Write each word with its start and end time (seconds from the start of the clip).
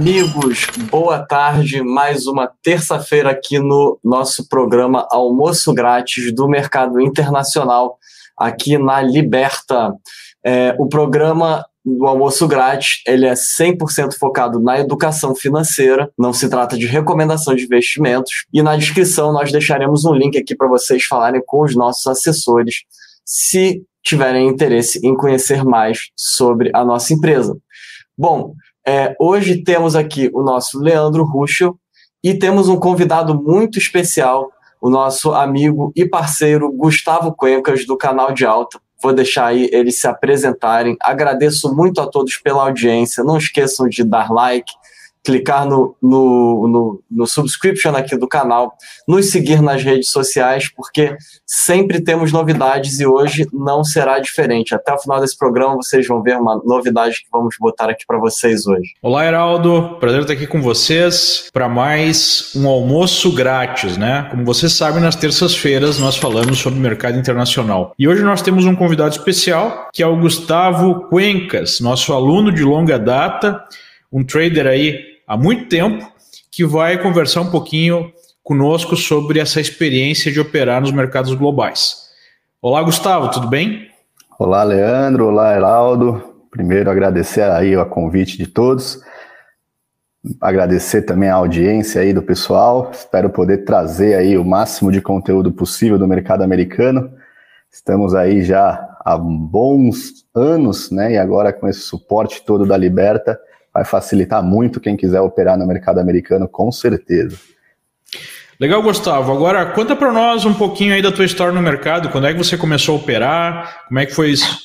Amigos, 0.00 0.66
boa 0.90 1.18
tarde. 1.18 1.82
Mais 1.82 2.26
uma 2.26 2.50
terça-feira 2.62 3.32
aqui 3.32 3.58
no 3.58 4.00
nosso 4.02 4.48
programa 4.48 5.06
Almoço 5.10 5.74
Grátis 5.74 6.34
do 6.34 6.48
Mercado 6.48 6.98
Internacional, 6.98 7.98
aqui 8.34 8.78
na 8.78 9.02
Liberta. 9.02 9.92
É, 10.42 10.74
o 10.78 10.88
programa 10.88 11.66
do 11.84 12.06
almoço 12.06 12.48
grátis, 12.48 13.02
ele 13.06 13.26
é 13.26 13.34
100% 13.34 14.14
focado 14.18 14.58
na 14.58 14.80
educação 14.80 15.34
financeira, 15.34 16.10
não 16.18 16.32
se 16.32 16.48
trata 16.48 16.78
de 16.78 16.86
recomendação 16.86 17.54
de 17.54 17.64
investimentos, 17.64 18.46
e 18.54 18.62
na 18.62 18.78
descrição 18.78 19.34
nós 19.34 19.52
deixaremos 19.52 20.06
um 20.06 20.14
link 20.14 20.38
aqui 20.38 20.56
para 20.56 20.66
vocês 20.66 21.04
falarem 21.04 21.42
com 21.44 21.62
os 21.62 21.76
nossos 21.76 22.06
assessores, 22.06 22.84
se 23.22 23.82
tiverem 24.02 24.48
interesse 24.48 24.98
em 25.06 25.14
conhecer 25.14 25.62
mais 25.62 26.08
sobre 26.16 26.70
a 26.74 26.86
nossa 26.86 27.12
empresa. 27.12 27.54
Bom, 28.16 28.54
é, 28.86 29.14
hoje 29.20 29.62
temos 29.62 29.94
aqui 29.94 30.30
o 30.32 30.42
nosso 30.42 30.78
Leandro 30.78 31.24
Ruschel 31.24 31.78
e 32.22 32.34
temos 32.34 32.68
um 32.68 32.76
convidado 32.76 33.34
muito 33.34 33.78
especial, 33.78 34.50
o 34.80 34.88
nosso 34.88 35.32
amigo 35.32 35.92
e 35.94 36.06
parceiro 36.06 36.72
Gustavo 36.72 37.34
Cuencas, 37.34 37.86
do 37.86 37.96
canal 37.96 38.32
de 38.32 38.44
Alta. 38.44 38.80
Vou 39.02 39.12
deixar 39.12 39.46
aí 39.46 39.68
eles 39.72 39.98
se 39.98 40.06
apresentarem. 40.06 40.96
Agradeço 41.00 41.74
muito 41.74 42.00
a 42.00 42.06
todos 42.06 42.36
pela 42.36 42.64
audiência. 42.64 43.24
Não 43.24 43.38
esqueçam 43.38 43.88
de 43.88 44.04
dar 44.04 44.30
like, 44.30 44.72
clicar 45.24 45.66
no, 45.66 45.94
no, 46.02 46.68
no, 46.68 47.02
no, 47.10 47.26
subscription 47.26 47.94
aqui 47.94 48.16
do 48.16 48.26
canal, 48.26 48.72
nos 49.06 49.26
seguir 49.26 49.60
nas 49.60 49.82
redes 49.82 50.08
sociais, 50.08 50.70
porque 50.74 51.16
sempre 51.46 52.00
temos 52.00 52.32
novidades 52.32 53.00
e 53.00 53.06
hoje 53.06 53.46
não 53.52 53.84
será 53.84 54.18
diferente. 54.18 54.74
Até 54.74 54.92
o 54.92 54.98
final 54.98 55.20
desse 55.20 55.36
programa 55.36 55.76
vocês 55.76 56.06
vão 56.06 56.22
ver 56.22 56.36
uma 56.38 56.60
novidade 56.64 57.16
que 57.16 57.28
vamos 57.30 57.56
botar 57.60 57.90
aqui 57.90 58.04
para 58.06 58.18
vocês 58.18 58.66
hoje. 58.66 58.94
Olá, 59.02 59.26
Heraldo. 59.26 59.98
Prazer 60.00 60.22
estar 60.22 60.32
aqui 60.32 60.46
com 60.46 60.62
vocês 60.62 61.48
para 61.52 61.68
mais 61.68 62.52
um 62.56 62.66
almoço 62.66 63.32
grátis, 63.32 63.98
né? 63.98 64.26
Como 64.30 64.44
vocês 64.44 64.72
sabem, 64.72 65.02
nas 65.02 65.16
terças-feiras 65.16 65.98
nós 65.98 66.16
falamos 66.16 66.58
sobre 66.58 66.80
mercado 66.80 67.18
internacional. 67.18 67.94
E 67.98 68.08
hoje 68.08 68.22
nós 68.22 68.40
temos 68.40 68.64
um 68.64 68.74
convidado 68.74 69.10
especial, 69.10 69.88
que 69.92 70.02
é 70.02 70.06
o 70.06 70.16
Gustavo 70.18 71.08
Cuencas, 71.08 71.80
nosso 71.80 72.12
aluno 72.14 72.50
de 72.50 72.62
longa 72.62 72.98
data, 72.98 73.62
um 74.12 74.24
trader 74.24 74.66
aí 74.66 75.09
há 75.30 75.36
muito 75.36 75.68
tempo, 75.68 76.04
que 76.50 76.66
vai 76.66 77.00
conversar 77.00 77.42
um 77.42 77.52
pouquinho 77.52 78.12
conosco 78.42 78.96
sobre 78.96 79.38
essa 79.38 79.60
experiência 79.60 80.32
de 80.32 80.40
operar 80.40 80.80
nos 80.80 80.90
mercados 80.90 81.32
globais. 81.34 82.08
Olá, 82.60 82.82
Gustavo, 82.82 83.30
tudo 83.30 83.46
bem? 83.46 83.88
Olá, 84.36 84.64
Leandro. 84.64 85.28
Olá, 85.28 85.54
Heraldo. 85.54 86.20
Primeiro, 86.50 86.90
agradecer 86.90 87.42
aí 87.42 87.76
o 87.76 87.86
convite 87.86 88.36
de 88.36 88.48
todos. 88.48 89.00
Agradecer 90.40 91.02
também 91.02 91.28
a 91.28 91.36
audiência 91.36 92.00
aí 92.02 92.12
do 92.12 92.22
pessoal. 92.22 92.90
Espero 92.92 93.30
poder 93.30 93.58
trazer 93.58 94.16
aí 94.16 94.36
o 94.36 94.44
máximo 94.44 94.90
de 94.90 95.00
conteúdo 95.00 95.52
possível 95.52 95.96
do 95.96 96.08
mercado 96.08 96.42
americano. 96.42 97.08
Estamos 97.70 98.16
aí 98.16 98.42
já 98.42 98.98
há 99.04 99.16
bons 99.16 100.26
anos, 100.34 100.90
né? 100.90 101.12
E 101.12 101.18
agora 101.18 101.52
com 101.52 101.68
esse 101.68 101.82
suporte 101.82 102.44
todo 102.44 102.66
da 102.66 102.76
Liberta, 102.76 103.38
vai 103.72 103.84
facilitar 103.84 104.42
muito 104.42 104.80
quem 104.80 104.96
quiser 104.96 105.20
operar 105.20 105.58
no 105.58 105.66
mercado 105.66 105.98
americano, 105.98 106.48
com 106.48 106.70
certeza. 106.72 107.38
Legal, 108.58 108.82
Gustavo. 108.82 109.32
Agora, 109.32 109.66
conta 109.66 109.96
para 109.96 110.12
nós 110.12 110.44
um 110.44 110.52
pouquinho 110.52 110.92
aí 110.92 111.00
da 111.00 111.10
tua 111.10 111.24
história 111.24 111.52
no 111.52 111.62
mercado. 111.62 112.10
Quando 112.10 112.26
é 112.26 112.32
que 112.32 112.38
você 112.38 112.58
começou 112.58 112.96
a 112.96 112.98
operar? 112.98 113.86
Como 113.88 113.98
é 113.98 114.04
que 114.04 114.14
foi 114.14 114.30
isso? 114.30 114.58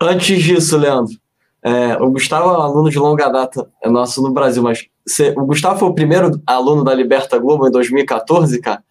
Antes 0.00 0.42
disso, 0.42 0.76
Leandro, 0.78 1.14
é, 1.62 1.96
o 1.96 2.10
Gustavo 2.10 2.50
é 2.50 2.58
um 2.58 2.60
aluno 2.60 2.90
de 2.90 2.98
longa 2.98 3.28
data, 3.28 3.68
é 3.82 3.88
nosso 3.88 4.22
no 4.22 4.32
Brasil, 4.32 4.62
mas 4.62 4.86
você, 5.06 5.32
o 5.36 5.44
Gustavo 5.44 5.78
foi 5.78 5.88
o 5.88 5.94
primeiro 5.94 6.40
aluno 6.46 6.84
da 6.84 6.94
Liberta 6.94 7.38
Globo 7.38 7.66
em 7.66 7.70
2014, 7.70 8.60
cara? 8.60 8.82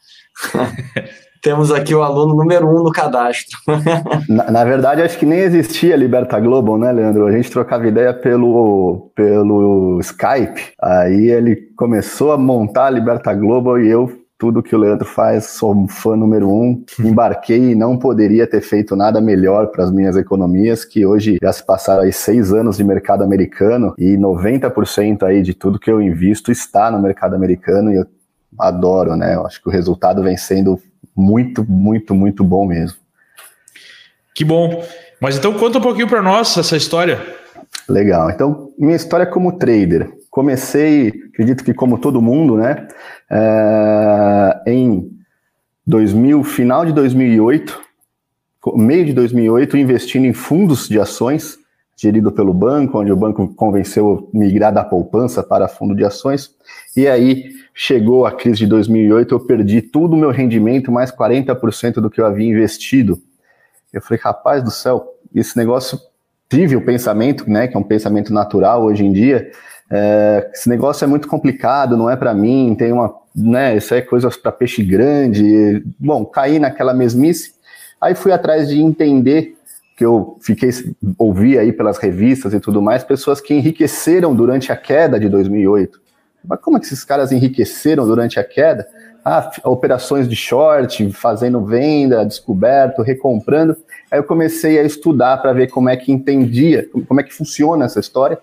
temos 1.42 1.72
aqui 1.72 1.96
o 1.96 2.04
aluno 2.04 2.36
número 2.36 2.68
um 2.68 2.84
no 2.84 2.92
cadastro. 2.92 3.58
na, 4.30 4.52
na, 4.52 4.64
verdade, 4.64 5.02
acho 5.02 5.18
que 5.18 5.26
nem 5.26 5.40
existia 5.40 5.96
Liberta 5.96 6.40
Global, 6.40 6.78
né, 6.78 6.92
Leandro? 6.92 7.26
A 7.26 7.32
gente 7.32 7.50
trocava 7.50 7.88
ideia 7.88 8.14
pelo, 8.14 9.12
pelo 9.16 10.00
Skype. 10.02 10.74
Aí 10.80 11.30
ele 11.30 11.56
começou 11.76 12.32
a 12.32 12.38
montar 12.38 12.86
a 12.86 12.90
Liberta 12.92 13.34
Global 13.34 13.80
e 13.80 13.90
eu, 13.90 14.22
tudo 14.38 14.62
que 14.62 14.76
o 14.76 14.80
Leandro 14.80 15.08
faz, 15.08 15.46
sou 15.46 15.74
um 15.74 15.88
fã 15.88 16.16
número 16.16 16.48
um. 16.48 16.84
Embarquei 17.00 17.72
e 17.72 17.76
não 17.76 17.98
poderia 17.98 18.46
ter 18.46 18.62
feito 18.62 18.96
nada 18.96 19.20
melhor 19.20 19.68
para 19.68 19.84
as 19.84 19.92
minhas 19.92 20.16
economias, 20.16 20.86
que 20.86 21.06
hoje 21.06 21.38
já 21.42 21.52
se 21.52 21.66
passaram 21.66 22.04
aí 22.04 22.14
seis 22.14 22.54
anos 22.54 22.78
de 22.78 22.84
mercado 22.84 23.24
americano 23.24 23.96
e 23.98 24.16
90% 24.16 25.24
aí 25.24 25.42
de 25.42 25.56
tudo 25.56 25.80
que 25.80 25.92
eu 25.92 26.00
invisto 26.00 26.52
está 26.52 26.92
no 26.92 27.02
mercado 27.02 27.36
americano 27.36 27.92
e 27.92 27.96
eu 27.96 28.06
adoro, 28.60 29.16
né? 29.16 29.36
Eu 29.36 29.46
acho 29.46 29.62
que 29.62 29.70
o 29.70 29.72
resultado 29.72 30.22
vem 30.22 30.38
sendo 30.38 30.80
muito, 31.16 31.64
muito, 31.70 32.14
muito 32.16 32.44
bom 32.44 32.66
mesmo. 32.66 32.98
Que 34.34 34.46
bom. 34.46 34.84
Mas 35.20 35.38
então 35.38 35.54
conta 35.54 35.78
um 35.78 35.82
pouquinho 35.82 36.08
para 36.08 36.22
nós 36.22 36.58
essa 36.58 36.76
história. 36.76 37.20
Legal. 37.88 38.30
Então, 38.30 38.72
minha 38.78 38.96
história 38.96 39.26
como 39.26 39.58
trader. 39.58 40.12
Comecei, 40.30 41.10
acredito 41.34 41.64
que 41.64 41.74
como 41.74 41.98
todo 41.98 42.22
mundo, 42.22 42.56
né? 42.56 42.88
É, 43.30 44.62
em 44.66 45.12
2000, 45.86 46.44
final 46.44 46.86
de 46.86 46.94
2008, 46.94 47.80
meio 48.76 49.06
de 49.06 49.14
2008, 49.14 49.78
investindo 49.78 50.26
em 50.26 50.34
fundos 50.34 50.88
de 50.88 51.00
ações, 51.00 51.58
gerido 51.98 52.32
pelo 52.32 52.54
banco, 52.54 53.00
onde 53.00 53.12
o 53.12 53.16
banco 53.16 53.48
convenceu 53.54 54.30
migrar 54.34 54.74
da 54.74 54.84
poupança 54.84 55.44
para 55.44 55.68
fundo 55.68 55.94
de 55.94 56.04
ações. 56.04 56.52
E 56.96 57.08
aí 57.08 57.61
chegou 57.74 58.26
a 58.26 58.32
crise 58.32 58.60
de 58.60 58.68
2008, 58.68 59.34
eu 59.34 59.40
perdi 59.40 59.82
todo 59.82 60.14
o 60.14 60.18
meu 60.18 60.32
rendimento, 60.32 60.92
mais 60.92 61.12
40% 61.12 61.96
do 61.96 62.10
que 62.10 62.20
eu 62.20 62.26
havia 62.26 62.48
investido. 62.48 63.22
Eu 63.92 64.02
falei, 64.02 64.20
rapaz 64.24 64.64
do 64.64 64.72
céu, 64.72 65.06
esse 65.34 65.58
negócio, 65.58 66.00
tive 66.50 66.76
o 66.76 66.86
pensamento, 66.86 67.50
né, 67.50 67.68
que 67.68 67.76
é 67.76 67.80
um 67.80 67.84
pensamento 67.84 68.34
natural 68.34 68.84
hoje 68.84 69.06
em 69.06 69.12
dia, 69.12 69.52
é, 69.90 70.50
esse 70.54 70.70
negócio 70.70 71.04
é 71.04 71.08
muito 71.08 71.28
complicado, 71.28 71.98
não 71.98 72.10
é 72.10 72.16
para 72.16 72.34
mim, 72.34 72.76
tem 72.78 72.94
uma, 72.94 73.14
né, 73.36 73.76
isso 73.76 73.94
é 73.94 74.02
coisa 74.02 74.30
para 74.30 74.52
peixe 74.52 74.82
grande. 74.82 75.84
Bom, 76.00 76.26
caí 76.26 76.60
naquela 76.60 76.94
mesmice, 76.94 77.54
aí 78.00 78.16
fui 78.16 78.32
atrás 78.32 78.70
de 78.70 78.82
entender 78.82 79.56
que 79.98 80.06
eu 80.06 80.38
fiquei 80.42 80.70
ouvi 81.18 81.60
aí 81.60 81.72
pelas 81.72 81.98
revistas 81.98 82.54
e 82.54 82.60
tudo 82.60 82.82
mais, 82.82 83.04
pessoas 83.04 83.42
que 83.42 83.54
enriqueceram 83.54 84.34
durante 84.34 84.72
a 84.72 84.78
queda 84.78 85.20
de 85.20 85.28
2008. 85.28 86.02
Mas 86.44 86.60
como 86.60 86.78
é 86.78 86.80
que 86.80 86.86
esses 86.86 87.04
caras 87.04 87.32
enriqueceram 87.32 88.06
durante 88.06 88.40
a 88.40 88.44
queda? 88.44 88.88
Ah, 89.24 89.52
operações 89.66 90.28
de 90.28 90.36
short, 90.36 91.12
fazendo 91.14 91.64
venda, 91.64 92.26
descoberto, 92.26 93.02
recomprando. 93.02 93.78
Aí 94.10 94.20
eu 94.20 94.24
comecei 94.24 94.80
a 94.80 94.84
estudar 94.84 95.38
para 95.38 95.54
ver 95.54 95.68
como 95.68 95.90
é 95.90 95.96
que 95.96 96.12
entendia, 96.12 96.88
como 97.08 97.20
é 97.20 97.24
que 97.24 97.34
funciona 97.34 97.86
essa 97.86 98.00
história. 98.00 98.40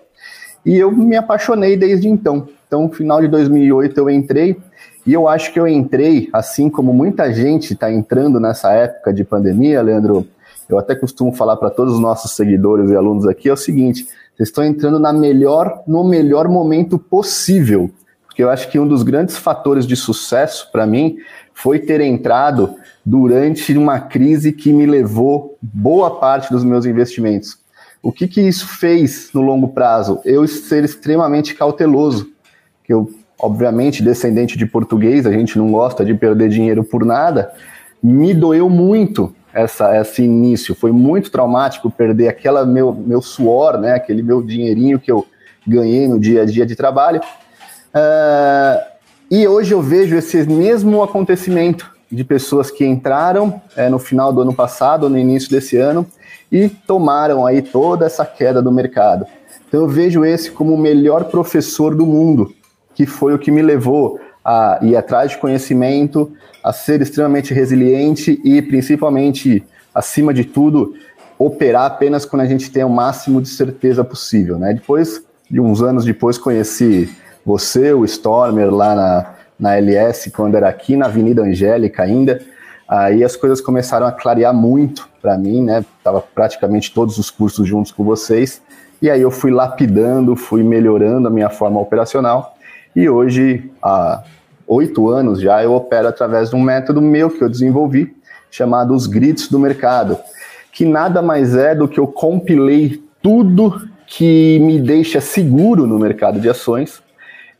E 0.65 0.77
eu 0.77 0.91
me 0.91 1.15
apaixonei 1.15 1.75
desde 1.75 2.07
então. 2.07 2.47
Então, 2.67 2.89
final 2.89 3.19
de 3.21 3.27
2008 3.27 3.97
eu 3.97 4.09
entrei 4.09 4.57
e 5.05 5.13
eu 5.13 5.27
acho 5.27 5.51
que 5.51 5.59
eu 5.59 5.67
entrei, 5.67 6.29
assim 6.31 6.69
como 6.69 6.93
muita 6.93 7.33
gente 7.33 7.73
está 7.73 7.91
entrando 7.91 8.39
nessa 8.39 8.71
época 8.71 9.13
de 9.13 9.23
pandemia, 9.23 9.81
Leandro. 9.81 10.27
Eu 10.69 10.77
até 10.77 10.93
costumo 10.93 11.33
falar 11.33 11.57
para 11.57 11.71
todos 11.71 11.95
os 11.95 11.99
nossos 11.99 12.35
seguidores 12.35 12.91
e 12.91 12.95
alunos 12.95 13.25
aqui 13.25 13.49
é 13.49 13.53
o 13.53 13.57
seguinte: 13.57 14.07
vocês 14.39 14.47
estão 14.47 14.63
entrando 14.63 14.97
na 14.99 15.11
melhor, 15.11 15.83
no 15.85 16.01
melhor 16.01 16.47
momento 16.47 16.97
possível. 16.97 17.91
Porque 18.25 18.41
eu 18.41 18.49
acho 18.49 18.69
que 18.69 18.79
um 18.79 18.87
dos 18.87 19.03
grandes 19.03 19.37
fatores 19.37 19.85
de 19.85 19.97
sucesso 19.97 20.71
para 20.71 20.87
mim 20.87 21.17
foi 21.53 21.77
ter 21.77 21.99
entrado 21.99 22.75
durante 23.05 23.77
uma 23.77 23.99
crise 23.99 24.53
que 24.53 24.71
me 24.71 24.85
levou 24.85 25.57
boa 25.61 26.21
parte 26.21 26.49
dos 26.53 26.63
meus 26.63 26.85
investimentos. 26.85 27.57
O 28.01 28.13
que, 28.13 28.29
que 28.29 28.39
isso 28.39 28.65
fez 28.65 29.29
no 29.33 29.41
longo 29.41 29.67
prazo? 29.67 30.21
Eu 30.23 30.47
ser 30.47 30.85
extremamente 30.85 31.53
cauteloso. 31.53 32.29
Que 32.85 32.93
eu, 32.93 33.11
obviamente, 33.37 34.01
descendente 34.01 34.57
de 34.57 34.65
português, 34.65 35.25
a 35.25 35.33
gente 35.33 35.57
não 35.57 35.69
gosta 35.69 36.05
de 36.05 36.13
perder 36.13 36.47
dinheiro 36.47 36.81
por 36.81 37.03
nada. 37.03 37.51
Me 38.01 38.33
doeu 38.33 38.69
muito 38.69 39.35
essa, 39.53 39.95
esse 39.99 40.23
início. 40.23 40.75
Foi 40.75 40.91
muito 40.91 41.31
traumático 41.31 41.89
perder 41.89 42.27
aquela 42.27 42.65
meu, 42.65 42.93
meu 42.93 43.21
suor, 43.21 43.77
né, 43.77 43.93
aquele 43.93 44.21
meu 44.21 44.41
dinheirinho 44.41 44.99
que 44.99 45.11
eu 45.11 45.25
ganhei 45.65 46.07
no 46.07 46.19
dia 46.19 46.43
a 46.43 46.45
dia 46.45 46.65
de 46.65 46.75
trabalho. 46.75 47.21
Uh, 47.89 48.81
e 49.29 49.47
hoje 49.47 49.73
eu 49.73 49.81
vejo 49.81 50.15
esse 50.15 50.43
mesmo 50.47 51.03
acontecimento 51.03 51.91
de 52.11 52.23
pessoas 52.23 52.71
que 52.71 52.83
entraram 52.83 53.61
é, 53.75 53.87
no 53.87 53.99
final 53.99 54.33
do 54.33 54.41
ano 54.41 54.53
passado, 54.53 55.09
no 55.09 55.17
início 55.17 55.49
desse 55.51 55.77
ano, 55.77 56.05
e 56.51 56.67
tomaram 56.67 57.45
aí 57.45 57.61
toda 57.61 58.05
essa 58.05 58.25
queda 58.25 58.61
do 58.61 58.71
mercado. 58.71 59.27
Então 59.67 59.81
eu 59.81 59.87
vejo 59.87 60.25
esse 60.25 60.49
como 60.49 60.73
o 60.73 60.77
melhor 60.77 61.25
professor 61.25 61.93
do 61.93 62.05
mundo, 62.05 62.51
que 62.95 63.05
foi 63.05 63.35
o 63.35 63.39
que 63.39 63.51
me 63.51 63.61
levou 63.61 64.19
a 64.43 64.79
ir 64.81 64.95
atrás 64.95 65.31
de 65.31 65.37
conhecimento, 65.37 66.31
a 66.69 66.71
ser 66.71 67.01
extremamente 67.01 67.51
resiliente 67.51 68.39
e, 68.43 68.61
principalmente, 68.61 69.63
acima 69.93 70.31
de 70.31 70.45
tudo, 70.45 70.93
operar 71.39 71.85
apenas 71.87 72.25
quando 72.25 72.43
a 72.43 72.45
gente 72.45 72.69
tem 72.69 72.83
o 72.83 72.89
máximo 72.89 73.41
de 73.41 73.49
certeza 73.49 74.03
possível. 74.03 74.59
Né? 74.59 74.75
Depois, 74.75 75.23
de 75.49 75.59
uns 75.59 75.81
anos 75.81 76.05
depois, 76.05 76.37
conheci 76.37 77.09
você, 77.43 77.91
o 77.91 78.05
Stormer, 78.05 78.71
lá 78.71 78.93
na, 78.93 79.33
na 79.59 79.77
LS, 79.77 80.29
quando 80.29 80.53
era 80.53 80.69
aqui 80.69 80.95
na 80.95 81.07
Avenida 81.07 81.41
Angélica 81.41 82.03
ainda. 82.03 82.39
Aí 82.87 83.23
as 83.23 83.35
coisas 83.35 83.59
começaram 83.59 84.05
a 84.05 84.11
clarear 84.11 84.53
muito 84.53 85.09
para 85.19 85.35
mim, 85.39 85.63
né? 85.63 85.83
Tava 86.03 86.21
praticamente 86.21 86.93
todos 86.93 87.17
os 87.17 87.31
cursos 87.31 87.67
juntos 87.67 87.91
com 87.91 88.03
vocês. 88.03 88.61
E 89.01 89.09
aí 89.09 89.21
eu 89.21 89.31
fui 89.31 89.49
lapidando, 89.49 90.35
fui 90.35 90.61
melhorando 90.61 91.29
a 91.29 91.31
minha 91.31 91.49
forma 91.49 91.79
operacional. 91.79 92.55
E 92.95 93.09
hoje, 93.09 93.71
há 93.81 94.21
oito 94.69 95.09
anos 95.09 95.41
já, 95.41 95.63
eu 95.63 95.73
opero 95.73 96.07
através 96.07 96.51
de 96.51 96.55
um 96.55 96.61
método 96.61 97.01
meu 97.01 97.29
que 97.29 97.43
eu 97.43 97.49
desenvolvi, 97.49 98.15
chamado 98.51 98.93
os 98.93 99.07
grids 99.07 99.49
do 99.49 99.59
mercado, 99.59 100.17
que 100.71 100.85
nada 100.85 101.21
mais 101.21 101.55
é 101.55 101.73
do 101.73 101.87
que 101.87 101.99
eu 101.99 102.07
compilei 102.07 103.03
tudo 103.21 103.89
que 104.05 104.59
me 104.59 104.79
deixa 104.79 105.19
seguro 105.19 105.85
no 105.85 105.99
mercado 105.99 106.39
de 106.39 106.49
ações 106.49 107.01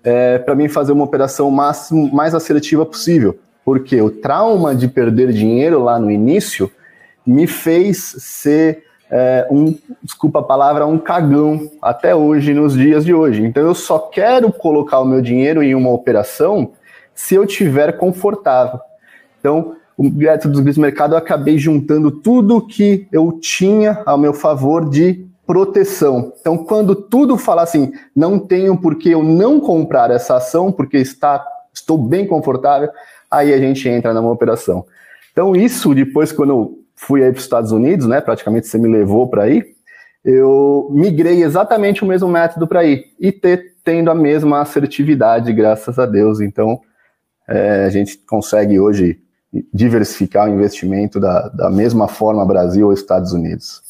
é, 0.03 0.37
para 0.37 0.55
mim 0.55 0.69
fazer 0.69 0.91
uma 0.91 1.03
operação 1.03 1.49
máximo, 1.51 2.13
mais 2.13 2.33
assertiva 2.33 2.85
possível. 2.85 3.37
Porque 3.65 4.01
o 4.01 4.09
trauma 4.09 4.73
de 4.73 4.87
perder 4.87 5.31
dinheiro 5.31 5.83
lá 5.83 5.99
no 5.99 6.09
início 6.09 6.71
me 7.25 7.45
fez 7.45 8.15
ser 8.17 8.83
é, 9.11 9.47
um, 9.51 9.75
desculpa 10.03 10.39
a 10.39 10.43
palavra, 10.43 10.85
um 10.85 10.97
cagão 10.97 11.69
até 11.81 12.15
hoje, 12.15 12.53
nos 12.53 12.73
dias 12.73 13.03
de 13.03 13.13
hoje. 13.13 13.43
Então 13.43 13.63
eu 13.63 13.75
só 13.75 13.99
quero 13.99 14.51
colocar 14.51 14.99
o 14.99 15.05
meu 15.05 15.21
dinheiro 15.21 15.61
em 15.61 15.75
uma 15.75 15.91
operação 15.91 16.71
se 17.19 17.35
eu 17.35 17.45
tiver 17.45 17.97
confortável. 17.97 18.79
Então, 19.39 19.75
o 19.97 20.09
método 20.09 20.61
do 20.61 20.79
mercado 20.81 21.13
eu 21.13 21.17
acabei 21.17 21.57
juntando 21.57 22.09
tudo 22.09 22.65
que 22.65 23.09
eu 23.11 23.33
tinha 23.41 24.01
ao 24.05 24.17
meu 24.17 24.33
favor 24.33 24.89
de 24.89 25.27
proteção. 25.45 26.31
Então, 26.39 26.57
quando 26.57 26.95
tudo 26.95 27.37
fala 27.37 27.61
assim, 27.61 27.91
não 28.15 28.39
tenho 28.39 28.77
por 28.77 28.95
que 28.95 29.11
eu 29.11 29.21
não 29.21 29.59
comprar 29.59 30.09
essa 30.11 30.37
ação, 30.37 30.71
porque 30.71 30.95
está, 30.95 31.45
estou 31.73 31.97
bem 31.97 32.25
confortável, 32.25 32.89
aí 33.29 33.53
a 33.53 33.57
gente 33.57 33.87
entra 33.89 34.13
numa 34.13 34.31
operação. 34.31 34.85
Então, 35.33 35.53
isso 35.53 35.93
depois, 35.93 36.31
quando 36.31 36.49
eu 36.51 36.79
fui 36.95 37.21
aí 37.21 37.31
para 37.31 37.37
os 37.39 37.43
Estados 37.43 37.73
Unidos, 37.73 38.07
né? 38.07 38.21
Praticamente 38.21 38.67
você 38.67 38.77
me 38.77 38.87
levou 38.87 39.27
para 39.27 39.43
aí, 39.43 39.61
eu 40.23 40.87
migrei 40.89 41.43
exatamente 41.43 42.01
o 42.01 42.07
mesmo 42.07 42.29
método 42.29 42.65
para 42.65 42.85
ir 42.85 43.07
e 43.19 43.29
ter, 43.29 43.75
tendo 43.83 44.09
a 44.09 44.15
mesma 44.15 44.61
assertividade, 44.61 45.51
graças 45.51 45.99
a 45.99 46.05
Deus. 46.05 46.39
Então, 46.39 46.79
é, 47.49 47.85
a 47.85 47.89
gente 47.89 48.17
consegue 48.27 48.79
hoje 48.79 49.19
diversificar 49.73 50.47
o 50.47 50.53
investimento 50.53 51.19
da, 51.19 51.49
da 51.49 51.69
mesma 51.69 52.07
forma 52.07 52.45
Brasil 52.45 52.87
ou 52.87 52.93
Estados 52.93 53.33
Unidos. 53.33 53.81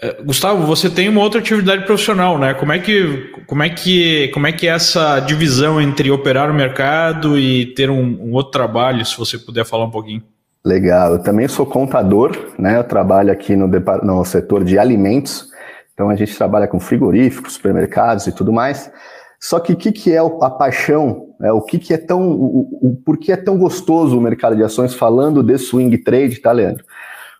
É, 0.00 0.22
Gustavo, 0.22 0.64
você 0.64 0.88
tem 0.88 1.08
uma 1.08 1.20
outra 1.20 1.40
atividade 1.40 1.84
profissional, 1.84 2.38
né? 2.38 2.54
Como 2.54 2.72
é 2.72 2.78
que, 2.78 3.32
como 3.48 3.64
é 3.64 3.68
que, 3.68 4.28
como 4.28 4.46
é 4.46 4.52
que 4.52 4.68
é 4.68 4.70
essa 4.70 5.18
divisão 5.18 5.80
entre 5.80 6.08
operar 6.12 6.48
o 6.48 6.54
mercado 6.54 7.36
e 7.36 7.74
ter 7.74 7.90
um, 7.90 8.04
um 8.22 8.32
outro 8.32 8.52
trabalho, 8.52 9.04
se 9.04 9.18
você 9.18 9.36
puder 9.36 9.64
falar 9.64 9.86
um 9.86 9.90
pouquinho? 9.90 10.22
Legal, 10.64 11.14
eu 11.14 11.18
também 11.22 11.48
sou 11.48 11.66
contador, 11.66 12.52
né? 12.56 12.76
Eu 12.76 12.84
trabalho 12.84 13.32
aqui 13.32 13.56
no, 13.56 13.66
no 14.04 14.24
setor 14.24 14.62
de 14.62 14.78
alimentos, 14.78 15.48
então 15.92 16.08
a 16.08 16.14
gente 16.14 16.36
trabalha 16.36 16.68
com 16.68 16.78
frigoríficos, 16.78 17.54
supermercados 17.54 18.28
e 18.28 18.32
tudo 18.32 18.52
mais. 18.52 18.90
Só 19.40 19.58
que 19.58 19.72
o 19.72 19.76
que, 19.76 19.90
que 19.90 20.12
é 20.12 20.18
a 20.18 20.50
paixão? 20.50 21.27
É, 21.40 21.52
o 21.52 21.60
que, 21.60 21.78
que 21.78 21.94
é 21.94 21.98
tão. 21.98 22.30
O, 22.30 22.78
o, 22.82 23.02
por 23.04 23.16
que 23.16 23.30
é 23.30 23.36
tão 23.36 23.58
gostoso 23.58 24.18
o 24.18 24.20
mercado 24.20 24.56
de 24.56 24.62
ações 24.62 24.94
falando 24.94 25.42
de 25.42 25.56
swing 25.58 25.96
trade, 25.98 26.40
tá, 26.40 26.50
Leandro? 26.52 26.84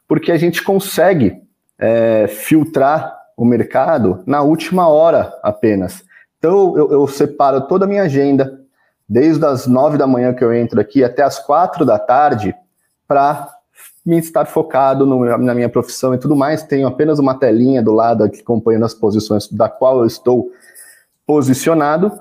Porque 0.07 0.31
a 0.31 0.39
gente 0.39 0.63
consegue 0.63 1.43
é, 1.79 2.27
filtrar 2.29 3.17
o 3.37 3.45
mercado 3.45 4.23
na 4.27 4.43
última 4.43 4.89
hora 4.89 5.33
apenas. 5.43 6.03
Então 6.39 6.77
eu, 6.77 6.93
eu 6.93 7.07
separo 7.07 7.63
toda 7.63 7.85
a 7.85 7.89
minha 7.89 8.03
agenda, 8.03 8.61
desde 9.09 9.45
as 9.45 9.67
nove 9.67 9.99
da 9.99 10.07
manhã 10.07 10.33
que 10.33 10.45
eu 10.45 10.53
entro 10.53 10.81
aqui 10.81 11.03
até 11.03 11.23
as 11.23 11.39
quatro 11.39 11.85
da 11.85 11.99
tarde, 11.99 12.55
para 13.07 13.49
me 14.05 14.19
estar 14.19 14.47
focado 14.47 15.05
no, 15.05 15.25
na 15.39 15.55
minha 15.55 15.69
profissão 15.69 16.15
e 16.15 16.19
tudo 16.19 16.35
mais. 16.35 16.63
Tenho 16.63 16.87
apenas 16.87 17.19
uma 17.19 17.39
telinha 17.39 17.83
do 17.83 17.93
lado 17.93 18.25
aqui 18.25 18.41
acompanhando 18.41 18.87
as 18.87 18.95
posições 18.95 19.49
da 19.49 19.69
qual 19.69 19.99
eu 19.99 20.07
estou 20.07 20.51
posicionado. 21.27 22.13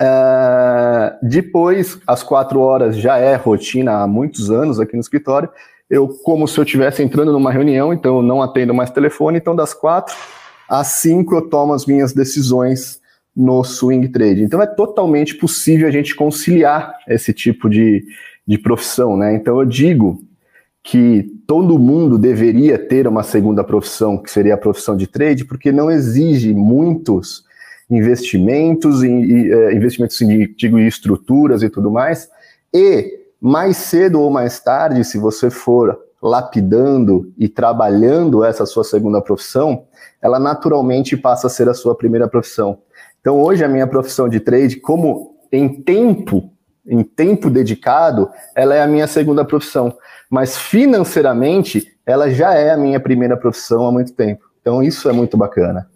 É, 0.00 1.16
depois, 1.22 1.98
às 2.06 2.22
quatro 2.22 2.60
horas, 2.60 2.96
já 2.96 3.18
é 3.18 3.36
rotina 3.36 4.02
há 4.02 4.06
muitos 4.06 4.50
anos 4.50 4.80
aqui 4.80 4.94
no 4.94 5.00
escritório. 5.00 5.48
Eu, 5.88 6.08
como 6.08 6.48
se 6.48 6.58
eu 6.58 6.64
estivesse 6.64 7.02
entrando 7.02 7.32
numa 7.32 7.52
reunião, 7.52 7.92
então 7.92 8.16
eu 8.16 8.22
não 8.22 8.42
atendo 8.42 8.74
mais 8.74 8.90
telefone. 8.90 9.38
Então, 9.38 9.54
das 9.54 9.74
quatro 9.74 10.14
às 10.68 10.88
cinco, 10.88 11.34
eu 11.34 11.42
tomo 11.42 11.74
as 11.74 11.86
minhas 11.86 12.12
decisões 12.12 13.00
no 13.36 13.62
swing 13.64 14.08
trade. 14.08 14.42
Então, 14.42 14.62
é 14.62 14.66
totalmente 14.66 15.34
possível 15.34 15.86
a 15.86 15.90
gente 15.90 16.14
conciliar 16.14 16.96
esse 17.08 17.32
tipo 17.32 17.68
de, 17.68 18.04
de 18.46 18.58
profissão, 18.58 19.16
né? 19.16 19.34
Então, 19.34 19.60
eu 19.60 19.66
digo 19.66 20.22
que 20.82 21.24
todo 21.46 21.78
mundo 21.78 22.18
deveria 22.18 22.78
ter 22.78 23.08
uma 23.08 23.22
segunda 23.22 23.64
profissão, 23.64 24.18
que 24.18 24.30
seria 24.30 24.54
a 24.54 24.58
profissão 24.58 24.96
de 24.96 25.06
trade, 25.06 25.44
porque 25.44 25.72
não 25.72 25.90
exige 25.90 26.52
muitos 26.54 27.44
investimentos, 27.90 29.02
em, 29.02 29.50
é, 29.50 29.74
investimentos 29.74 30.20
em, 30.20 30.52
digo, 30.54 30.78
em 30.78 30.86
estruturas 30.86 31.62
e 31.62 31.68
tudo 31.68 31.90
mais, 31.90 32.28
e 32.72 33.20
mais 33.40 33.76
cedo 33.76 34.20
ou 34.20 34.30
mais 34.30 34.58
tarde, 34.60 35.04
se 35.04 35.18
você 35.18 35.50
for 35.50 35.98
lapidando 36.22 37.30
e 37.36 37.48
trabalhando 37.48 38.42
essa 38.42 38.64
sua 38.64 38.82
segunda 38.82 39.20
profissão, 39.20 39.84
ela 40.22 40.38
naturalmente 40.38 41.16
passa 41.18 41.48
a 41.48 41.50
ser 41.50 41.68
a 41.68 41.74
sua 41.74 41.94
primeira 41.94 42.26
profissão. 42.26 42.78
Então, 43.20 43.40
hoje, 43.42 43.62
a 43.62 43.68
minha 43.68 43.86
profissão 43.86 44.28
de 44.28 44.40
trade, 44.40 44.76
como 44.76 45.36
em 45.52 45.68
tempo, 45.82 46.50
em 46.86 47.02
tempo 47.02 47.50
dedicado, 47.50 48.30
ela 48.54 48.74
é 48.74 48.82
a 48.82 48.86
minha 48.86 49.06
segunda 49.06 49.44
profissão. 49.44 49.94
Mas 50.30 50.56
financeiramente, 50.56 51.94
ela 52.06 52.30
já 52.30 52.54
é 52.54 52.70
a 52.70 52.76
minha 52.76 52.98
primeira 52.98 53.36
profissão 53.36 53.86
há 53.86 53.92
muito 53.92 54.14
tempo. 54.14 54.44
Então, 54.62 54.82
isso 54.82 55.08
é 55.10 55.12
muito 55.12 55.36
bacana. 55.36 55.86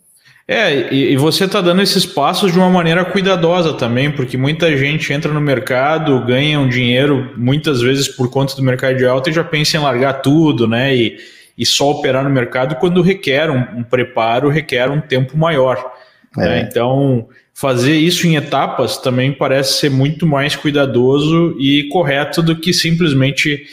É, 0.51 0.95
e, 0.95 1.13
e 1.13 1.17
você 1.19 1.45
está 1.45 1.61
dando 1.61 1.83
esses 1.83 2.07
passos 2.07 2.51
de 2.51 2.59
uma 2.59 2.71
maneira 2.71 3.05
cuidadosa 3.05 3.75
também, 3.75 4.11
porque 4.11 4.39
muita 4.39 4.75
gente 4.79 5.13
entra 5.13 5.31
no 5.31 5.43
mercado, 5.43 6.25
ganha 6.25 6.59
um 6.59 6.67
dinheiro, 6.67 7.35
muitas 7.37 7.83
vezes 7.83 8.09
por 8.09 8.31
conta 8.31 8.57
do 8.57 8.63
mercado 8.63 8.97
de 8.97 9.05
alta, 9.05 9.29
e 9.29 9.33
já 9.35 9.45
pensa 9.45 9.77
em 9.77 9.81
largar 9.81 10.23
tudo, 10.23 10.67
né? 10.67 10.97
E, 10.97 11.19
e 11.59 11.67
só 11.67 11.91
operar 11.91 12.25
no 12.25 12.31
mercado 12.31 12.77
quando 12.77 13.03
requer 13.03 13.51
um, 13.51 13.81
um 13.81 13.83
preparo, 13.83 14.49
requer 14.49 14.91
um 14.91 15.03
tempo 15.03 15.37
maior. 15.37 15.93
É. 16.39 16.41
Né? 16.41 16.61
Então, 16.67 17.29
fazer 17.53 17.97
isso 17.97 18.27
em 18.27 18.37
etapas 18.37 18.97
também 18.97 19.33
parece 19.33 19.81
ser 19.81 19.91
muito 19.91 20.27
mais 20.27 20.57
cuidadoso 20.57 21.57
e 21.59 21.89
correto 21.91 22.43
do 22.43 22.57
que 22.57 22.73
simplesmente 22.73 23.67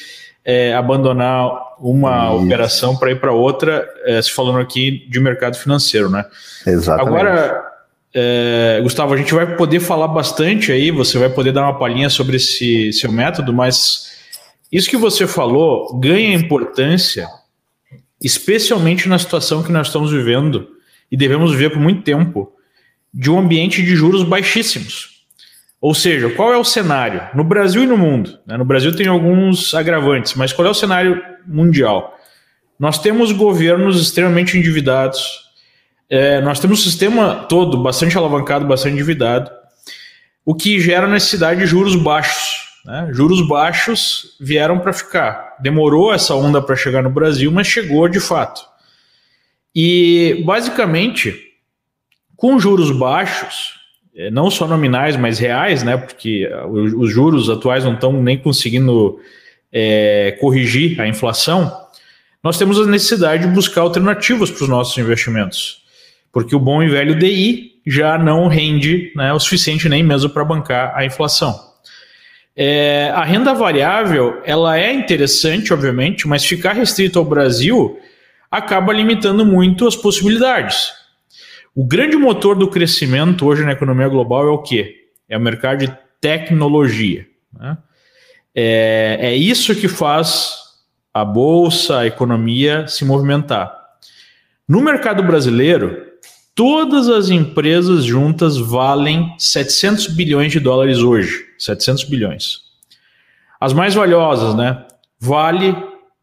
é, 0.43 0.73
abandonar 0.73 1.64
uma 1.79 2.33
Isso. 2.33 2.45
operação 2.45 2.95
para 2.95 3.11
ir 3.11 3.19
para 3.19 3.31
outra, 3.31 3.87
é, 4.05 4.21
se 4.21 4.31
falando 4.31 4.59
aqui 4.59 5.05
de 5.09 5.19
mercado 5.19 5.57
financeiro, 5.57 6.09
né? 6.09 6.25
Exatamente. 6.65 7.07
Agora, 7.07 7.63
é, 8.13 8.79
Gustavo, 8.81 9.13
a 9.13 9.17
gente 9.17 9.33
vai 9.33 9.55
poder 9.55 9.79
falar 9.79 10.07
bastante 10.07 10.71
aí, 10.71 10.89
você 10.91 11.17
vai 11.17 11.29
poder 11.29 11.51
dar 11.51 11.63
uma 11.63 11.77
palhinha 11.77 12.09
sobre 12.09 12.37
esse 12.37 12.93
seu 12.93 13.11
método, 13.11 13.53
mas 13.53 14.11
isso 14.71 14.89
que 14.89 14.97
você 14.97 15.27
falou 15.27 15.99
ganha 15.99 16.33
importância, 16.33 17.27
especialmente 18.21 19.07
na 19.09 19.19
situação 19.19 19.61
que 19.61 19.71
nós 19.71 19.87
estamos 19.87 20.11
vivendo 20.11 20.69
e 21.11 21.17
devemos 21.17 21.51
viver 21.51 21.71
por 21.71 21.79
muito 21.79 22.03
tempo, 22.03 22.51
de 23.13 23.29
um 23.31 23.39
ambiente 23.39 23.81
de 23.83 23.95
juros 23.95 24.23
baixíssimos. 24.23 25.14
Ou 25.81 25.93
seja, 25.93 26.29
qual 26.29 26.53
é 26.53 26.57
o 26.57 26.63
cenário 26.63 27.21
no 27.33 27.43
Brasil 27.43 27.83
e 27.83 27.87
no 27.87 27.97
mundo? 27.97 28.39
Né? 28.45 28.57
No 28.57 28.65
Brasil 28.65 28.95
tem 28.95 29.07
alguns 29.07 29.73
agravantes, 29.73 30.33
mas 30.33 30.51
qual 30.51 30.67
é 30.67 30.71
o 30.71 30.73
cenário 30.73 31.21
mundial? 31.45 32.17
Nós 32.79 32.99
temos 32.99 33.31
governos 33.31 34.01
extremamente 34.01 34.57
endividados, 34.57 35.45
é, 36.09 36.41
nós 36.41 36.59
temos 36.59 36.79
um 36.79 36.83
sistema 36.83 37.45
todo 37.47 37.81
bastante 37.81 38.17
alavancado, 38.17 38.65
bastante 38.65 38.93
endividado, 38.93 39.51
o 40.45 40.53
que 40.53 40.79
gera 40.79 41.07
necessidade 41.07 41.59
de 41.59 41.65
juros 41.65 41.95
baixos. 41.95 42.65
Né? 42.85 43.09
Juros 43.11 43.47
baixos 43.47 44.37
vieram 44.39 44.79
para 44.79 44.93
ficar. 44.93 45.55
Demorou 45.59 46.13
essa 46.13 46.35
onda 46.35 46.61
para 46.61 46.75
chegar 46.75 47.01
no 47.01 47.09
Brasil, 47.09 47.51
mas 47.51 47.65
chegou 47.65 48.07
de 48.07 48.19
fato. 48.19 48.61
E, 49.73 50.43
basicamente, 50.45 51.35
com 52.35 52.59
juros 52.59 52.91
baixos, 52.91 53.73
não 54.31 54.49
só 54.49 54.67
nominais, 54.67 55.15
mas 55.15 55.39
reais, 55.39 55.83
né? 55.83 55.97
Porque 55.97 56.47
uh, 56.47 56.99
os 56.99 57.11
juros 57.11 57.49
atuais 57.49 57.83
não 57.83 57.93
estão 57.93 58.13
nem 58.21 58.37
conseguindo 58.37 59.19
é, 59.71 60.37
corrigir 60.39 60.99
a 61.01 61.07
inflação. 61.07 61.71
Nós 62.41 62.57
temos 62.57 62.79
a 62.79 62.85
necessidade 62.85 63.45
de 63.45 63.53
buscar 63.53 63.81
alternativas 63.81 64.49
para 64.49 64.63
os 64.63 64.69
nossos 64.69 64.97
investimentos, 64.97 65.81
porque 66.31 66.55
o 66.55 66.59
bom 66.59 66.81
e 66.81 66.87
velho 66.87 67.17
DI 67.17 67.81
já 67.85 68.17
não 68.17 68.47
rende 68.47 69.11
né, 69.15 69.33
o 69.33 69.39
suficiente 69.39 69.89
nem 69.89 70.01
mesmo 70.01 70.29
para 70.29 70.45
bancar 70.45 70.93
a 70.95 71.05
inflação. 71.05 71.59
É, 72.55 73.11
a 73.13 73.23
renda 73.25 73.53
variável 73.53 74.41
ela 74.45 74.79
é 74.79 74.93
interessante, 74.93 75.73
obviamente, 75.73 76.25
mas 76.25 76.45
ficar 76.45 76.73
restrito 76.73 77.19
ao 77.19 77.25
Brasil 77.25 77.99
acaba 78.49 78.93
limitando 78.93 79.45
muito 79.45 79.85
as 79.85 79.95
possibilidades. 79.95 80.93
O 81.75 81.83
grande 81.85 82.15
motor 82.15 82.55
do 82.55 82.69
crescimento 82.69 83.45
hoje 83.45 83.65
na 83.65 83.73
economia 83.73 84.07
global 84.07 84.47
é 84.47 84.51
o 84.51 84.61
quê? 84.61 85.09
É 85.27 85.37
o 85.37 85.41
mercado 85.41 85.79
de 85.79 85.93
tecnologia. 86.21 87.27
Né? 87.51 87.77
É, 88.55 89.17
é 89.19 89.35
isso 89.35 89.75
que 89.75 89.89
faz 89.89 90.53
a 91.13 91.25
bolsa, 91.25 91.99
a 91.99 92.07
economia 92.07 92.87
se 92.87 93.03
movimentar. 93.03 93.75
No 94.65 94.79
mercado 94.79 95.21
brasileiro, 95.21 96.01
todas 96.55 97.09
as 97.09 97.29
empresas 97.29 98.05
juntas 98.05 98.57
valem 98.57 99.35
700 99.37 100.07
bilhões 100.07 100.53
de 100.53 100.61
dólares 100.61 100.99
hoje. 100.99 101.45
700 101.59 102.05
bilhões. 102.05 102.61
As 103.59 103.73
mais 103.73 103.93
valiosas, 103.93 104.55
né? 104.55 104.85
Vale, 105.19 105.75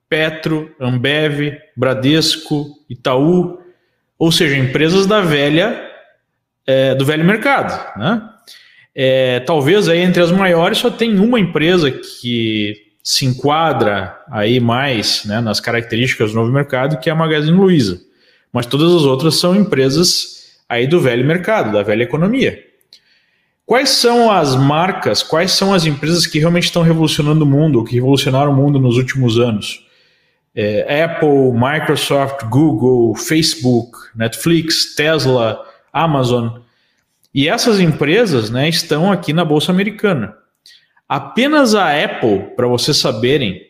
Petro, 0.09 0.75
Ambev, 0.81 1.59
Bradesco, 1.77 2.71
Itaú, 2.89 3.62
ou 4.23 4.31
seja, 4.31 4.57
empresas 4.57 5.05
da 5.05 5.21
velha 5.21 5.83
é, 6.65 6.95
do 6.95 7.05
velho 7.05 7.25
mercado, 7.25 7.99
né? 7.99 8.23
É, 8.95 9.41
talvez 9.41 9.89
aí 9.89 9.99
entre 9.99 10.23
as 10.23 10.31
maiores 10.31 10.79
só 10.79 10.91
tem 10.91 11.19
uma 11.19 11.41
empresa 11.41 11.91
que 11.91 12.77
se 13.03 13.27
enquadra 13.27 14.17
aí 14.31 14.61
mais 14.61 15.25
né, 15.25 15.41
nas 15.41 15.59
características 15.59 16.31
do 16.31 16.37
novo 16.37 16.53
mercado, 16.53 17.01
que 17.01 17.11
é 17.11 17.13
a 17.13 17.17
Magazine 17.17 17.57
Luiza. 17.57 18.01
Mas 18.53 18.65
todas 18.65 18.95
as 18.95 19.03
outras 19.03 19.41
são 19.41 19.57
empresas 19.57 20.53
aí 20.69 20.87
do 20.87 21.01
velho 21.01 21.27
mercado, 21.27 21.73
da 21.73 21.83
velha 21.83 22.05
economia. 22.05 22.63
Quais 23.67 23.89
são 23.89 24.31
as 24.31 24.55
marcas, 24.55 25.25
quais 25.25 25.51
são 25.51 25.75
as 25.75 25.85
empresas 25.85 26.29
que 26.29 26.39
realmente 26.39 26.67
estão 26.67 26.83
revolucionando 26.83 27.45
o 27.45 27.49
mundo, 27.49 27.83
que 27.83 27.97
revolucionaram 27.97 28.53
o 28.53 28.55
mundo 28.55 28.79
nos 28.79 28.97
últimos 28.99 29.41
anos? 29.41 29.85
É, 30.55 31.05
Apple, 31.05 31.53
Microsoft, 31.53 32.45
Google, 32.49 33.15
Facebook, 33.15 33.97
Netflix, 34.15 34.95
Tesla, 34.95 35.65
Amazon. 35.93 36.61
E 37.35 37.49
essas 37.49 37.81
empresas 37.81 38.51
né, 38.51 38.69
estão 38.69 39.11
aqui 39.11 39.33
na 39.33 39.45
Bolsa 39.45 39.73
Americana. 39.73 40.37
Apenas 41.09 41.75
a 41.75 41.91
Apple, 42.05 42.55
para 42.57 42.67
vocês 42.67 42.97
saberem, 42.97 43.61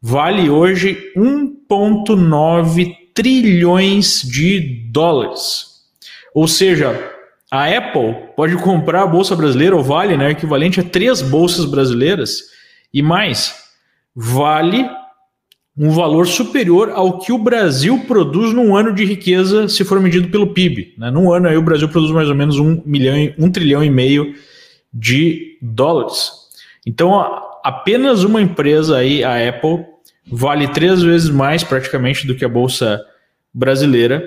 vale 0.00 0.48
hoje 0.48 1.12
1,9 1.16 2.96
trilhões 3.14 4.22
de 4.22 4.88
dólares. 4.90 5.66
Ou 6.34 6.48
seja, 6.48 7.12
a 7.50 7.66
Apple 7.66 8.16
pode 8.34 8.56
comprar 8.56 9.02
a 9.02 9.06
Bolsa 9.06 9.36
Brasileira, 9.36 9.76
ou 9.76 9.82
vale, 9.82 10.16
né, 10.16 10.30
equivalente 10.30 10.80
a 10.80 10.84
três 10.84 11.20
bolsas 11.20 11.66
brasileiras, 11.66 12.44
e 12.92 13.02
mais, 13.02 13.54
vale 14.14 14.88
um 15.76 15.90
valor 15.90 16.26
superior 16.26 16.90
ao 16.90 17.18
que 17.18 17.32
o 17.32 17.38
Brasil 17.38 18.00
produz 18.06 18.52
num 18.52 18.76
ano 18.76 18.92
de 18.92 19.04
riqueza, 19.04 19.68
se 19.68 19.84
for 19.84 20.00
medido 20.00 20.28
pelo 20.28 20.52
PIB. 20.52 20.94
Né? 20.98 21.10
Num 21.10 21.32
ano 21.32 21.48
aí 21.48 21.56
o 21.56 21.62
Brasil 21.62 21.88
produz 21.88 22.10
mais 22.10 22.28
ou 22.28 22.34
menos 22.34 22.58
um 22.58 22.82
milhão, 22.84 23.16
um 23.38 23.50
trilhão 23.50 23.82
e 23.82 23.90
meio 23.90 24.34
de 24.92 25.58
dólares. 25.62 26.30
Então, 26.86 27.14
apenas 27.64 28.22
uma 28.22 28.42
empresa 28.42 28.98
aí, 28.98 29.24
a 29.24 29.48
Apple, 29.48 29.84
vale 30.30 30.68
três 30.68 31.02
vezes 31.02 31.30
mais 31.30 31.64
praticamente 31.64 32.26
do 32.26 32.34
que 32.34 32.44
a 32.44 32.48
bolsa 32.48 33.00
brasileira 33.52 34.22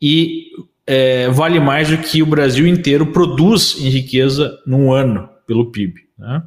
e 0.00 0.46
é, 0.86 1.28
vale 1.28 1.58
mais 1.58 1.90
do 1.90 1.98
que 1.98 2.22
o 2.22 2.26
Brasil 2.26 2.66
inteiro 2.66 3.06
produz 3.06 3.76
em 3.80 3.88
riqueza 3.88 4.56
num 4.66 4.92
ano 4.92 5.28
pelo 5.46 5.70
PIB. 5.70 5.94
Né? 6.16 6.42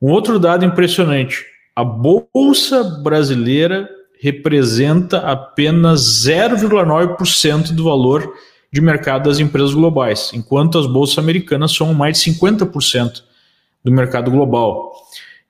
Um 0.00 0.10
outro 0.10 0.38
dado 0.38 0.64
impressionante: 0.64 1.44
a 1.80 1.84
bolsa 1.84 2.84
brasileira 2.84 3.88
representa 4.20 5.18
apenas 5.18 6.02
0,9% 6.26 7.72
do 7.72 7.84
valor 7.84 8.34
de 8.70 8.80
mercado 8.80 9.28
das 9.28 9.38
empresas 9.38 9.72
globais, 9.72 10.30
enquanto 10.34 10.78
as 10.78 10.86
bolsas 10.86 11.18
americanas 11.18 11.72
são 11.72 11.94
mais 11.94 12.20
de 12.20 12.30
50% 12.30 13.22
do 13.82 13.90
mercado 13.90 14.30
global. 14.30 14.92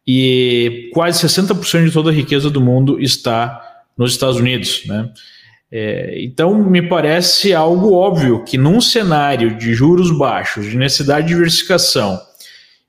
E 0.07 0.91
quase 0.95 1.27
60% 1.27 1.87
de 1.87 1.93
toda 1.93 2.11
a 2.11 2.13
riqueza 2.13 2.49
do 2.49 2.61
mundo 2.61 3.01
está 3.01 3.61
nos 3.99 4.13
Estados 4.13 4.37
Unidos. 4.37 4.85
Né? 4.87 5.11
É, 5.71 6.23
então, 6.23 6.55
me 6.55 6.81
parece 6.81 7.53
algo 7.53 7.93
óbvio 7.93 8.45
que 8.45 8.57
num 8.57 8.81
cenário 8.81 9.59
de 9.59 9.75
juros 9.75 10.17
baixos, 10.17 10.67
de 10.67 10.77
necessidade 10.77 11.27
de 11.27 11.35
diversificação, 11.35 12.21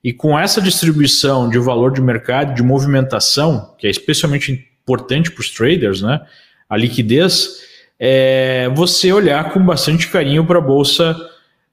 e 0.02 0.12
com 0.12 0.38
essa 0.38 0.60
distribuição 0.60 1.48
de 1.48 1.58
valor 1.58 1.92
de 1.92 2.00
mercado, 2.00 2.54
de 2.54 2.62
movimentação, 2.62 3.74
que 3.78 3.86
é 3.86 3.90
especialmente 3.90 4.68
importante 4.82 5.30
para 5.30 5.40
os 5.40 5.50
traders, 5.50 6.02
né? 6.02 6.20
A 6.68 6.76
liquidez, 6.76 7.60
é 7.98 8.68
você 8.74 9.12
olhar 9.12 9.52
com 9.52 9.64
bastante 9.64 10.08
carinho 10.08 10.44
para 10.44 10.58
a 10.58 10.62
bolsa 10.62 11.14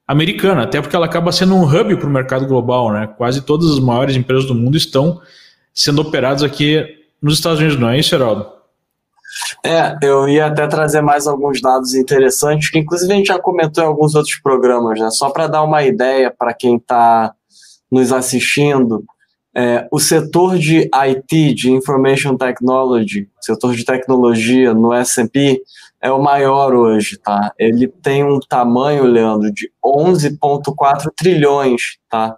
americana, 0.08 0.64
até 0.64 0.80
porque 0.80 0.96
ela 0.96 1.08
acaba 1.08 1.32
sendo 1.32 1.56
um 1.56 1.64
hub 1.64 1.96
para 1.96 2.08
o 2.08 2.12
mercado 2.12 2.46
global, 2.46 2.92
né? 2.92 3.08
Quase 3.18 3.42
todas 3.42 3.72
as 3.72 3.80
maiores 3.80 4.16
empresas 4.16 4.46
do 4.46 4.54
mundo 4.54 4.78
estão 4.78 5.20
sendo 5.74 6.02
operadas 6.02 6.44
aqui 6.44 6.86
nos 7.20 7.36
Estados 7.36 7.60
Unidos, 7.60 7.80
não 7.80 7.90
é 7.90 7.98
isso, 7.98 8.14
Heraldo? 8.14 8.48
É, 9.64 9.98
eu 10.04 10.28
ia 10.30 10.48
até 10.48 10.68
trazer 10.68 11.02
mais 11.02 11.26
alguns 11.26 11.62
dados 11.62 11.96
interessantes, 11.96 12.70
que 12.70 12.78
inclusive 12.78 13.12
a 13.12 13.16
gente 13.16 13.28
já 13.28 13.40
comentou 13.40 13.84
em 13.84 13.88
alguns 13.88 14.14
outros 14.14 14.36
programas, 14.36 15.00
né? 15.00 15.10
Só 15.10 15.32
para 15.32 15.48
dar 15.48 15.64
uma 15.64 15.84
ideia 15.84 16.34
para 16.36 16.54
quem 16.54 16.76
está 16.76 17.34
nos 17.92 18.12
assistindo, 18.12 19.04
é, 19.56 19.88
o 19.92 20.00
setor 20.00 20.58
de 20.58 20.90
IT, 20.94 21.54
de 21.54 21.72
Information 21.72 22.38
Technology, 22.38 23.28
setor 23.42 23.76
de 23.76 23.84
tecnologia 23.84 24.74
no 24.74 24.94
S&P, 24.94 25.62
é 26.02 26.12
o 26.12 26.22
maior 26.22 26.74
hoje, 26.74 27.18
tá? 27.18 27.52
Ele 27.58 27.88
tem 27.88 28.24
um 28.24 28.40
tamanho, 28.40 29.04
Leandro, 29.04 29.52
de 29.52 29.70
11,4 29.84 31.12
trilhões, 31.16 31.98
tá? 32.10 32.38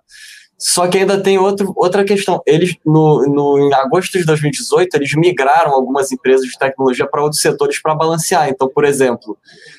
Só 0.63 0.87
que 0.87 0.99
ainda 0.99 1.19
tem 1.19 1.39
outro, 1.39 1.73
outra 1.75 2.05
questão. 2.05 2.39
Eles, 2.45 2.75
no, 2.85 3.25
no, 3.25 3.57
em 3.57 3.73
agosto 3.73 4.15
de 4.15 4.23
2018, 4.23 4.95
eles 4.95 5.15
migraram 5.15 5.71
algumas 5.71 6.11
empresas 6.11 6.45
de 6.45 6.55
tecnologia 6.55 7.07
para 7.07 7.23
outros 7.23 7.41
setores 7.41 7.81
para 7.81 7.95
balancear. 7.95 8.47
Então, 8.47 8.69
por 8.69 8.85
exemplo, 8.85 9.35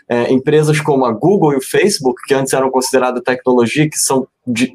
é, 0.08 0.32
empresas 0.32 0.80
como 0.80 1.04
a 1.04 1.12
Google 1.12 1.52
e 1.52 1.58
o 1.58 1.62
Facebook, 1.62 2.20
que 2.26 2.34
antes 2.34 2.52
eram 2.52 2.68
consideradas 2.68 3.22
tecnologia, 3.22 3.88
que 3.88 3.96
são 3.96 4.26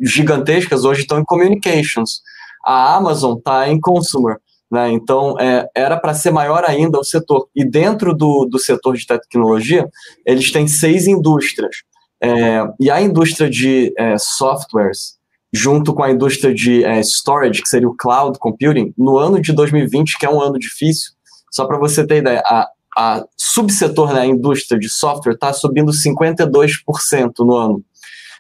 gigantescas, 0.02 0.86
hoje 0.86 1.02
estão 1.02 1.20
em 1.20 1.26
communications. 1.26 2.22
A 2.66 2.96
Amazon 2.96 3.38
está 3.38 3.68
em 3.68 3.78
consumer. 3.78 4.38
Né? 4.72 4.92
Então, 4.92 5.38
é, 5.38 5.68
era 5.76 5.98
para 5.98 6.14
ser 6.14 6.32
maior 6.32 6.64
ainda 6.66 6.98
o 6.98 7.04
setor. 7.04 7.50
E 7.54 7.66
dentro 7.66 8.16
do, 8.16 8.46
do 8.46 8.58
setor 8.58 8.96
de 8.96 9.06
tecnologia, 9.06 9.86
eles 10.26 10.54
têm 10.54 10.70
seis 10.70 11.06
indústrias. 11.06 11.84
É, 12.24 12.66
e 12.80 12.90
a 12.90 13.02
indústria 13.02 13.50
de 13.50 13.94
é, 13.98 14.18
softwares, 14.18 15.17
junto 15.58 15.94
com 15.94 16.04
a 16.04 16.12
indústria 16.12 16.54
de 16.54 16.84
é, 16.84 17.00
storage, 17.02 17.62
que 17.62 17.68
seria 17.68 17.90
o 17.90 17.96
cloud 17.96 18.38
computing, 18.40 18.94
no 18.98 19.18
ano 19.18 19.42
de 19.42 19.52
2020, 19.52 20.18
que 20.18 20.26
é 20.26 20.30
um 20.30 20.40
ano 20.40 20.60
difícil, 20.60 21.12
só 21.52 21.66
para 21.66 21.80
você 21.80 22.06
ter 22.06 22.18
ideia, 22.18 22.44
a, 22.46 22.70
a 22.98 23.26
subsetor 23.38 24.10
da 24.10 24.20
né, 24.22 24.28
indústria 24.28 24.80
de 24.80 24.90
software 24.90 25.34
está 25.34 25.52
subindo 25.54 25.92
52% 25.92 27.32
no 27.40 27.56
ano. 27.56 27.84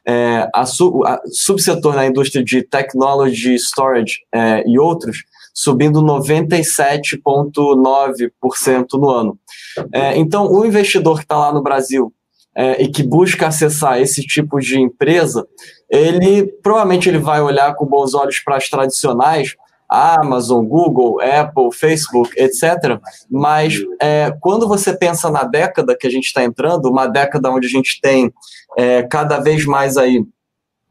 É, 0.05 0.47
a, 0.55 0.65
su, 0.65 1.03
a 1.05 1.19
subsetor 1.31 1.95
na 1.95 2.05
indústria 2.05 2.43
de 2.43 2.61
technology, 2.63 3.55
storage 3.55 4.19
é, 4.33 4.63
e 4.65 4.79
outros 4.79 5.25
subindo 5.53 6.01
97,9% 6.03 8.85
no 8.93 9.09
ano. 9.09 9.37
É, 9.91 10.15
então, 10.15 10.49
o 10.51 10.63
investidor 10.63 11.17
que 11.17 11.23
está 11.23 11.35
lá 11.35 11.51
no 11.51 11.63
Brasil 11.63 12.13
é, 12.55 12.83
e 12.83 12.87
que 12.87 13.01
busca 13.01 13.47
acessar 13.47 13.99
esse 13.99 14.21
tipo 14.21 14.59
de 14.59 14.79
empresa, 14.79 15.47
ele 15.89 16.45
provavelmente 16.61 17.09
ele 17.09 17.19
vai 17.19 17.41
olhar 17.41 17.75
com 17.75 17.85
bons 17.85 18.13
olhos 18.13 18.39
para 18.39 18.57
as 18.57 18.69
tradicionais, 18.69 19.55
Amazon, 19.89 20.65
Google, 20.65 21.19
Apple, 21.21 21.71
Facebook, 21.71 22.31
etc. 22.37 22.99
Mas 23.29 23.75
é, 24.01 24.35
quando 24.41 24.67
você 24.67 24.95
pensa 24.95 25.29
na 25.29 25.43
década 25.43 25.95
que 25.97 26.05
a 26.05 26.09
gente 26.09 26.25
está 26.25 26.43
entrando, 26.43 26.89
uma 26.89 27.07
década 27.07 27.49
onde 27.49 27.67
a 27.67 27.69
gente 27.69 28.01
tem 28.01 28.33
é, 28.77 29.03
cada 29.03 29.39
vez 29.39 29.65
mais 29.65 29.97
aí 29.97 30.25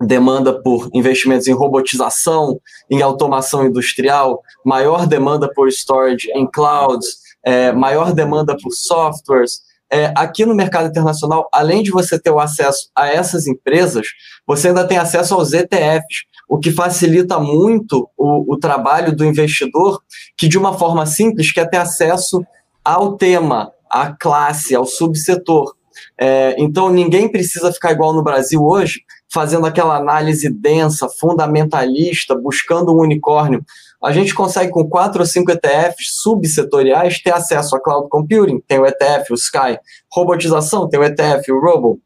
demanda 0.00 0.60
por 0.62 0.90
investimentos 0.92 1.46
em 1.46 1.52
robotização, 1.52 2.60
em 2.90 3.02
automação 3.02 3.66
industrial, 3.66 4.42
maior 4.64 5.06
demanda 5.06 5.50
por 5.54 5.68
storage 5.68 6.30
em 6.32 6.46
clouds, 6.46 7.18
é, 7.44 7.72
maior 7.72 8.12
demanda 8.12 8.56
por 8.60 8.72
softwares, 8.72 9.60
é, 9.90 10.12
aqui 10.16 10.44
no 10.44 10.54
mercado 10.54 10.88
internacional, 10.88 11.48
além 11.52 11.82
de 11.82 11.90
você 11.90 12.18
ter 12.18 12.30
o 12.30 12.40
acesso 12.40 12.90
a 12.94 13.08
essas 13.08 13.46
empresas, 13.46 14.06
você 14.46 14.68
ainda 14.68 14.86
tem 14.86 14.98
acesso 14.98 15.34
aos 15.34 15.52
ETFs, 15.52 16.24
o 16.48 16.58
que 16.58 16.70
facilita 16.70 17.38
muito 17.38 18.08
o, 18.16 18.54
o 18.54 18.58
trabalho 18.58 19.14
do 19.14 19.24
investidor, 19.24 20.00
que 20.36 20.48
de 20.48 20.58
uma 20.58 20.76
forma 20.76 21.06
simples 21.06 21.52
quer 21.52 21.68
ter 21.68 21.78
acesso 21.78 22.44
ao 22.84 23.16
tema, 23.16 23.72
à 23.90 24.12
classe, 24.12 24.74
ao 24.74 24.84
subsetor. 24.84 25.74
É, 26.18 26.54
então, 26.58 26.90
ninguém 26.90 27.28
precisa 27.30 27.72
ficar 27.72 27.92
igual 27.92 28.12
no 28.12 28.22
Brasil 28.22 28.62
hoje, 28.62 29.00
fazendo 29.32 29.66
aquela 29.66 29.96
análise 29.96 30.48
densa, 30.48 31.08
fundamentalista, 31.08 32.34
buscando 32.34 32.92
um 32.92 33.00
unicórnio 33.00 33.64
a 34.02 34.12
gente 34.12 34.34
consegue 34.34 34.70
com 34.70 34.88
quatro 34.88 35.20
ou 35.20 35.26
cinco 35.26 35.50
ETFs 35.50 36.20
subsetoriais 36.22 37.20
ter 37.20 37.32
acesso 37.32 37.76
a 37.76 37.80
cloud 37.80 38.08
computing, 38.08 38.60
tem 38.66 38.78
o 38.78 38.86
ETF, 38.86 39.32
o 39.32 39.34
Sky, 39.34 39.78
robotização, 40.12 40.88
tem 40.88 41.00
o 41.00 41.04
ETF, 41.04 41.50
o 41.50 41.60
Robo, 41.60 42.00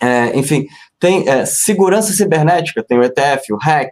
é, 0.00 0.36
enfim, 0.38 0.66
tem 0.98 1.28
é, 1.28 1.44
segurança 1.44 2.12
cibernética, 2.12 2.82
tem 2.82 2.98
o 2.98 3.02
ETF, 3.02 3.52
o 3.52 3.56
REC. 3.56 3.90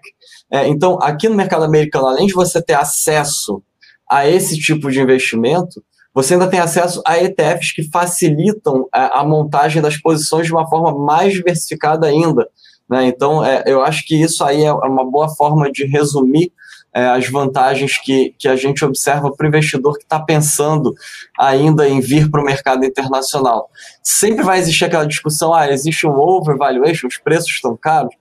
É, 0.51 0.69
então, 0.69 0.99
aqui 1.03 1.29
no 1.29 1.35
mercado 1.35 1.65
americano, 1.65 2.07
além 2.07 2.27
de 2.27 2.35
você 2.35 2.63
ter 2.63 2.75
acesso 2.75 3.63
a 4.11 4.29
esse 4.29 4.59
tipo 4.59 4.91
de 4.91 5.01
investimento, 5.01 5.83
você 6.13 6.35
ainda 6.35 6.47
tem 6.47 6.61
acesso 6.61 7.03
a 7.05 7.19
ETFs 7.19 7.73
que 7.73 7.91
facilitam 7.91 8.87
a, 8.93 9.21
a 9.21 9.25
montagem 9.25 9.83
das 9.83 9.97
posições 9.97 10.47
de 10.47 10.53
uma 10.53 10.69
forma 10.69 10.97
mais 10.97 11.33
diversificada 11.33 12.07
ainda. 12.07 12.49
Né? 12.89 13.07
Então, 13.07 13.45
é, 13.45 13.65
eu 13.67 13.83
acho 13.83 14.07
que 14.07 14.15
isso 14.15 14.45
aí 14.45 14.63
é 14.63 14.73
uma 14.73 15.05
boa 15.05 15.29
forma 15.35 15.73
de 15.73 15.85
resumir 15.85 16.53
é, 16.95 17.07
as 17.07 17.29
vantagens 17.29 17.99
que, 17.99 18.35
que 18.39 18.47
a 18.47 18.55
gente 18.55 18.85
observa 18.85 19.33
para 19.33 19.45
o 19.45 19.49
investidor 19.49 19.99
que 19.99 20.05
está 20.05 20.21
pensando 20.21 20.95
ainda 21.37 21.89
em 21.89 22.01
vir 22.01 22.31
para 22.31 22.41
o 22.41 22.45
mercado 22.45 22.85
internacional. 22.85 23.69
Sempre 24.01 24.45
vai 24.45 24.59
existir 24.61 24.85
aquela 24.85 25.07
discussão: 25.07 25.53
ah, 25.53 25.71
existe 25.71 26.07
um 26.07 26.17
overvaluation, 26.17 27.09
os 27.09 27.19
preços 27.19 27.51
estão 27.51 27.77
caros. 27.77 28.15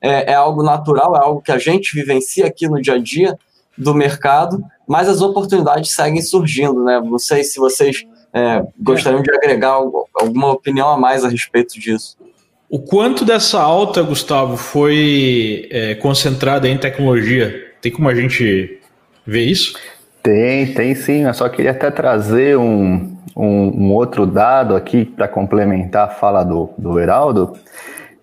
É, 0.00 0.32
é 0.32 0.34
algo 0.34 0.62
natural, 0.62 1.16
é 1.16 1.18
algo 1.18 1.42
que 1.42 1.52
a 1.52 1.58
gente 1.58 1.94
vivencia 1.94 2.46
aqui 2.46 2.68
no 2.68 2.80
dia 2.80 2.94
a 2.94 2.98
dia 2.98 3.36
do 3.76 3.94
mercado, 3.94 4.62
mas 4.86 5.08
as 5.08 5.20
oportunidades 5.20 5.90
seguem 5.90 6.22
surgindo, 6.22 6.84
né? 6.84 7.00
Não 7.00 7.18
sei 7.18 7.42
se 7.42 7.58
vocês 7.58 8.06
é, 8.32 8.62
gostariam 8.78 9.22
de 9.22 9.30
agregar 9.34 9.72
alguma 10.14 10.52
opinião 10.52 10.88
a 10.88 10.96
mais 10.96 11.24
a 11.24 11.28
respeito 11.28 11.78
disso. 11.78 12.16
O 12.68 12.78
quanto 12.78 13.24
dessa 13.24 13.60
alta, 13.60 14.00
Gustavo, 14.02 14.56
foi 14.56 15.68
é, 15.72 15.96
concentrada 15.96 16.68
em 16.68 16.78
tecnologia? 16.78 17.69
Tem 17.80 17.90
como 17.90 18.08
a 18.08 18.14
gente 18.14 18.78
ver 19.26 19.44
isso? 19.44 19.78
Tem, 20.22 20.74
tem 20.74 20.94
sim. 20.94 21.24
Eu 21.24 21.34
só 21.34 21.48
queria 21.48 21.70
até 21.70 21.90
trazer 21.90 22.56
um, 22.58 23.16
um, 23.36 23.86
um 23.86 23.92
outro 23.92 24.26
dado 24.26 24.76
aqui 24.76 25.04
para 25.04 25.26
complementar 25.26 26.08
a 26.08 26.10
fala 26.10 26.44
do, 26.44 26.70
do 26.76 26.98
Heraldo, 26.98 27.54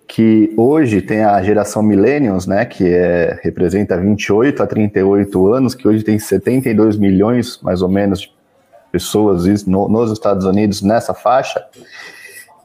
que 0.07 0.53
hoje 0.55 1.01
tem 1.01 1.23
a 1.23 1.41
geração 1.41 1.81
Millennials, 1.81 2.45
né, 2.45 2.65
que 2.65 2.87
é, 2.87 3.39
representa 3.43 3.97
28 3.97 4.63
a 4.63 4.67
38 4.67 5.47
anos, 5.53 5.75
que 5.75 5.87
hoje 5.87 6.03
tem 6.03 6.17
72 6.17 6.97
milhões, 6.97 7.59
mais 7.61 7.81
ou 7.81 7.89
menos, 7.89 8.21
de 8.21 8.31
pessoas 8.91 9.65
no, 9.65 9.89
nos 9.89 10.11
Estados 10.11 10.45
Unidos 10.45 10.81
nessa 10.81 11.13
faixa, 11.13 11.65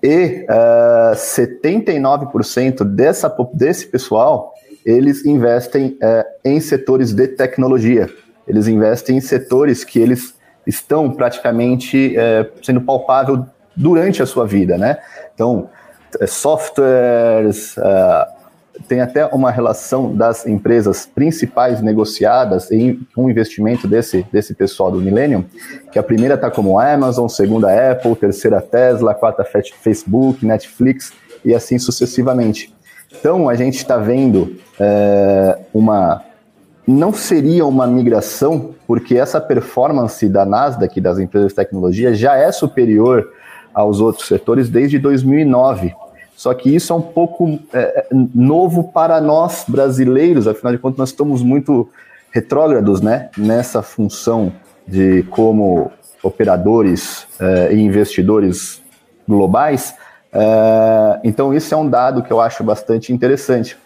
e 0.02 0.46
uh, 0.50 1.12
eh, 1.12 1.14
79% 1.14 2.82
dessa, 2.82 3.32
desse 3.54 3.87
pessoal 3.87 4.51
eles 4.85 5.25
investem 5.25 5.97
é, 6.01 6.27
em 6.45 6.61
setores 6.61 7.12
de 7.12 7.29
tecnologia. 7.29 8.09
Eles 8.47 8.67
investem 8.69 9.17
em 9.17 9.21
setores 9.21 9.85
que 9.85 9.99
eles 9.99 10.35
estão 10.67 11.11
praticamente 11.11 12.17
é, 12.17 12.51
sendo 12.62 12.81
palpável 12.81 13.47
durante 13.77 14.23
a 14.23 14.27
sua 14.27 14.47
vida, 14.47 14.77
né? 14.77 14.99
Então, 15.35 15.69
é, 16.21 16.27
softwares, 16.27 17.77
é, 17.79 18.27
tem 18.89 19.01
até 19.01 19.27
uma 19.27 19.51
relação 19.51 20.15
das 20.15 20.47
empresas 20.47 21.07
principais 21.07 21.81
negociadas 21.81 22.71
em 22.71 23.07
um 23.17 23.29
investimento 23.29 23.87
desse, 23.87 24.27
desse 24.33 24.55
pessoal 24.55 24.91
do 24.91 25.01
Millennium, 25.01 25.45
que 25.91 25.99
a 25.99 26.03
primeira 26.03 26.35
está 26.35 26.51
como 26.51 26.79
Amazon, 26.79 27.29
segunda 27.29 27.93
Apple, 27.93 28.17
terceira 28.17 28.61
Tesla, 28.61 29.15
quarta 29.15 29.45
Facebook, 29.45 30.45
Netflix 30.45 31.12
e 31.45 31.55
assim 31.55 31.79
sucessivamente. 31.79 32.73
Então, 33.19 33.49
a 33.49 33.54
gente 33.54 33.76
está 33.76 33.97
vendo 33.97 34.57
é, 34.78 35.59
uma. 35.73 36.23
Não 36.87 37.12
seria 37.12 37.64
uma 37.64 37.87
migração, 37.87 38.75
porque 38.87 39.16
essa 39.16 39.40
performance 39.40 40.28
da 40.28 40.45
Nasdaq, 40.45 41.01
das 41.01 41.18
empresas 41.18 41.51
de 41.51 41.55
tecnologia, 41.55 42.12
já 42.12 42.37
é 42.37 42.51
superior 42.51 43.31
aos 43.72 44.01
outros 44.01 44.27
setores 44.27 44.68
desde 44.68 44.98
2009. 44.98 45.94
Só 46.37 46.53
que 46.55 46.75
isso 46.75 46.92
é 46.92 46.96
um 46.96 47.03
pouco 47.03 47.59
é, 47.72 48.07
novo 48.11 48.85
para 48.85 49.20
nós 49.20 49.64
brasileiros, 49.68 50.48
afinal 50.48 50.72
de 50.72 50.79
contas, 50.79 50.98
nós 50.98 51.09
estamos 51.11 51.42
muito 51.42 51.88
retrógrados 52.33 53.01
né, 53.01 53.29
nessa 53.37 53.83
função 53.83 54.53
de 54.87 55.22
como 55.25 55.92
operadores 56.22 57.27
é, 57.38 57.72
e 57.75 57.81
investidores 57.81 58.83
globais. 59.29 59.94
É, 60.33 61.21
então, 61.25 61.53
isso 61.53 61.75
é 61.75 61.77
um 61.77 61.88
dado 61.88 62.23
que 62.23 62.33
eu 62.33 62.40
acho 62.40 62.64
bastante 62.64 63.12
interessante. 63.12 63.77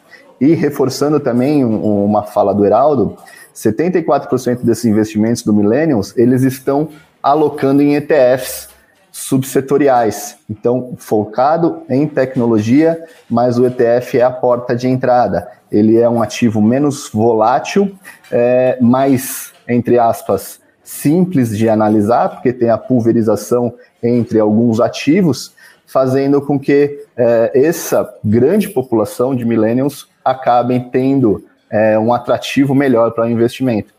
E 0.41 0.55
reforçando 0.55 1.19
também 1.19 1.65
um, 1.65 2.05
uma 2.05 2.23
fala 2.23 2.55
do 2.55 2.65
Heraldo, 2.65 3.17
74% 3.55 4.63
desses 4.63 4.85
investimentos 4.85 5.43
do 5.43 5.53
Millennials, 5.53 6.17
eles 6.17 6.43
estão 6.43 6.89
alocando 7.23 7.83
em 7.83 7.97
ETFs 7.97 8.69
subsetoriais. 9.11 10.37
Então, 10.49 10.93
focado 10.99 11.83
em 11.89 12.07
tecnologia, 12.07 13.03
mas 13.31 13.59
o 13.59 13.67
ETF 13.67 14.19
é 14.19 14.23
a 14.23 14.31
porta 14.31 14.77
de 14.77 14.87
entrada. 14.87 15.49
Ele 15.73 15.99
é 15.99 16.09
um 16.09 16.23
ativo 16.23 16.61
menos 16.61 17.09
volátil, 17.11 17.97
é, 18.31 18.77
mais, 18.79 19.53
entre 19.67 19.99
aspas, 19.99 20.61
simples 20.85 21.57
de 21.57 21.67
analisar, 21.69 22.29
porque 22.29 22.53
tem 22.53 22.69
a 22.69 22.77
pulverização 22.77 23.75
entre 24.03 24.39
alguns 24.39 24.81
ativos, 24.81 25.56
fazendo 25.87 26.43
com 26.43 26.59
que 26.59 27.05
é, 27.17 27.53
essa 27.55 28.13
grande 28.25 28.69
população 28.69 29.35
de 29.35 29.45
millennials 29.45 30.09
acabem 30.25 30.91
tendo 30.91 31.45
é, 31.71 31.99
um 31.99 32.13
atrativo 32.13 32.75
melhor 32.75 33.13
para 33.13 33.25
o 33.25 33.31
investimento. 33.31 33.95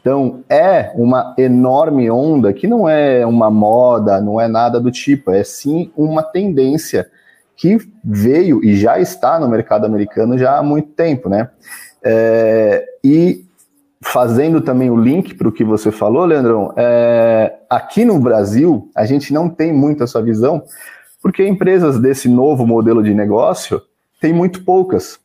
Então, 0.00 0.42
é 0.48 0.92
uma 0.94 1.34
enorme 1.36 2.10
onda 2.10 2.52
que 2.52 2.66
não 2.66 2.88
é 2.88 3.24
uma 3.26 3.50
moda, 3.50 4.20
não 4.20 4.40
é 4.40 4.48
nada 4.48 4.80
do 4.80 4.90
tipo, 4.90 5.30
é 5.30 5.44
sim 5.44 5.90
uma 5.94 6.22
tendência 6.22 7.06
que 7.54 7.78
veio 8.02 8.64
e 8.64 8.74
já 8.76 8.98
está 8.98 9.38
no 9.38 9.46
mercado 9.46 9.84
americano 9.84 10.38
já 10.38 10.56
há 10.56 10.62
muito 10.62 10.88
tempo, 10.92 11.28
né? 11.28 11.50
É, 12.02 12.86
e 13.04 13.44
fazendo 14.02 14.62
também 14.62 14.88
o 14.88 14.96
link 14.96 15.34
para 15.34 15.46
o 15.46 15.52
que 15.52 15.62
você 15.62 15.92
falou, 15.92 16.24
Leandrão, 16.24 16.72
é, 16.74 17.56
aqui 17.68 18.02
no 18.06 18.18
Brasil 18.18 18.90
a 18.94 19.04
gente 19.04 19.34
não 19.34 19.50
tem 19.50 19.70
muito 19.74 20.02
essa 20.02 20.22
visão, 20.22 20.62
porque 21.22 21.46
empresas 21.46 21.98
desse 21.98 22.28
novo 22.28 22.66
modelo 22.66 23.02
de 23.02 23.14
negócio 23.14 23.82
tem 24.20 24.32
muito 24.32 24.64
poucas. 24.64 25.18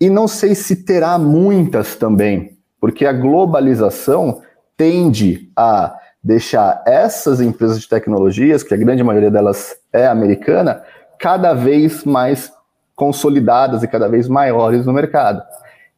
E 0.00 0.08
não 0.08 0.26
sei 0.26 0.54
se 0.54 0.84
terá 0.84 1.18
muitas 1.18 1.94
também, 1.96 2.56
porque 2.80 3.04
a 3.04 3.12
globalização 3.12 4.42
tende 4.76 5.50
a 5.54 5.94
deixar 6.22 6.82
essas 6.86 7.40
empresas 7.40 7.80
de 7.80 7.88
tecnologias, 7.88 8.62
que 8.62 8.74
a 8.74 8.76
grande 8.76 9.02
maioria 9.02 9.30
delas 9.30 9.76
é 9.92 10.06
americana, 10.06 10.82
cada 11.18 11.54
vez 11.54 12.04
mais 12.04 12.52
consolidadas 12.94 13.82
e 13.82 13.88
cada 13.88 14.08
vez 14.08 14.28
maiores 14.28 14.84
no 14.86 14.92
mercado. 14.92 15.42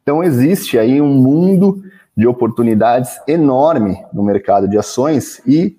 Então 0.03 0.23
existe 0.23 0.79
aí 0.79 1.01
um 1.01 1.15
mundo 1.15 1.83
de 2.17 2.27
oportunidades 2.27 3.21
enorme 3.27 4.05
no 4.13 4.23
mercado 4.23 4.69
de 4.69 4.77
ações 4.77 5.41
e 5.47 5.77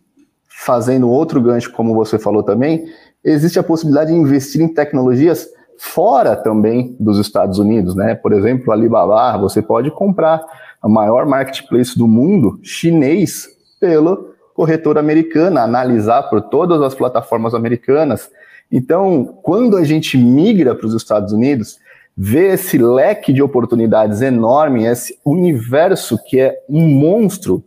fazendo 0.47 1.09
outro 1.09 1.41
gancho, 1.41 1.71
como 1.71 1.93
você 1.93 2.17
falou 2.17 2.43
também, 2.43 2.85
existe 3.23 3.59
a 3.59 3.63
possibilidade 3.63 4.11
de 4.11 4.17
investir 4.17 4.61
em 4.61 4.67
tecnologias 4.67 5.47
fora 5.77 6.35
também 6.35 6.95
dos 6.99 7.19
Estados 7.19 7.59
Unidos, 7.59 7.95
né? 7.95 8.15
Por 8.15 8.33
exemplo, 8.33 8.71
Alibaba, 8.71 9.37
você 9.37 9.61
pode 9.61 9.91
comprar 9.91 10.41
a 10.81 10.87
maior 10.89 11.25
marketplace 11.25 11.97
do 11.97 12.07
mundo 12.07 12.59
chinês 12.61 13.47
pelo 13.79 14.33
corretor 14.53 14.97
americano, 14.97 15.59
analisar 15.59 16.23
por 16.23 16.41
todas 16.41 16.81
as 16.81 16.93
plataformas 16.93 17.53
americanas. 17.53 18.29
Então, 18.71 19.37
quando 19.41 19.77
a 19.77 19.83
gente 19.83 20.17
migra 20.17 20.75
para 20.75 20.85
os 20.85 20.93
Estados 20.93 21.33
Unidos, 21.33 21.79
vê 22.15 22.53
esse 22.53 22.77
leque 22.77 23.33
de 23.33 23.41
oportunidades 23.41 24.21
enorme, 24.21 24.85
esse 24.85 25.17
universo 25.25 26.17
que 26.23 26.39
é 26.39 26.55
um 26.69 26.87
monstro, 26.87 27.63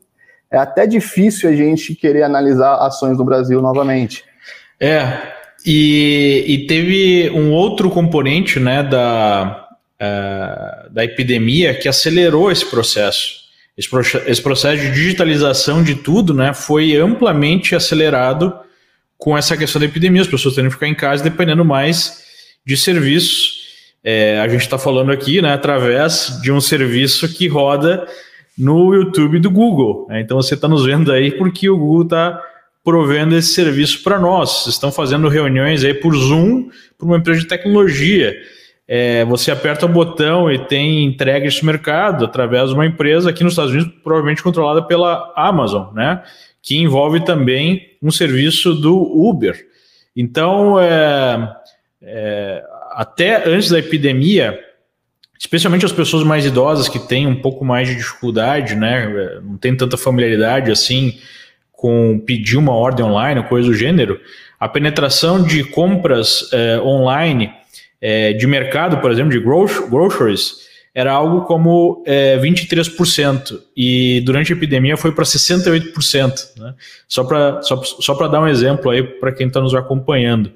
é 0.51 0.57
até 0.57 0.87
difícil 0.87 1.51
a 1.51 1.53
gente 1.53 1.95
querer 1.95 2.23
analisar 2.23 2.77
ações 2.77 3.17
do 3.17 3.25
Brasil 3.25 3.61
novamente. 3.61 4.25
É, 4.81 5.36
e, 5.67 6.45
e 6.47 6.67
teve 6.67 7.29
um 7.31 7.51
outro 7.51 7.91
componente 7.91 8.61
né, 8.61 8.85
da, 8.85 9.67
uh, 10.01 10.93
da 10.93 11.05
epidemia 11.05 11.75
que 11.75 11.89
acelerou 11.89 12.53
esse 12.53 12.65
processo. 12.65 13.45
Esse, 13.77 13.89
esse 14.27 14.41
processo 14.41 14.81
de 14.81 14.93
digitalização 14.93 15.83
de 15.83 15.97
tudo 15.97 16.33
né, 16.33 16.55
foi 16.55 16.97
amplamente 16.97 17.75
acelerado 17.75 18.55
com 19.19 19.37
essa 19.37 19.57
questão 19.57 19.81
da 19.81 19.87
epidemia, 19.87 20.23
as 20.23 20.29
pessoas 20.29 20.55
tendo 20.55 20.67
que 20.67 20.75
ficar 20.75 20.87
em 20.87 20.95
casa 20.95 21.25
dependendo 21.25 21.65
mais 21.65 22.23
de 22.65 22.77
serviços. 22.77 23.67
É, 24.05 24.39
a 24.39 24.47
gente 24.47 24.61
está 24.61 24.79
falando 24.79 25.11
aqui 25.11 25.43
né, 25.43 25.53
através 25.53 26.39
de 26.43 26.53
um 26.53 26.61
serviço 26.61 27.29
que 27.29 27.49
roda 27.49 28.07
no 28.57 28.95
YouTube 28.95 29.41
do 29.41 29.51
Google. 29.51 30.07
Né? 30.09 30.21
Então 30.21 30.37
você 30.37 30.55
está 30.55 30.69
nos 30.69 30.87
vendo 30.87 31.11
aí 31.11 31.33
porque 31.33 31.69
o 31.69 31.77
Google 31.77 32.05
está 32.05 32.41
provendo 32.87 33.37
esse 33.37 33.53
serviço 33.53 34.01
para 34.05 34.17
nós. 34.17 34.65
Estão 34.69 34.93
fazendo 34.93 35.27
reuniões 35.27 35.83
aí 35.83 35.93
por 35.93 36.15
Zoom 36.15 36.69
para 36.97 37.05
uma 37.05 37.17
empresa 37.17 37.41
de 37.41 37.49
tecnologia. 37.49 38.37
É, 38.87 39.25
você 39.25 39.51
aperta 39.51 39.87
o 39.87 39.89
botão 39.89 40.49
e 40.49 40.57
tem 40.57 41.05
entrega 41.05 41.49
esse 41.49 41.67
mercado 41.67 42.25
através 42.25 42.69
de 42.69 42.75
uma 42.77 42.87
empresa 42.87 43.29
aqui 43.29 43.43
nos 43.43 43.55
Estados 43.55 43.73
Unidos, 43.73 43.93
provavelmente 44.05 44.41
controlada 44.41 44.81
pela 44.83 45.33
Amazon, 45.35 45.93
né? 45.95 46.23
Que 46.63 46.77
envolve 46.77 47.25
também 47.25 47.89
um 48.01 48.13
serviço 48.13 48.73
do 48.73 48.97
Uber. 48.97 49.67
Então, 50.15 50.79
é, 50.79 51.57
é, 52.01 52.63
até 52.93 53.49
antes 53.49 53.69
da 53.69 53.81
epidemia, 53.81 54.57
especialmente 55.37 55.85
as 55.85 55.91
pessoas 55.91 56.23
mais 56.23 56.47
idosas 56.47 56.89
que 56.89 57.01
têm 57.01 57.27
um 57.27 57.43
pouco 57.43 57.65
mais 57.65 57.89
de 57.89 57.97
dificuldade, 57.97 58.77
né, 58.77 59.41
não 59.43 59.57
tem 59.57 59.77
tanta 59.77 59.97
familiaridade 59.97 60.71
assim 60.71 61.19
com 61.77 62.19
pedir 62.19 62.57
uma 62.57 62.73
ordem 62.73 63.05
online, 63.05 63.43
coisa 63.45 63.69
do 63.69 63.75
gênero, 63.75 64.19
a 64.59 64.69
penetração 64.69 65.43
de 65.43 65.63
compras 65.63 66.49
é, 66.53 66.81
online 66.81 67.53
é, 68.01 68.33
de 68.33 68.47
mercado, 68.47 68.99
por 68.99 69.11
exemplo, 69.11 69.31
de 69.31 69.39
groceries, 69.39 70.67
era 70.95 71.13
algo 71.13 71.43
como 71.43 72.03
é, 72.07 72.39
23%, 72.39 73.61
e 73.77 74.23
durante 74.25 74.51
a 74.51 74.57
epidemia 74.57 74.97
foi 74.97 75.13
para 75.13 75.25
68%. 75.25 76.57
Né? 76.57 76.75
Só 77.07 77.23
para 77.23 77.61
só, 77.61 77.83
só 77.83 78.15
dar 78.29 78.41
um 78.41 78.49
exemplo 78.49 78.91
aí 78.91 79.03
para 79.03 79.31
quem 79.31 79.47
está 79.47 79.61
nos 79.61 79.75
acompanhando. 79.75 80.51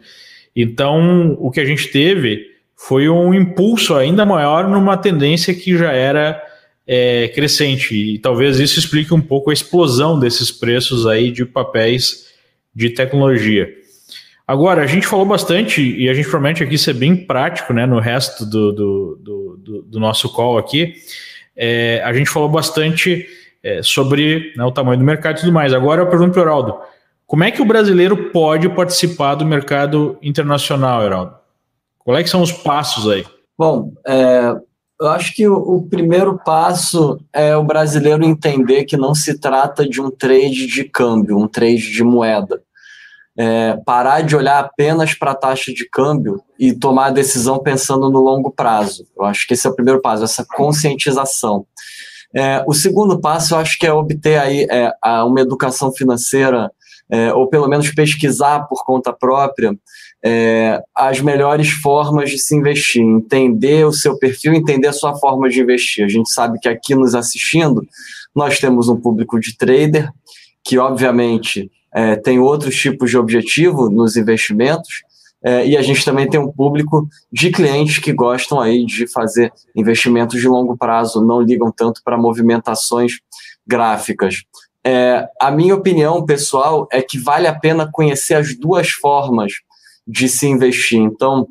Então, 0.57 1.37
o 1.39 1.51
que 1.51 1.61
a 1.61 1.65
gente 1.67 1.89
teve 1.89 2.47
foi 2.75 3.07
um 3.11 3.35
impulso 3.35 3.95
ainda 3.95 4.25
maior 4.25 4.67
numa 4.67 4.97
tendência 4.97 5.55
que 5.55 5.77
já 5.77 5.93
era 5.93 6.43
é, 6.93 7.29
crescente, 7.29 7.95
e 7.95 8.19
talvez 8.19 8.59
isso 8.59 8.77
explique 8.77 9.15
um 9.15 9.21
pouco 9.21 9.51
a 9.51 9.53
explosão 9.53 10.19
desses 10.19 10.51
preços 10.51 11.07
aí 11.07 11.31
de 11.31 11.45
papéis 11.45 12.27
de 12.75 12.91
tecnologia. 12.91 13.73
Agora, 14.45 14.83
a 14.83 14.87
gente 14.89 15.07
falou 15.07 15.25
bastante, 15.25 15.81
e 15.81 16.09
a 16.09 16.15
gente 16.15 16.29
promete 16.29 16.65
aqui 16.65 16.77
ser 16.77 16.95
bem 16.95 17.15
prático 17.15 17.73
né, 17.73 17.87
no 17.87 18.01
resto 18.01 18.45
do, 18.45 18.73
do, 18.73 19.19
do, 19.23 19.83
do 19.83 20.01
nosso 20.01 20.29
call 20.33 20.59
aqui. 20.59 20.95
É, 21.57 22.03
a 22.05 22.13
gente 22.13 22.29
falou 22.29 22.49
bastante 22.49 23.25
é, 23.63 23.85
sobre 23.85 24.53
né, 24.57 24.65
o 24.65 24.73
tamanho 24.73 24.99
do 24.99 25.05
mercado 25.05 25.37
e 25.37 25.41
tudo 25.43 25.53
mais. 25.53 25.73
Agora 25.73 26.03
eu 26.03 26.09
pergunto 26.09 26.33
para 26.33 26.41
o 26.41 26.45
Heraldo: 26.45 26.77
como 27.25 27.45
é 27.45 27.53
que 27.53 27.63
o 27.63 27.65
brasileiro 27.65 28.31
pode 28.33 28.69
participar 28.69 29.37
do 29.37 29.47
mercado 29.47 30.19
internacional, 30.21 31.05
Heraldo? 31.05 31.37
Quais 32.01 32.27
é 32.27 32.29
são 32.29 32.43
os 32.43 32.51
passos 32.51 33.09
aí? 33.09 33.25
Bom, 33.57 33.93
é, 34.05 34.57
eu 35.01 35.09
acho 35.09 35.35
que 35.35 35.49
o, 35.49 35.83
primeiro 35.89 36.39
passo 36.45 37.19
é 37.33 37.57
o 37.57 37.65
brasileiro 37.65 38.25
entender 38.25 38.85
que 38.85 38.97
não 38.97 39.15
se 39.15 39.39
trata 39.39 39.89
de 39.89 40.01
um 40.01 40.11
trade 40.11 40.67
de 40.67 40.85
câmbio, 40.85 41.39
um 41.39 41.49
trade 41.49 41.91
de 41.91 42.05
moeda 42.05 42.63
é, 43.41 43.77
parar 43.87 44.21
de 44.21 44.37
olhar 44.37 44.59
apenas 44.59 45.15
para 45.15 45.31
a 45.31 45.35
taxa 45.35 45.73
de 45.73 45.89
câmbio 45.89 46.43
e 46.59 46.75
tomar 46.75 47.07
a 47.07 47.11
decisão 47.11 47.59
pensando 47.59 48.11
no 48.11 48.21
longo 48.21 48.51
prazo. 48.51 49.07
Eu 49.17 49.25
acho 49.25 49.47
que 49.47 49.55
esse 49.55 49.67
é 49.67 49.71
o 49.71 49.75
primeiro 49.75 50.01
passo, 50.03 50.25
essa 50.25 50.45
conscientização. 50.45 51.65
É, 52.37 52.63
o 52.67 52.75
segundo 52.75 53.19
passo, 53.19 53.55
eu 53.55 53.59
acho 53.59 53.79
que 53.79 53.87
é 53.87 53.93
obter 53.93 54.39
aí 54.39 54.67
é, 54.71 54.93
uma 55.25 55.41
educação 55.41 55.91
financeira, 55.91 56.71
é, 57.11 57.33
ou 57.33 57.49
pelo 57.49 57.67
menos 57.67 57.91
pesquisar 57.91 58.69
por 58.69 58.85
conta 58.85 59.11
própria 59.11 59.75
é, 60.25 60.83
as 60.95 61.21
melhores 61.21 61.71
formas 61.71 62.31
de 62.31 62.39
se 62.39 62.55
investir, 62.55 63.03
entender 63.03 63.87
o 63.87 63.93
seu 63.93 64.19
perfil, 64.19 64.55
entender 64.55 64.89
a 64.89 64.93
sua 64.93 65.15
forma 65.17 65.49
de 65.49 65.61
investir. 65.61 66.05
A 66.05 66.09
gente 66.09 66.31
sabe 66.31 66.59
que 66.59 66.69
aqui 66.69 66.95
nos 66.95 67.15
assistindo, 67.15 67.83
nós 68.35 68.59
temos 68.59 68.89
um 68.89 69.01
público 69.01 69.41
de 69.41 69.57
trader 69.57 70.11
que, 70.63 70.79
obviamente, 70.79 71.71
é, 71.93 72.17
tem 72.17 72.39
outros 72.39 72.77
tipos 72.77 73.11
de 73.11 73.17
objetivo 73.17 73.91
nos 73.91 74.17
investimentos, 74.17 75.03
é, 75.43 75.67
e 75.67 75.77
a 75.77 75.81
gente 75.81 76.05
também 76.05 76.29
tem 76.29 76.39
um 76.39 76.53
público 76.53 77.09
de 77.33 77.51
clientes 77.51 77.99
que 77.99 78.13
gostam 78.13 78.61
aí 78.61 78.85
de 78.85 79.07
fazer 79.07 79.51
investimentos 79.75 80.39
de 80.39 80.47
longo 80.47 80.77
prazo, 80.77 81.25
não 81.25 81.41
ligam 81.41 81.73
tanto 81.75 82.03
para 82.05 82.19
movimentações 82.19 83.21
gráficas. 83.67 84.43
É, 84.85 85.27
a 85.41 85.51
minha 85.51 85.75
opinião 85.75 86.25
pessoal 86.25 86.87
é 86.93 87.01
que 87.01 87.19
vale 87.19 87.47
a 87.47 87.59
pena 87.59 87.89
conhecer 87.91 88.35
as 88.35 88.55
duas 88.55 88.91
formas 88.91 89.53
de 90.11 90.29
se 90.29 90.47
investir. 90.47 90.99
Então, 90.99 91.47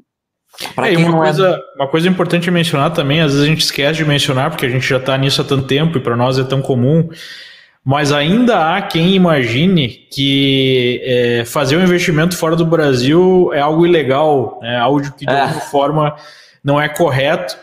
é, 0.77 0.97
uma, 0.97 1.07
é 1.07 1.11
coisa, 1.11 1.47
é... 1.47 1.77
uma 1.77 1.87
coisa 1.87 2.07
importante 2.09 2.51
mencionar 2.51 2.91
também, 2.91 3.21
às 3.21 3.31
vezes 3.31 3.45
a 3.45 3.49
gente 3.49 3.61
esquece 3.61 3.97
de 3.97 4.05
mencionar, 4.05 4.49
porque 4.49 4.65
a 4.65 4.69
gente 4.69 4.87
já 4.87 4.97
está 4.97 5.17
nisso 5.17 5.41
há 5.41 5.45
tanto 5.45 5.65
tempo 5.67 5.97
e 5.97 6.01
para 6.01 6.17
nós 6.17 6.37
é 6.37 6.43
tão 6.43 6.61
comum, 6.61 7.09
mas 7.83 8.11
ainda 8.11 8.75
há 8.75 8.81
quem 8.81 9.15
imagine 9.15 9.87
que 10.11 11.01
é, 11.03 11.45
fazer 11.45 11.77
um 11.77 11.83
investimento 11.83 12.35
fora 12.35 12.55
do 12.55 12.65
Brasil 12.65 13.51
é 13.53 13.61
algo 13.61 13.85
ilegal, 13.85 14.59
é 14.61 14.75
algo 14.75 15.01
que 15.13 15.25
de 15.25 15.31
é. 15.31 15.39
alguma 15.39 15.61
forma 15.61 16.15
não 16.63 16.79
é 16.79 16.89
correto. 16.89 17.57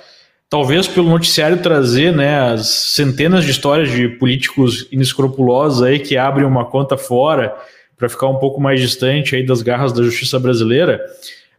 Talvez 0.49 0.89
pelo 0.89 1.11
noticiário 1.11 1.59
trazer 1.59 2.13
né, 2.15 2.53
as 2.53 2.69
centenas 2.69 3.45
de 3.45 3.51
histórias 3.51 3.91
de 3.91 4.09
políticos 4.09 4.87
inescrupulosos 4.91 5.83
aí 5.83 5.99
que 5.99 6.17
abrem 6.17 6.47
uma 6.47 6.65
conta 6.65 6.97
fora 6.97 7.55
para 7.97 8.09
ficar 8.09 8.29
um 8.29 8.37
pouco 8.37 8.61
mais 8.61 8.81
distante 8.81 9.35
aí 9.35 9.45
das 9.45 9.63
garras 9.63 9.93
da 9.93 10.03
justiça 10.03 10.39
brasileira. 10.39 11.01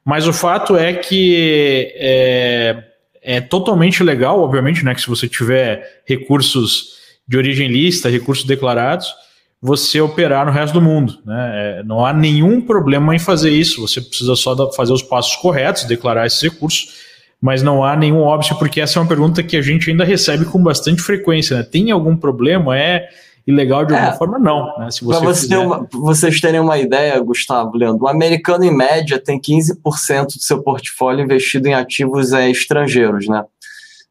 Mas 0.05 0.27
o 0.27 0.33
fato 0.33 0.75
é 0.77 0.93
que 0.93 1.93
é, 1.95 2.83
é 3.21 3.41
totalmente 3.41 4.03
legal, 4.03 4.39
obviamente, 4.39 4.85
né, 4.85 4.95
que 4.95 5.01
se 5.01 5.07
você 5.07 5.27
tiver 5.27 6.01
recursos 6.05 6.97
de 7.27 7.37
origem 7.37 7.67
lícita, 7.67 8.09
recursos 8.09 8.45
declarados, 8.45 9.13
você 9.61 9.99
operar 9.99 10.45
no 10.45 10.51
resto 10.51 10.73
do 10.73 10.81
mundo. 10.81 11.17
Né? 11.25 11.51
É, 11.53 11.83
não 11.83 12.05
há 12.05 12.13
nenhum 12.13 12.61
problema 12.61 13.15
em 13.15 13.19
fazer 13.19 13.49
isso, 13.49 13.81
você 13.81 13.99
precisa 13.99 14.35
só 14.35 14.71
fazer 14.71 14.93
os 14.93 15.03
passos 15.03 15.35
corretos, 15.35 15.83
declarar 15.83 16.25
esses 16.25 16.41
recursos, 16.41 17.07
mas 17.41 17.61
não 17.61 17.83
há 17.83 17.95
nenhum 17.95 18.21
óbvio, 18.21 18.55
porque 18.57 18.79
essa 18.79 18.97
é 18.97 19.01
uma 19.01 19.07
pergunta 19.07 19.43
que 19.43 19.57
a 19.57 19.61
gente 19.61 19.89
ainda 19.89 20.03
recebe 20.03 20.45
com 20.45 20.61
bastante 20.61 21.01
frequência. 21.01 21.57
Né? 21.57 21.63
Tem 21.63 21.91
algum 21.91 22.15
problema? 22.15 22.77
É 22.77 23.09
ilegal 23.47 23.85
de 23.85 23.93
alguma 23.93 24.13
é, 24.13 24.17
forma? 24.17 24.37
Não. 24.37 24.77
Né? 24.77 24.91
Se 24.91 25.03
você 25.03 25.19
Para 25.19 25.29
você 25.29 25.57
vocês 25.93 26.41
terem 26.41 26.59
uma 26.59 26.77
ideia, 26.77 27.17
Gustavo, 27.19 27.77
Leandro, 27.77 28.03
o 28.03 28.09
americano, 28.09 28.65
em 28.65 28.75
média, 28.75 29.17
tem 29.17 29.39
15% 29.39 30.25
do 30.25 30.41
seu 30.41 30.61
portfólio 30.61 31.23
investido 31.23 31.67
em 31.67 31.73
ativos 31.73 32.33
é, 32.33 32.49
estrangeiros, 32.51 33.27
né? 33.27 33.43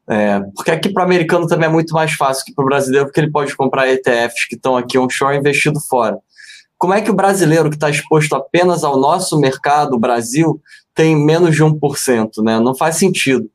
É, 0.09 0.39
porque 0.55 0.71
aqui 0.71 0.89
para 0.89 1.01
o 1.01 1.05
americano 1.05 1.47
também 1.47 1.67
é 1.67 1.71
muito 1.71 1.93
mais 1.93 2.13
fácil 2.13 2.45
que 2.45 2.53
para 2.53 2.63
o 2.63 2.67
brasileiro, 2.67 3.05
porque 3.05 3.19
ele 3.19 3.31
pode 3.31 3.55
comprar 3.55 3.89
ETFs 3.89 4.47
que 4.47 4.55
estão 4.55 4.77
aqui 4.77 4.97
onshore 4.97 5.37
investido 5.37 5.79
fora. 5.81 6.17
Como 6.77 6.93
é 6.93 7.01
que 7.01 7.11
o 7.11 7.15
brasileiro 7.15 7.69
que 7.69 7.75
está 7.75 7.89
exposto 7.89 8.33
apenas 8.33 8.83
ao 8.83 8.97
nosso 8.97 9.37
mercado, 9.39 9.95
o 9.95 9.99
Brasil, 9.99 10.61
tem 10.95 11.15
menos 11.15 11.55
de 11.55 11.63
1%? 11.63 12.41
Né? 12.41 12.59
Não 12.59 12.73
faz 12.73 12.95
sentido. 12.95 13.49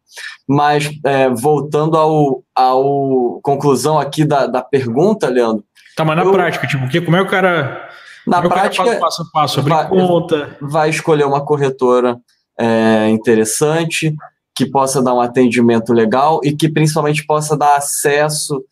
Mas, 0.47 0.90
é, 1.05 1.31
voltando 1.31 1.97
ao, 1.97 2.42
ao 2.55 3.40
conclusão 3.42 3.99
aqui 3.99 4.25
da, 4.25 4.47
da 4.47 4.61
pergunta, 4.61 5.29
Leandro. 5.29 5.64
Tá, 5.97 6.05
mas 6.05 6.17
na 6.17 6.25
eu, 6.25 6.33
prática, 6.33 6.67
tipo, 6.67 6.89
que, 6.89 7.01
como 7.01 7.17
é 7.17 7.21
que 7.21 7.27
o 7.27 7.31
cara. 7.31 7.89
Na 8.27 8.41
prática, 8.41 8.85
faz 8.85 8.99
passo 9.01 9.23
a 9.23 9.25
passo, 9.33 9.61
abrir 9.61 9.75
vai, 9.75 9.89
conta. 9.89 10.57
Vai 10.61 10.91
escolher 10.91 11.25
uma 11.25 11.45
corretora 11.45 12.17
é, 12.59 13.09
interessante, 13.09 14.15
que 14.55 14.67
possa 14.67 15.03
dar 15.03 15.15
um 15.15 15.21
atendimento 15.21 15.93
legal 15.93 16.41
e 16.45 16.55
que 16.55 16.69
principalmente 16.69 17.27
possa 17.27 17.57
dar 17.57 17.77
acesso 17.77 18.63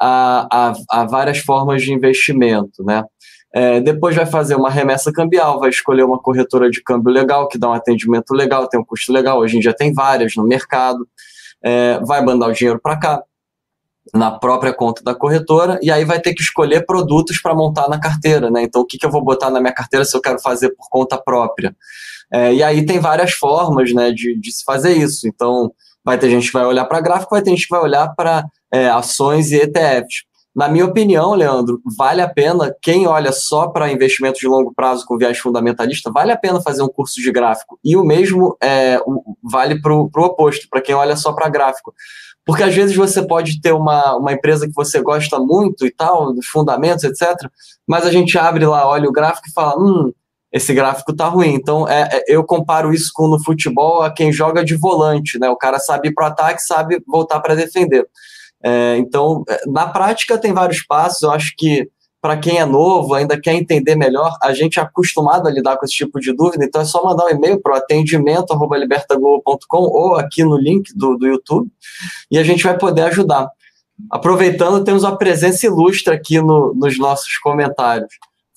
a, 0.00 0.46
a, 0.50 1.00
a 1.00 1.04
várias 1.04 1.38
formas 1.38 1.82
de 1.82 1.92
investimento, 1.92 2.82
né? 2.84 3.02
É, 3.52 3.80
depois 3.80 4.14
vai 4.14 4.26
fazer 4.26 4.54
uma 4.54 4.70
remessa 4.70 5.12
cambial, 5.12 5.58
vai 5.58 5.70
escolher 5.70 6.04
uma 6.04 6.20
corretora 6.20 6.70
de 6.70 6.80
câmbio 6.82 7.12
legal, 7.12 7.48
que 7.48 7.58
dá 7.58 7.68
um 7.68 7.72
atendimento 7.72 8.32
legal, 8.32 8.68
tem 8.68 8.78
um 8.78 8.84
custo 8.84 9.12
legal. 9.12 9.40
Hoje 9.40 9.56
em 9.56 9.60
dia 9.60 9.74
tem 9.74 9.92
várias 9.92 10.36
no 10.36 10.44
mercado. 10.44 11.06
É, 11.62 11.98
vai 12.00 12.24
mandar 12.24 12.46
o 12.46 12.52
dinheiro 12.52 12.80
para 12.80 12.96
cá, 12.96 13.22
na 14.14 14.30
própria 14.30 14.72
conta 14.72 15.02
da 15.02 15.14
corretora, 15.14 15.78
e 15.82 15.90
aí 15.90 16.04
vai 16.04 16.20
ter 16.20 16.34
que 16.34 16.42
escolher 16.42 16.84
produtos 16.84 17.40
para 17.40 17.54
montar 17.54 17.88
na 17.88 18.00
carteira. 18.00 18.50
Né? 18.50 18.62
Então, 18.62 18.82
o 18.82 18.86
que, 18.86 18.98
que 18.98 19.06
eu 19.06 19.10
vou 19.10 19.22
botar 19.22 19.50
na 19.50 19.60
minha 19.60 19.72
carteira 19.72 20.04
se 20.04 20.16
eu 20.16 20.20
quero 20.20 20.40
fazer 20.40 20.70
por 20.70 20.88
conta 20.88 21.18
própria? 21.18 21.74
É, 22.32 22.54
e 22.54 22.62
aí 22.62 22.86
tem 22.86 22.98
várias 22.98 23.32
formas 23.32 23.92
né, 23.92 24.10
de, 24.10 24.38
de 24.38 24.52
se 24.52 24.64
fazer 24.64 24.96
isso. 24.96 25.28
Então, 25.28 25.70
vai 26.04 26.18
ter 26.18 26.30
gente 26.30 26.46
que 26.46 26.52
vai 26.52 26.64
olhar 26.64 26.84
para 26.84 27.00
gráfico, 27.00 27.34
vai 27.34 27.42
ter 27.42 27.50
gente 27.50 27.64
que 27.64 27.74
vai 27.74 27.80
olhar 27.80 28.14
para 28.14 28.44
é, 28.72 28.88
ações 28.88 29.50
e 29.52 29.56
ETFs. 29.56 30.30
Na 30.54 30.68
minha 30.68 30.84
opinião, 30.84 31.32
Leandro, 31.34 31.80
vale 31.96 32.20
a 32.20 32.28
pena, 32.28 32.74
quem 32.82 33.06
olha 33.06 33.30
só 33.30 33.68
para 33.68 33.92
investimentos 33.92 34.40
de 34.40 34.48
longo 34.48 34.74
prazo 34.74 35.06
com 35.06 35.16
viés 35.16 35.38
fundamentalista, 35.38 36.10
vale 36.10 36.32
a 36.32 36.36
pena 36.36 36.60
fazer 36.60 36.82
um 36.82 36.88
curso 36.88 37.20
de 37.20 37.30
gráfico. 37.30 37.78
E 37.84 37.96
o 37.96 38.04
mesmo 38.04 38.56
é, 38.60 38.98
vale 39.42 39.80
para 39.80 39.94
o 39.94 40.10
oposto, 40.16 40.66
para 40.68 40.80
quem 40.80 40.94
olha 40.94 41.14
só 41.14 41.32
para 41.32 41.48
gráfico. 41.48 41.94
Porque 42.50 42.64
às 42.64 42.74
vezes 42.74 42.96
você 42.96 43.24
pode 43.24 43.60
ter 43.60 43.72
uma, 43.72 44.16
uma 44.16 44.32
empresa 44.32 44.66
que 44.66 44.74
você 44.74 45.00
gosta 45.00 45.38
muito 45.38 45.86
e 45.86 45.90
tal, 45.92 46.34
dos 46.34 46.46
fundamentos, 46.46 47.04
etc. 47.04 47.48
Mas 47.86 48.04
a 48.04 48.10
gente 48.10 48.36
abre 48.36 48.66
lá, 48.66 48.88
olha 48.88 49.08
o 49.08 49.12
gráfico 49.12 49.46
e 49.48 49.52
fala: 49.52 49.80
hum, 49.80 50.12
esse 50.52 50.74
gráfico 50.74 51.14
tá 51.14 51.28
ruim. 51.28 51.54
Então, 51.54 51.88
é, 51.88 52.08
é, 52.10 52.24
eu 52.26 52.42
comparo 52.42 52.92
isso 52.92 53.12
com 53.14 53.28
no 53.28 53.40
futebol 53.40 54.02
a 54.02 54.12
quem 54.12 54.32
joga 54.32 54.64
de 54.64 54.74
volante, 54.74 55.38
né? 55.38 55.48
O 55.48 55.54
cara 55.54 55.78
sabe 55.78 56.08
ir 56.08 56.12
para 56.12 56.24
o 56.24 56.26
ataque, 56.26 56.60
sabe 56.60 57.00
voltar 57.06 57.38
para 57.38 57.54
defender. 57.54 58.04
É, 58.64 58.96
então, 58.96 59.44
é, 59.48 59.60
na 59.68 59.86
prática 59.86 60.36
tem 60.36 60.52
vários 60.52 60.82
passos. 60.82 61.22
Eu 61.22 61.30
acho 61.30 61.54
que 61.56 61.88
para 62.20 62.36
quem 62.36 62.58
é 62.58 62.66
novo, 62.66 63.14
ainda 63.14 63.40
quer 63.40 63.54
entender 63.54 63.96
melhor, 63.96 64.36
a 64.42 64.52
gente 64.52 64.78
é 64.78 64.82
acostumado 64.82 65.48
a 65.48 65.50
lidar 65.50 65.78
com 65.78 65.86
esse 65.86 65.94
tipo 65.94 66.20
de 66.20 66.34
dúvida, 66.34 66.64
então 66.64 66.82
é 66.82 66.84
só 66.84 67.02
mandar 67.02 67.24
um 67.26 67.30
e-mail 67.30 67.58
para 67.60 67.72
o 67.72 67.76
atendimento@libertaglobo.com 67.76 69.78
ou 69.78 70.16
aqui 70.16 70.44
no 70.44 70.58
link 70.58 70.92
do, 70.94 71.16
do 71.16 71.26
YouTube 71.26 71.70
e 72.30 72.38
a 72.38 72.44
gente 72.44 72.62
vai 72.62 72.76
poder 72.76 73.02
ajudar. 73.02 73.50
Aproveitando, 74.10 74.84
temos 74.84 75.02
uma 75.02 75.16
presença 75.16 75.66
ilustre 75.66 76.14
aqui 76.14 76.40
no, 76.40 76.74
nos 76.74 76.98
nossos 76.98 77.38
comentários. 77.38 78.12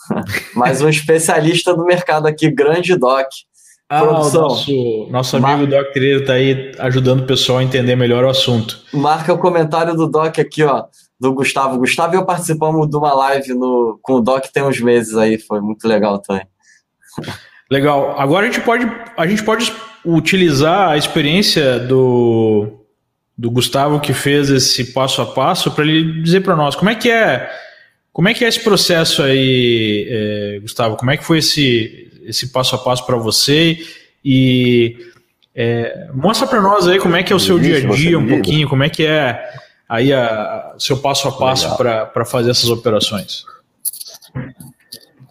Mais 0.56 0.82
um 0.82 0.90
especialista 0.90 1.74
do 1.74 1.86
mercado 1.86 2.28
aqui, 2.28 2.52
grande 2.52 2.98
Doc. 2.98 3.28
Ah, 3.90 4.02
Produção. 4.02 4.46
o 4.46 4.48
nosso, 4.48 5.08
nosso 5.10 5.38
amigo 5.38 5.70
Mar... 5.70 5.78
Doc 5.84 5.94
Treiro 5.94 6.22
está 6.22 6.34
aí 6.34 6.72
ajudando 6.80 7.22
o 7.22 7.28
pessoal 7.28 7.60
a 7.60 7.64
entender 7.64 7.96
melhor 7.96 8.24
o 8.24 8.30
assunto. 8.30 8.80
Marca 8.94 9.34
o 9.34 9.38
comentário 9.38 9.96
do 9.96 10.08
Doc 10.08 10.40
aqui, 10.40 10.64
ó, 10.64 10.86
do 11.20 11.34
Gustavo. 11.34 11.78
Gustavo 11.78 12.16
e 12.16 12.18
eu 12.18 12.26
participamos 12.26 12.90
de 12.90 12.96
uma 12.98 13.14
live 13.14 13.54
no, 13.54 14.00
com 14.02 14.16
o 14.16 14.22
Doc 14.22 14.46
tem 14.48 14.64
uns 14.64 14.80
meses 14.80 15.16
aí, 15.16 15.38
foi 15.38 15.62
muito 15.62 15.88
legal 15.88 16.20
também. 16.20 16.46
Legal. 17.70 18.16
Agora 18.20 18.46
a 18.46 18.52
gente 18.52 18.62
pode, 18.62 18.90
a 19.18 19.26
gente 19.26 19.44
pode 19.44 19.74
utilizar 20.06 20.90
a 20.90 20.98
experiência 20.98 21.80
do, 21.80 22.86
do 23.38 23.50
Gustavo 23.50 24.00
que 24.00 24.14
fez 24.14 24.50
esse 24.50 24.92
passo 24.92 25.22
a 25.22 25.26
passo 25.26 25.72
para 25.72 25.86
ele 25.86 26.22
dizer 26.22 26.42
para 26.42 26.56
nós 26.56 26.76
como 26.76 26.90
é 26.90 26.96
que 26.96 27.10
é 27.10 27.50
como 28.12 28.30
é 28.30 28.34
que 28.34 28.46
é 28.46 28.48
esse 28.48 28.60
processo 28.60 29.24
aí, 29.24 30.08
é, 30.08 30.60
Gustavo? 30.62 30.96
Como 30.96 31.10
é 31.10 31.18
que 31.18 31.26
foi 31.26 31.40
esse, 31.40 32.12
esse 32.26 32.52
passo 32.52 32.76
a 32.76 32.78
passo 32.78 33.04
para 33.08 33.18
você 33.18 33.80
e 34.24 34.98
é, 35.56 36.10
mostra 36.14 36.46
para 36.46 36.62
nós 36.62 36.88
aí 36.88 37.00
como 37.00 37.16
é 37.16 37.24
que 37.24 37.34
é 37.34 37.36
o 37.36 37.40
seu 37.40 37.58
dia 37.58 37.78
a 37.78 37.96
dia 37.96 38.20
um 38.20 38.28
pouquinho, 38.28 38.70
como 38.70 38.84
é 38.84 38.90
que 38.90 39.04
é 39.04 39.44
aí 39.94 40.12
o 40.12 40.80
seu 40.80 40.98
passo 40.98 41.28
a 41.28 41.32
passo 41.32 41.78
para 41.78 42.26
fazer 42.26 42.50
essas 42.50 42.70
operações. 42.70 43.46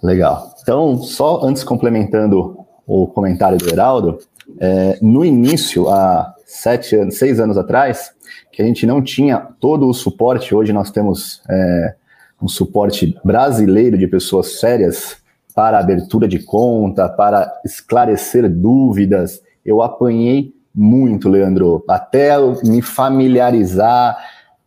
Legal. 0.00 0.54
Então, 0.62 0.98
só 0.98 1.44
antes 1.44 1.64
complementando 1.64 2.64
o 2.86 3.08
comentário 3.08 3.58
do 3.58 3.68
Heraldo, 3.68 4.18
é, 4.60 4.98
no 5.02 5.24
início, 5.24 5.88
há 5.88 6.32
sete 6.46 6.94
anos, 6.94 7.18
seis 7.18 7.40
anos 7.40 7.58
atrás, 7.58 8.12
que 8.52 8.62
a 8.62 8.64
gente 8.64 8.86
não 8.86 9.02
tinha 9.02 9.38
todo 9.58 9.88
o 9.88 9.94
suporte, 9.94 10.54
hoje 10.54 10.72
nós 10.72 10.92
temos 10.92 11.42
é, 11.50 11.94
um 12.40 12.46
suporte 12.46 13.18
brasileiro 13.24 13.98
de 13.98 14.06
pessoas 14.06 14.60
sérias 14.60 15.16
para 15.54 15.80
abertura 15.80 16.28
de 16.28 16.38
conta, 16.38 17.08
para 17.08 17.52
esclarecer 17.64 18.48
dúvidas. 18.48 19.42
Eu 19.64 19.82
apanhei 19.82 20.54
muito, 20.72 21.28
Leandro, 21.28 21.84
até 21.88 22.36
me 22.64 22.80
familiarizar. 22.80 24.16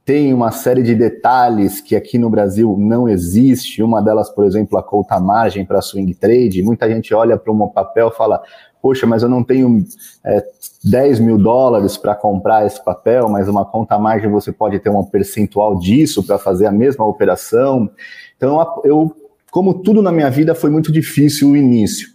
Tem 0.06 0.32
uma 0.32 0.52
série 0.52 0.84
de 0.84 0.94
detalhes 0.94 1.82
que 1.82 1.96
aqui 1.96 2.20
no 2.20 2.30
Brasil 2.30 2.76
não 2.78 3.10
existe. 3.10 3.82
Uma 3.82 4.02
delas, 4.02 4.30
por 4.30 4.46
exemplo, 4.46 4.78
a 4.78 4.84
conta 4.84 5.20
margem 5.20 5.66
para 5.66 5.82
swing 5.82 6.14
trade. 6.14 6.62
Muita 6.62 6.88
gente 6.88 7.12
olha 7.12 7.36
para 7.38 7.52
um 7.52 7.68
papel 7.68 8.10
e 8.10 8.16
fala: 8.16 8.40
Poxa, 8.80 9.08
mas 9.08 9.24
eu 9.24 9.30
não 9.30 9.44
tenho 9.44 9.84
é, 10.24 10.46
10 10.84 11.20
mil 11.20 11.40
dólares 11.40 11.98
para 11.98 12.14
comprar 12.14 12.68
esse 12.68 12.84
papel, 12.86 13.28
mas 13.30 13.50
uma 13.50 13.66
conta 13.66 13.98
margem 13.98 14.30
você 14.30 14.52
pode 14.52 14.78
ter 14.78 14.92
um 14.92 15.04
percentual 15.04 15.80
disso 15.80 16.24
para 16.24 16.38
fazer 16.38 16.68
a 16.68 16.72
mesma 16.72 17.04
operação. 17.04 17.90
Então, 18.38 18.64
eu 18.84 19.12
como 19.56 19.74
tudo 19.74 20.02
na 20.02 20.12
minha 20.12 20.30
vida 20.30 20.54
foi 20.54 20.70
muito 20.70 20.92
difícil 20.92 21.52
o 21.52 21.56
início. 21.56 22.10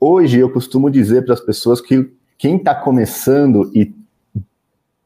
Hoje 0.00 0.40
eu 0.40 0.50
costumo 0.50 0.90
dizer 0.90 1.24
para 1.24 1.32
as 1.32 1.40
pessoas 1.40 1.80
que 1.80 2.10
quem 2.36 2.56
está 2.56 2.74
começando 2.74 3.70
e, 3.72 3.94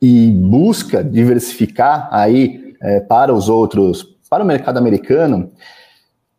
e 0.01 0.31
busca 0.31 1.03
diversificar 1.03 2.09
aí 2.13 2.75
é, 2.81 3.01
para 3.01 3.33
os 3.33 3.49
outros, 3.49 4.17
para 4.29 4.45
o 4.45 4.47
mercado 4.47 4.79
americano, 4.79 5.51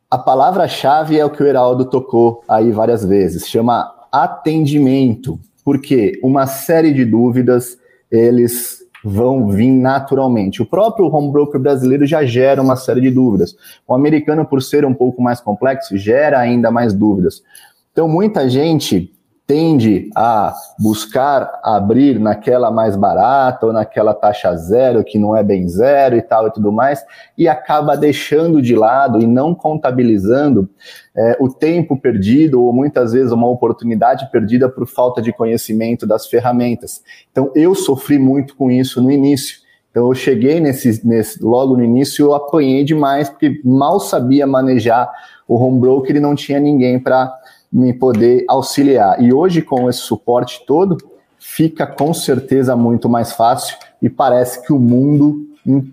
a 0.10 0.18
palavra-chave 0.18 1.20
é 1.20 1.26
o 1.26 1.30
que 1.30 1.44
o 1.44 1.46
Heraldo 1.46 1.86
tocou 1.86 2.44
aí 2.48 2.72
várias 2.72 3.04
vezes, 3.04 3.48
chama 3.48 3.94
atendimento, 4.12 5.40
porque 5.66 6.20
uma 6.24 6.48
série 6.48 6.94
de 6.94 7.04
dúvidas 7.04 7.78
eles 8.10 8.78
vão 9.04 9.48
vir 9.50 9.72
naturalmente. 9.72 10.62
O 10.62 10.66
próprio 10.66 11.08
home 11.08 11.32
broker 11.32 11.60
brasileiro 11.60 12.06
já 12.06 12.26
gera 12.26 12.62
uma 12.62 12.76
série 12.76 13.02
de 13.02 13.12
dúvidas. 13.12 13.56
O 13.88 13.94
americano, 13.94 14.46
por 14.46 14.62
ser 14.62 14.86
um 14.86 14.94
pouco 14.94 15.22
mais 15.22 15.40
complexo, 15.40 15.98
gera 15.98 16.40
ainda 16.40 16.72
mais 16.72 16.94
dúvidas. 16.94 17.44
Então, 17.92 18.08
muita 18.08 18.50
gente 18.50 19.14
tende 19.48 20.10
a 20.14 20.54
buscar 20.78 21.62
abrir 21.64 22.20
naquela 22.20 22.70
mais 22.70 22.98
barata 22.98 23.66
ou 23.66 23.72
naquela 23.72 24.14
taxa 24.14 24.54
zero, 24.58 25.06
que 25.06 25.18
não 25.18 25.34
é 25.34 25.42
bem 25.42 25.70
zero 25.70 26.18
e 26.18 26.22
tal 26.22 26.50
e 26.50 26.52
tudo 26.52 26.70
mais, 26.70 27.02
e 27.38 27.48
acaba 27.48 27.96
deixando 27.96 28.62
de 28.62 28.76
lado 28.76 29.22
e 29.22 29.26
não 29.26 29.56
contabilizando 29.56 30.70
é, 31.16 31.38
o 31.40 31.48
tempo 31.48 31.98
perdido 31.98 32.62
ou 32.62 32.74
muitas 32.74 33.14
vezes 33.14 33.32
uma 33.32 33.48
oportunidade 33.48 34.30
perdida 34.30 34.68
por 34.68 34.86
falta 34.86 35.22
de 35.22 35.32
conhecimento 35.32 36.06
das 36.06 36.28
ferramentas. 36.28 37.02
Então, 37.32 37.50
eu 37.56 37.74
sofri 37.74 38.20
muito 38.20 38.54
com 38.54 38.70
isso 38.70 39.02
no 39.02 39.10
início. 39.10 39.60
Então, 39.90 40.10
eu 40.10 40.14
cheguei 40.14 40.60
nesse, 40.60 41.08
nesse 41.08 41.42
logo 41.42 41.78
no 41.78 41.84
início, 41.84 42.26
eu 42.26 42.34
apanhei 42.34 42.84
demais, 42.84 43.30
porque 43.30 43.62
mal 43.64 44.02
sabia 44.02 44.46
manejar 44.46 45.10
o 45.48 45.56
home 45.56 45.80
broker 45.80 46.16
e 46.16 46.20
não 46.20 46.36
tinha 46.36 46.60
ninguém 46.60 47.00
para 47.00 47.34
me 47.72 47.94
poder 47.94 48.46
auxiliar. 48.48 49.22
E 49.22 49.34
hoje, 49.34 49.62
com 49.62 49.90
esse 49.90 50.00
suporte 50.00 50.64
todo, 50.66 50.98
fica 51.40 51.86
com 51.86 52.14
certeza 52.14 52.76
muito 52.76 53.08
mais 53.10 53.34
fácil 53.34 53.78
e 54.02 54.10
parece 54.10 54.66
que 54.66 54.74
o 54.74 54.80
mundo 54.80 55.46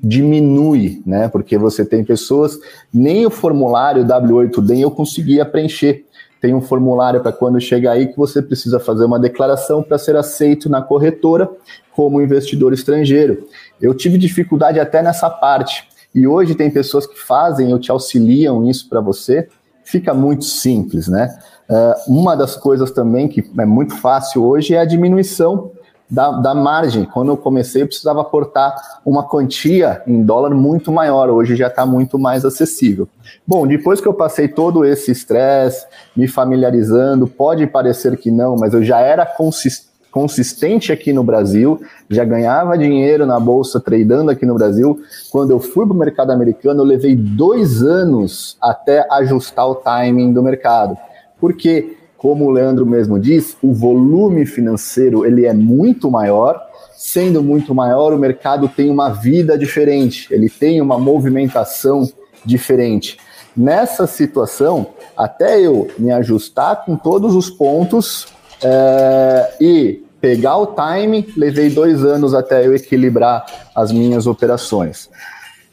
diminui, 0.03 1.03
né? 1.05 1.29
Porque 1.29 1.59
você 1.59 1.85
tem 1.85 2.05
pessoas, 2.05 2.59
nem 2.93 3.27
o 3.27 3.31
formulário 3.31 4.05
W8DEM 4.05 4.81
eu 4.81 4.91
conseguia 4.91 5.45
preencher. 5.45 6.05
Tem 6.41 6.55
um 6.55 6.61
formulário 6.61 7.21
para 7.21 7.33
quando 7.33 7.61
chega 7.61 7.91
aí 7.91 8.07
que 8.07 8.17
você 8.17 8.41
precisa 8.41 8.79
fazer 8.79 9.05
uma 9.05 9.19
declaração 9.19 9.83
para 9.83 9.99
ser 9.99 10.15
aceito 10.15 10.69
na 10.69 10.83
corretora 10.83 11.51
como 11.93 12.21
investidor 12.21 12.73
estrangeiro. 12.73 13.49
Eu 13.81 13.95
tive 13.95 14.19
dificuldade 14.19 14.79
até 14.79 15.03
nessa 15.03 15.29
parte. 15.31 15.89
E 16.15 16.27
hoje 16.27 16.55
tem 16.55 16.71
pessoas 16.71 17.07
que 17.07 17.19
fazem 17.19 17.73
ou 17.73 17.79
te 17.79 17.91
auxiliam 17.91 18.69
isso 18.69 18.89
para 18.89 19.01
você. 19.01 19.49
Fica 19.83 20.15
muito 20.15 20.45
simples, 20.45 21.09
né? 21.09 21.37
Uh, 21.69 22.13
uma 22.19 22.37
das 22.37 22.57
coisas 22.57 22.91
também 22.91 23.27
que 23.27 23.51
é 23.59 23.65
muito 23.65 23.97
fácil 23.97 24.45
hoje 24.45 24.75
é 24.75 24.81
a 24.81 24.85
diminuição 24.85 25.71
da, 26.11 26.31
da 26.31 26.55
margem. 26.55 27.05
Quando 27.05 27.31
eu 27.31 27.37
comecei, 27.37 27.83
eu 27.83 27.87
precisava 27.87 28.21
aportar 28.21 28.75
uma 29.05 29.23
quantia 29.23 30.03
em 30.07 30.23
dólar 30.23 30.51
muito 30.51 30.93
maior, 30.93 31.31
hoje 31.31 31.57
já 31.57 31.69
está 31.69 31.87
muito 31.87 32.19
mais 32.19 32.45
acessível. 32.45 33.09
Bom, 33.47 33.67
depois 33.67 34.01
que 34.01 34.07
eu 34.07 34.15
passei 34.15 34.47
todo 34.47 34.85
esse 34.85 35.11
estresse, 35.11 35.87
me 36.17 36.29
familiarizando, 36.29 37.27
pode 37.27 37.67
parecer 37.67 38.17
que 38.17 38.31
não, 38.31 38.57
mas 38.57 38.75
eu 38.75 38.83
já 38.83 39.01
era 39.01 39.27
consistente 39.27 39.95
consistente 40.15 40.93
aqui 40.93 41.13
no 41.13 41.25
Brasil, 41.25 41.81
já 42.09 42.25
ganhava 42.25 42.79
dinheiro 42.79 43.27
na 43.27 43.41
bolsa 43.41 43.81
tradando 43.81 44.31
aqui 44.31 44.47
no 44.47 44.55
Brasil. 44.55 44.97
Quando 45.29 45.51
eu 45.51 45.59
fui 45.59 45.85
para 45.85 45.93
o 45.93 45.99
mercado 45.99 46.31
americano, 46.31 46.83
eu 46.83 46.85
levei 46.85 47.17
dois 47.17 47.83
anos 47.83 48.57
até 48.63 49.05
ajustar 49.11 49.67
o 49.67 49.75
timing 49.75 50.33
do 50.33 50.41
mercado 50.41 50.97
porque, 51.45 51.99
como 52.17 52.47
o 52.47 52.51
Leandro 52.51 52.87
mesmo 52.87 53.21
diz, 53.21 53.55
o 53.63 53.71
volume 53.71 54.47
financeiro 54.47 55.27
ele 55.27 55.45
é 55.45 55.53
muito 55.53 56.11
maior, 56.11 56.59
sendo 56.97 57.43
muito 57.43 57.75
maior, 57.75 58.15
o 58.15 58.19
mercado 58.19 58.67
tem 58.67 58.91
uma 58.91 59.11
vida 59.11 59.59
diferente, 59.59 60.27
ele 60.33 60.49
tem 60.49 60.81
uma 60.81 60.99
movimentação 60.99 62.11
diferente. 62.47 63.19
Nessa 63.55 64.07
situação, 64.07 64.87
até 65.15 65.61
eu 65.61 65.87
me 65.99 66.11
ajustar 66.13 66.83
com 66.87 66.97
todos 66.97 67.35
os 67.35 67.51
pontos 67.51 68.27
é, 68.63 69.57
e 69.61 70.03
pegar 70.23 70.57
o 70.57 70.69
time, 70.69 71.29
levei 71.37 71.69
dois 71.69 72.03
anos 72.03 72.33
até 72.33 72.67
eu 72.67 72.75
equilibrar 72.75 73.45
as 73.75 73.93
minhas 73.93 74.27
operações. 74.27 75.11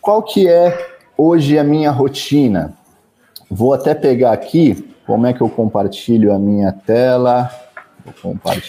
Qual 0.02 0.22
que 0.22 0.50
é 0.50 0.98
hoje 1.18 1.58
a 1.58 1.64
minha 1.64 1.92
rotina? 1.92 2.74
Vou 3.50 3.74
até 3.74 3.96
pegar 3.96 4.34
aqui 4.34 4.91
como 5.06 5.28
é 5.28 5.34
que 5.34 5.42
eu 5.42 5.50
compartilho 5.50 6.34
a 6.34 6.40
minha 6.40 6.72
tela? 6.72 7.50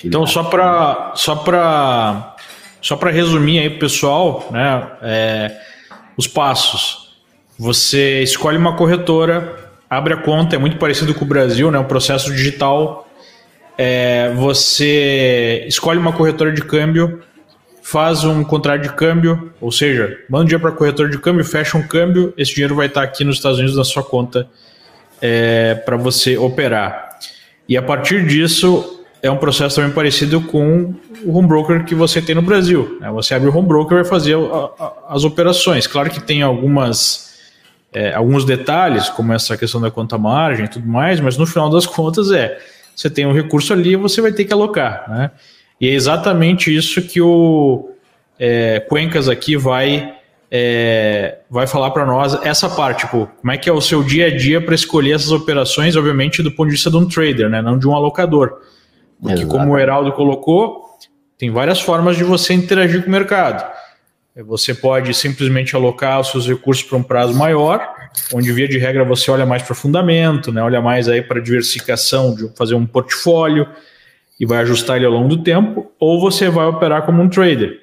Então, 0.09 0.27
só 0.27 0.45
para 0.45 1.13
só 1.15 1.37
para 1.37 2.37
só 2.81 2.97
para 2.97 3.11
resumir 3.11 3.61
aí, 3.61 3.71
pessoal, 3.71 4.49
né? 4.51 4.87
É, 5.03 5.57
os 6.17 6.27
passos. 6.27 7.13
Você 7.59 8.23
escolhe 8.23 8.59
uma 8.59 8.77
corretora, 8.77 9.57
abre 9.89 10.15
a 10.15 10.17
conta, 10.17 10.57
é 10.57 10.59
muito 10.59 10.79
parecido 10.79 11.15
com 11.15 11.25
o 11.25 11.29
Brasil, 11.29 11.71
né? 11.71 11.79
O 11.79 11.85
processo 11.85 12.33
digital. 12.33 13.09
É, 13.79 14.33
você 14.35 15.65
escolhe 15.67 15.99
uma 15.99 16.13
corretora 16.13 16.53
de 16.53 16.63
câmbio, 16.63 17.23
faz 17.83 18.25
um 18.25 18.45
contrato 18.45 18.83
de 18.83 18.93
câmbio, 18.93 19.53
ou 19.61 19.73
seja, 19.73 20.19
manda 20.29 20.45
dinheiro 20.45 20.61
para 20.61 20.71
a 20.71 20.77
corretora 20.77 21.09
de 21.09 21.19
câmbio, 21.19 21.45
fecha 21.45 21.79
um 21.79 21.87
câmbio, 21.87 22.35
esse 22.37 22.53
dinheiro 22.55 22.75
vai 22.75 22.87
estar 22.87 23.03
aqui 23.03 23.25
nos 23.25 23.37
Estados 23.37 23.59
Unidos 23.59 23.77
na 23.77 23.85
sua 23.85 24.03
conta 24.03 24.49
é, 25.23 25.77
para 25.77 25.97
você 25.97 26.37
operar. 26.37 27.17
E 27.69 27.77
a 27.77 27.83
partir 27.83 28.27
disso, 28.27 29.05
é 29.23 29.31
um 29.31 29.37
processo 29.37 29.77
também 29.77 29.93
parecido 29.93 30.41
com 30.41 30.93
o 31.25 31.39
home 31.39 31.47
broker 31.47 31.85
que 31.85 31.95
você 31.95 32.21
tem 32.21 32.35
no 32.35 32.43
Brasil. 32.43 32.99
Né? 33.01 33.09
Você 33.13 33.35
abre 33.35 33.49
o 33.49 33.57
home 33.57 33.69
broker 33.69 33.99
e 33.99 34.03
vai 34.03 34.11
fazer 34.11 34.35
a, 34.35 34.85
a, 34.85 34.93
as 35.11 35.23
operações. 35.23 35.87
Claro 35.87 36.11
que 36.11 36.21
tem 36.21 36.43
algumas, 36.43 37.39
é, 37.93 38.13
alguns 38.13 38.45
detalhes, 38.45 39.09
como 39.09 39.33
essa 39.33 39.57
questão 39.57 39.81
da 39.81 39.93
conta 39.93 40.19
margem 40.19 40.65
e 40.65 40.69
tudo 40.69 40.89
mais, 40.89 41.21
mas 41.21 41.39
no 41.39 41.47
final 41.47 41.71
das 41.71 41.87
contas 41.87 42.33
é 42.33 42.59
você 42.95 43.09
tem 43.09 43.25
um 43.25 43.33
recurso 43.33 43.73
ali 43.73 43.93
e 43.93 43.97
você 43.97 44.21
vai 44.21 44.33
ter 44.33 44.45
que 44.45 44.53
alocar. 44.53 45.09
Né? 45.09 45.31
E 45.81 45.89
é 45.89 45.93
exatamente 45.93 46.75
isso 46.75 47.01
que 47.01 47.21
o 47.21 47.91
é, 48.39 48.81
Cuencas 48.81 49.29
aqui 49.29 49.57
vai 49.57 50.15
é, 50.55 51.39
vai 51.49 51.67
falar 51.67 51.93
para 51.93 52.05
nós 52.05 52.35
essa 52.45 52.69
parte, 52.69 53.07
tipo, 53.07 53.27
como 53.41 53.51
é 53.51 53.57
que 53.57 53.71
é 53.71 53.73
o 53.73 53.81
seu 53.81 54.03
dia 54.03 54.27
a 54.27 54.37
dia 54.37 54.61
para 54.61 54.75
escolher 54.75 55.13
essas 55.13 55.33
operações, 55.33 55.97
obviamente 55.97 56.43
do 56.43 56.53
ponto 56.53 56.67
de 56.67 56.73
vista 56.73 56.91
de 56.91 56.97
um 56.99 57.09
trader, 57.09 57.49
né, 57.49 57.63
não 57.63 57.79
de 57.79 57.89
um 57.89 57.97
alocador. 57.97 58.61
Porque, 59.19 59.47
como 59.47 59.73
o 59.73 59.79
Heraldo 59.79 60.13
colocou, 60.13 60.85
tem 61.39 61.51
várias 61.51 61.81
formas 61.81 62.19
de 62.19 62.25
você 62.25 62.53
interagir 62.53 63.01
com 63.01 63.09
o 63.09 63.11
mercado. 63.11 63.65
Você 64.45 64.75
pode 64.75 65.15
simplesmente 65.15 65.75
alocar 65.75 66.21
os 66.21 66.31
seus 66.31 66.47
recursos 66.47 66.85
para 66.85 66.99
um 66.99 67.03
prazo 67.03 67.33
maior, 67.33 67.89
onde 68.35 68.53
via 68.53 68.69
de 68.69 68.77
regra 68.77 69.05
você 69.05 69.31
olha 69.31 69.47
mais 69.47 69.63
para 69.63 69.75
fundamento, 69.75 70.53
né? 70.53 70.63
olha 70.63 70.83
mais 70.83 71.09
aí 71.09 71.23
para 71.23 71.41
diversificação, 71.41 72.35
de 72.35 72.55
fazer 72.55 72.75
um 72.75 72.85
portfólio 72.85 73.67
e 74.39 74.45
vai 74.45 74.59
ajustar 74.59 74.97
ele 74.99 75.07
ao 75.07 75.13
longo 75.13 75.29
do 75.29 75.43
tempo, 75.43 75.91
ou 75.99 76.21
você 76.21 76.51
vai 76.51 76.67
operar 76.67 77.07
como 77.07 77.23
um 77.23 77.29
trader, 77.29 77.79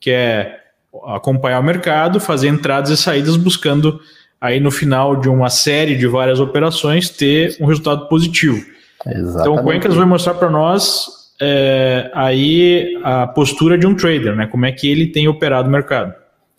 que 0.00 0.10
é 0.10 0.58
acompanhar 1.06 1.60
o 1.60 1.64
mercado, 1.64 2.20
fazer 2.20 2.48
entradas 2.48 2.90
e 2.90 2.96
saídas 2.96 3.36
buscando 3.36 4.00
aí 4.40 4.60
no 4.60 4.70
final 4.70 5.16
de 5.16 5.28
uma 5.28 5.50
série 5.50 5.96
de 5.96 6.06
várias 6.06 6.40
operações 6.40 7.08
ter 7.10 7.56
um 7.60 7.66
resultado 7.66 8.08
positivo. 8.08 8.64
Exatamente. 9.06 9.40
Então 9.40 9.54
o 9.56 9.62
Cuencas 9.62 9.94
vai 9.94 10.06
mostrar 10.06 10.34
para 10.34 10.50
nós 10.50 11.06
é, 11.40 12.10
aí 12.14 13.00
a 13.02 13.26
postura 13.26 13.78
de 13.78 13.86
um 13.86 13.94
trader, 13.94 14.34
né? 14.34 14.46
Como 14.46 14.66
é 14.66 14.72
que 14.72 14.88
ele 14.88 15.06
tem 15.06 15.28
operado 15.28 15.68
o 15.68 15.72
mercado. 15.72 16.12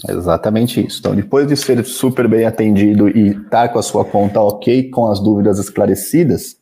Exatamente 0.07 0.85
isso. 0.85 0.99
Então, 0.99 1.13
depois 1.13 1.45
de 1.45 1.57
ser 1.57 1.83
super 1.83 2.27
bem 2.27 2.45
atendido 2.45 3.09
e 3.09 3.31
estar 3.31 3.67
tá 3.67 3.69
com 3.69 3.79
a 3.79 3.83
sua 3.83 4.05
conta 4.05 4.39
ok, 4.39 4.89
com 4.89 5.07
as 5.07 5.19
dúvidas 5.19 5.59
esclarecidas, 5.59 6.55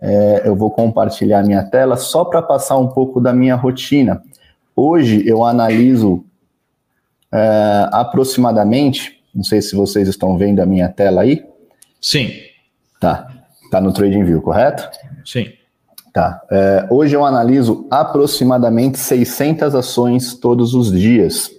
é, 0.00 0.42
eu 0.44 0.56
vou 0.56 0.70
compartilhar 0.70 1.44
minha 1.44 1.62
tela 1.62 1.96
só 1.96 2.24
para 2.24 2.42
passar 2.42 2.76
um 2.76 2.88
pouco 2.88 3.20
da 3.20 3.32
minha 3.32 3.54
rotina. 3.54 4.20
Hoje 4.74 5.22
eu 5.26 5.44
analiso 5.44 6.24
é, 7.34 7.88
aproximadamente, 7.90 9.20
não 9.34 9.42
sei 9.42 9.60
se 9.60 9.74
vocês 9.74 10.06
estão 10.06 10.38
vendo 10.38 10.60
a 10.60 10.66
minha 10.66 10.88
tela 10.88 11.22
aí. 11.22 11.44
Sim. 12.00 12.30
Tá. 13.00 13.28
Tá 13.72 13.80
no 13.80 13.92
TradingView, 13.92 14.40
correto? 14.40 14.88
Sim. 15.24 15.48
Tá. 16.12 16.40
É, 16.48 16.86
hoje 16.90 17.16
eu 17.16 17.24
analiso 17.24 17.88
aproximadamente 17.90 19.00
600 19.00 19.74
ações 19.74 20.34
todos 20.34 20.74
os 20.74 20.92
dias. 20.92 21.50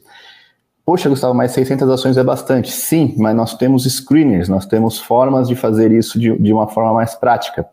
Poxa, 0.85 1.09
Gustavo, 1.09 1.33
mas 1.33 1.51
600 1.51 1.89
ações 1.89 2.15
é 2.15 2.23
bastante. 2.23 2.71
Sim, 2.71 3.13
mas 3.17 3.35
nós 3.35 3.55
temos 3.55 3.83
screeners, 3.83 4.47
nós 4.47 4.65
temos 4.65 4.97
formas 4.97 5.49
de 5.49 5.55
fazer 5.55 5.91
isso 5.91 6.17
de, 6.17 6.37
de 6.37 6.53
uma 6.53 6.67
forma 6.67 6.93
mais 6.93 7.15
prática. 7.15 7.67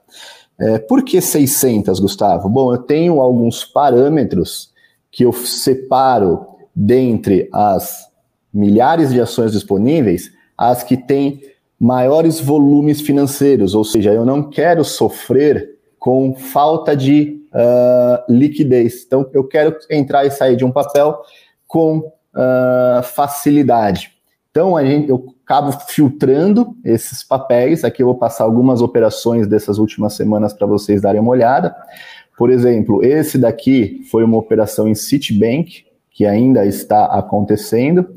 É, 0.58 0.78
por 0.78 1.04
que 1.04 1.20
600, 1.20 2.00
Gustavo? 2.00 2.48
Bom, 2.48 2.74
eu 2.74 2.78
tenho 2.78 3.20
alguns 3.20 3.64
parâmetros 3.64 4.72
que 5.10 5.24
eu 5.24 5.32
separo 5.32 6.51
dentre 6.74 7.48
as 7.52 8.06
milhares 8.52 9.12
de 9.12 9.20
ações 9.20 9.52
disponíveis, 9.52 10.30
as 10.56 10.82
que 10.82 10.96
têm 10.96 11.40
maiores 11.78 12.38
volumes 12.38 13.00
financeiros, 13.00 13.74
ou 13.74 13.84
seja, 13.84 14.12
eu 14.12 14.24
não 14.24 14.48
quero 14.48 14.84
sofrer 14.84 15.78
com 15.98 16.34
falta 16.34 16.96
de 16.96 17.40
uh, 17.52 18.32
liquidez. 18.32 19.04
Então, 19.06 19.28
eu 19.32 19.44
quero 19.44 19.76
entrar 19.90 20.24
e 20.24 20.30
sair 20.30 20.56
de 20.56 20.64
um 20.64 20.70
papel 20.70 21.20
com 21.66 21.98
uh, 21.98 23.02
facilidade. 23.02 24.12
Então, 24.50 24.76
a 24.76 24.84
gente, 24.84 25.08
eu 25.08 25.34
acabo 25.44 25.72
filtrando 25.88 26.76
esses 26.84 27.22
papéis. 27.22 27.84
Aqui 27.84 28.02
eu 28.02 28.06
vou 28.06 28.16
passar 28.16 28.44
algumas 28.44 28.82
operações 28.82 29.46
dessas 29.46 29.78
últimas 29.78 30.14
semanas 30.14 30.52
para 30.52 30.66
vocês 30.66 31.00
darem 31.00 31.20
uma 31.20 31.30
olhada. 31.30 31.74
Por 32.36 32.50
exemplo, 32.50 33.04
esse 33.04 33.38
daqui 33.38 34.02
foi 34.10 34.24
uma 34.24 34.38
operação 34.38 34.86
em 34.86 34.94
Citibank, 34.94 35.84
que 36.14 36.26
ainda 36.26 36.64
está 36.66 37.06
acontecendo. 37.06 38.08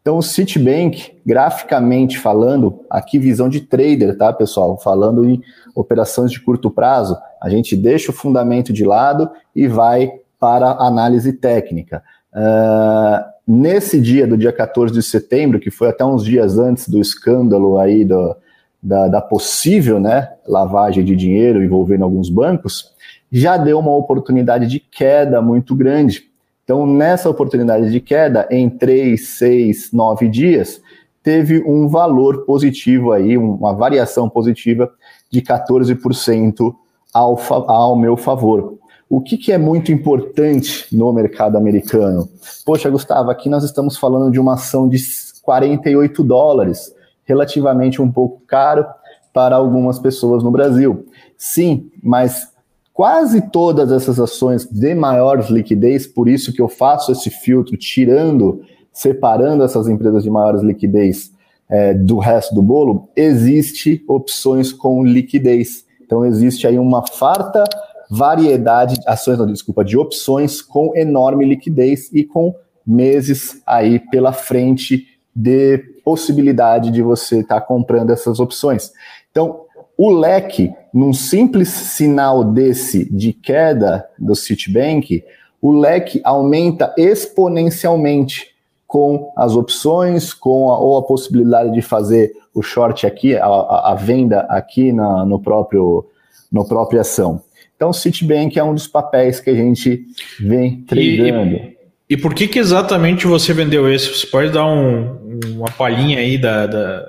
Então, 0.00 0.18
o 0.18 0.22
Citibank, 0.22 1.18
graficamente 1.24 2.18
falando, 2.18 2.80
aqui 2.90 3.18
visão 3.18 3.48
de 3.48 3.62
trader, 3.62 4.16
tá, 4.18 4.32
pessoal? 4.32 4.78
Falando 4.78 5.24
em 5.24 5.40
operações 5.74 6.30
de 6.30 6.40
curto 6.40 6.70
prazo, 6.70 7.16
a 7.40 7.48
gente 7.48 7.74
deixa 7.74 8.10
o 8.10 8.14
fundamento 8.14 8.72
de 8.72 8.84
lado 8.84 9.30
e 9.56 9.66
vai 9.66 10.12
para 10.38 10.72
análise 10.72 11.32
técnica. 11.32 12.02
Uh, 12.34 13.24
nesse 13.46 13.98
dia, 13.98 14.26
do 14.26 14.36
dia 14.36 14.52
14 14.52 14.92
de 14.92 15.02
setembro, 15.02 15.58
que 15.58 15.70
foi 15.70 15.88
até 15.88 16.04
uns 16.04 16.22
dias 16.22 16.58
antes 16.58 16.86
do 16.86 17.00
escândalo 17.00 17.78
aí 17.78 18.04
do, 18.04 18.36
da, 18.82 19.08
da 19.08 19.22
possível 19.22 19.98
né, 19.98 20.28
lavagem 20.46 21.02
de 21.02 21.16
dinheiro 21.16 21.64
envolvendo 21.64 22.04
alguns 22.04 22.28
bancos, 22.28 22.92
já 23.32 23.56
deu 23.56 23.78
uma 23.78 23.96
oportunidade 23.96 24.66
de 24.66 24.78
queda 24.78 25.40
muito 25.40 25.74
grande. 25.74 26.30
Então, 26.64 26.86
nessa 26.86 27.28
oportunidade 27.28 27.90
de 27.90 28.00
queda, 28.00 28.48
em 28.50 28.70
3, 28.70 29.28
6, 29.28 29.92
9 29.92 30.28
dias, 30.28 30.80
teve 31.22 31.62
um 31.66 31.88
valor 31.88 32.44
positivo 32.46 33.12
aí, 33.12 33.36
uma 33.36 33.74
variação 33.74 34.28
positiva 34.28 34.90
de 35.30 35.42
14% 35.42 36.74
ao, 37.12 37.38
ao 37.68 37.96
meu 37.96 38.16
favor. 38.16 38.78
O 39.08 39.20
que, 39.20 39.36
que, 39.36 39.52
é 39.52 39.58
muito 39.58 39.92
importante 39.92 40.86
no 40.90 41.12
mercado 41.12 41.56
americano? 41.56 42.28
Poxa, 42.64 42.88
Gustavo, 42.88 43.30
aqui 43.30 43.48
nós 43.48 43.62
estamos 43.62 43.98
falando 43.98 44.32
de 44.32 44.40
uma 44.40 44.54
ação 44.54 44.88
de 44.88 44.98
48 45.42 46.24
dólares, 46.24 46.94
relativamente 47.24 48.00
um 48.00 48.10
pouco 48.10 48.42
caro 48.46 48.86
para 49.32 49.56
algumas 49.56 49.98
pessoas 49.98 50.42
no 50.42 50.50
Brasil. 50.50 51.06
Sim, 51.36 51.90
mas 52.02 52.53
quase 52.94 53.50
todas 53.50 53.90
essas 53.90 54.20
ações 54.20 54.64
de 54.64 54.94
maior 54.94 55.44
liquidez, 55.50 56.06
por 56.06 56.28
isso 56.28 56.52
que 56.52 56.62
eu 56.62 56.68
faço 56.68 57.10
esse 57.10 57.28
filtro, 57.28 57.76
tirando, 57.76 58.62
separando 58.92 59.64
essas 59.64 59.88
empresas 59.88 60.22
de 60.22 60.30
maiores 60.30 60.62
liquidez 60.62 61.32
é, 61.68 61.92
do 61.92 62.18
resto 62.18 62.54
do 62.54 62.62
bolo, 62.62 63.08
existe 63.16 64.02
opções 64.06 64.72
com 64.72 65.04
liquidez. 65.04 65.84
Então 66.00 66.24
existe 66.24 66.68
aí 66.68 66.78
uma 66.78 67.04
farta 67.04 67.64
variedade, 68.08 69.00
ações, 69.06 69.38
não, 69.38 69.46
desculpa, 69.46 69.84
de 69.84 69.98
opções 69.98 70.62
com 70.62 70.92
enorme 70.94 71.44
liquidez 71.44 72.12
e 72.12 72.22
com 72.22 72.54
meses 72.86 73.60
aí 73.66 73.98
pela 73.98 74.32
frente 74.32 75.08
de 75.34 75.78
possibilidade 76.04 76.92
de 76.92 77.02
você 77.02 77.40
estar 77.40 77.60
tá 77.60 77.66
comprando 77.66 78.10
essas 78.10 78.38
opções. 78.38 78.92
Então, 79.32 79.63
o 79.96 80.10
leque, 80.10 80.72
num 80.92 81.12
simples 81.12 81.68
sinal 81.68 82.44
desse 82.44 83.12
de 83.12 83.32
queda 83.32 84.06
do 84.18 84.34
Citibank, 84.34 85.24
o 85.60 85.72
leque 85.72 86.20
aumenta 86.24 86.92
exponencialmente 86.96 88.54
com 88.86 89.32
as 89.36 89.56
opções, 89.56 90.32
com 90.32 90.70
a, 90.70 90.78
ou 90.78 90.96
a 90.98 91.02
possibilidade 91.02 91.72
de 91.72 91.82
fazer 91.82 92.32
o 92.54 92.62
short 92.62 93.06
aqui, 93.06 93.34
a, 93.36 93.46
a 93.46 93.94
venda 93.94 94.40
aqui 94.42 94.92
na, 94.92 95.24
no 95.24 95.40
próprio 95.40 96.06
no 96.52 96.64
própria 96.66 97.00
ação. 97.00 97.42
Então, 97.74 97.90
o 97.90 97.92
Citibank 97.92 98.56
é 98.56 98.62
um 98.62 98.72
dos 98.72 98.86
papéis 98.86 99.40
que 99.40 99.50
a 99.50 99.54
gente 99.54 100.04
vem 100.38 100.82
treinando. 100.82 101.56
E, 101.56 101.76
e, 102.10 102.16
por 102.16 102.32
que, 102.32 102.46
que 102.46 102.60
exatamente 102.60 103.26
você 103.26 103.52
vendeu 103.52 103.92
esse? 103.92 104.08
Você 104.08 104.26
pode 104.28 104.52
dar 104.52 104.66
um, 104.66 105.40
uma 105.56 105.70
palhinha 105.72 106.20
aí 106.20 106.38
da, 106.38 106.66
da 106.66 107.04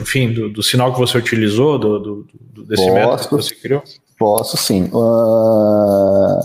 enfim, 0.00 0.32
do, 0.32 0.48
do, 0.50 0.62
sinal 0.62 0.92
que 0.92 0.98
você 0.98 1.18
utilizou, 1.18 1.78
do, 1.78 1.98
do, 1.98 2.26
do 2.40 2.64
desse 2.64 2.84
posso, 2.84 2.94
método 2.94 3.28
que 3.28 3.34
você 3.34 3.54
criou? 3.54 3.82
Posso 4.18 4.56
sim. 4.56 4.84
Uh, 4.92 6.40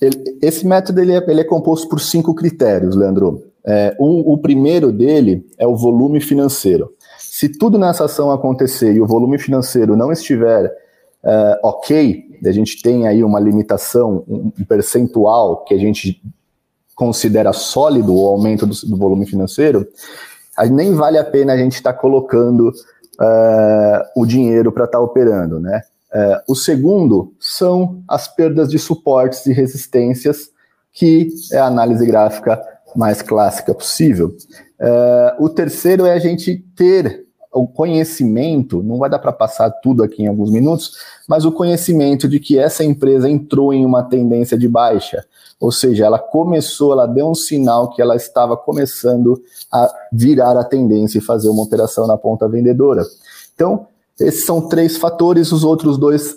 ele, 0.00 0.38
esse 0.42 0.66
método 0.66 1.00
ele 1.00 1.12
é, 1.12 1.24
ele 1.28 1.40
é, 1.40 1.44
composto 1.44 1.88
por 1.88 2.00
cinco 2.00 2.34
critérios, 2.34 2.94
Leandro. 2.94 3.42
É, 3.64 3.96
um, 3.98 4.20
o 4.20 4.38
primeiro 4.38 4.92
dele 4.92 5.44
é 5.58 5.66
o 5.66 5.76
volume 5.76 6.20
financeiro. 6.20 6.92
Se 7.18 7.48
tudo 7.48 7.78
nessa 7.78 8.04
ação 8.04 8.30
acontecer 8.30 8.94
e 8.94 9.00
o 9.00 9.06
volume 9.06 9.38
financeiro 9.38 9.96
não 9.96 10.12
estiver 10.12 10.66
uh, 11.24 11.58
ok, 11.62 12.24
a 12.44 12.52
gente 12.52 12.80
tem 12.80 13.08
aí 13.08 13.24
uma 13.24 13.40
limitação, 13.40 14.24
um 14.28 14.50
percentual 14.68 15.64
que 15.64 15.74
a 15.74 15.78
gente 15.78 16.22
considera 16.94 17.52
sólido 17.52 18.14
o 18.14 18.26
aumento 18.26 18.66
do, 18.66 18.74
do 18.74 18.96
volume 18.96 19.26
financeiro, 19.26 19.86
nem 20.70 20.94
vale 20.94 21.18
a 21.18 21.24
pena 21.24 21.52
a 21.52 21.56
gente 21.56 21.74
estar 21.74 21.92
tá 21.92 21.98
colocando 21.98 22.68
uh, 22.68 24.20
o 24.20 24.24
dinheiro 24.24 24.72
para 24.72 24.84
estar 24.84 24.98
tá 24.98 25.04
operando, 25.04 25.60
né? 25.60 25.82
Uh, 26.12 26.52
o 26.52 26.54
segundo 26.54 27.34
são 27.38 28.02
as 28.08 28.26
perdas 28.28 28.70
de 28.70 28.78
suportes 28.78 29.44
e 29.46 29.52
resistências, 29.52 30.50
que 30.92 31.28
é 31.52 31.58
a 31.58 31.66
análise 31.66 32.06
gráfica 32.06 32.62
mais 32.94 33.20
clássica 33.20 33.74
possível. 33.74 34.34
Uh, 34.80 35.44
o 35.44 35.48
terceiro 35.48 36.06
é 36.06 36.12
a 36.12 36.18
gente 36.18 36.64
ter 36.74 37.25
o 37.56 37.66
conhecimento, 37.66 38.82
não 38.82 38.98
vai 38.98 39.08
dar 39.08 39.18
para 39.18 39.32
passar 39.32 39.70
tudo 39.70 40.02
aqui 40.02 40.22
em 40.22 40.26
alguns 40.26 40.50
minutos, 40.50 40.92
mas 41.26 41.44
o 41.44 41.52
conhecimento 41.52 42.28
de 42.28 42.38
que 42.38 42.58
essa 42.58 42.84
empresa 42.84 43.28
entrou 43.28 43.72
em 43.72 43.84
uma 43.84 44.02
tendência 44.02 44.58
de 44.58 44.68
baixa, 44.68 45.24
ou 45.58 45.72
seja, 45.72 46.04
ela 46.04 46.18
começou, 46.18 46.92
ela 46.92 47.06
deu 47.06 47.28
um 47.28 47.34
sinal 47.34 47.90
que 47.90 48.02
ela 48.02 48.14
estava 48.14 48.56
começando 48.56 49.42
a 49.72 49.90
virar 50.12 50.56
a 50.58 50.64
tendência 50.64 51.18
e 51.18 51.22
fazer 51.22 51.48
uma 51.48 51.62
operação 51.62 52.06
na 52.06 52.18
ponta 52.18 52.46
vendedora. 52.46 53.02
Então, 53.54 53.86
esses 54.20 54.44
são 54.44 54.68
três 54.68 54.98
fatores, 54.98 55.50
os 55.52 55.64
outros 55.64 55.96
dois 55.96 56.36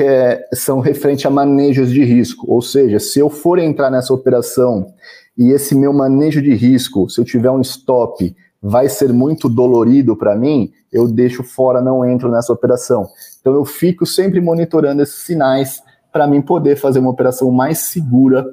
é, 0.00 0.48
são 0.52 0.80
referente 0.80 1.26
a 1.26 1.30
manejos 1.30 1.90
de 1.90 2.04
risco, 2.04 2.52
ou 2.52 2.60
seja, 2.60 2.98
se 2.98 3.20
eu 3.20 3.30
for 3.30 3.60
entrar 3.60 3.90
nessa 3.90 4.12
operação 4.12 4.92
e 5.36 5.52
esse 5.52 5.74
meu 5.76 5.92
manejo 5.92 6.42
de 6.42 6.52
risco, 6.52 7.08
se 7.08 7.20
eu 7.20 7.24
tiver 7.24 7.50
um 7.50 7.60
stop, 7.60 8.34
vai 8.62 8.88
ser 8.88 9.12
muito 9.12 9.48
dolorido 9.48 10.16
para 10.16 10.34
mim, 10.34 10.70
eu 10.92 11.06
deixo 11.06 11.42
fora, 11.42 11.80
não 11.80 12.04
entro 12.04 12.30
nessa 12.30 12.52
operação. 12.52 13.08
Então 13.40 13.54
eu 13.54 13.64
fico 13.64 14.04
sempre 14.04 14.40
monitorando 14.40 15.02
esses 15.02 15.22
sinais 15.22 15.82
para 16.12 16.26
mim 16.26 16.40
poder 16.40 16.76
fazer 16.76 16.98
uma 16.98 17.10
operação 17.10 17.50
mais 17.50 17.78
segura 17.78 18.46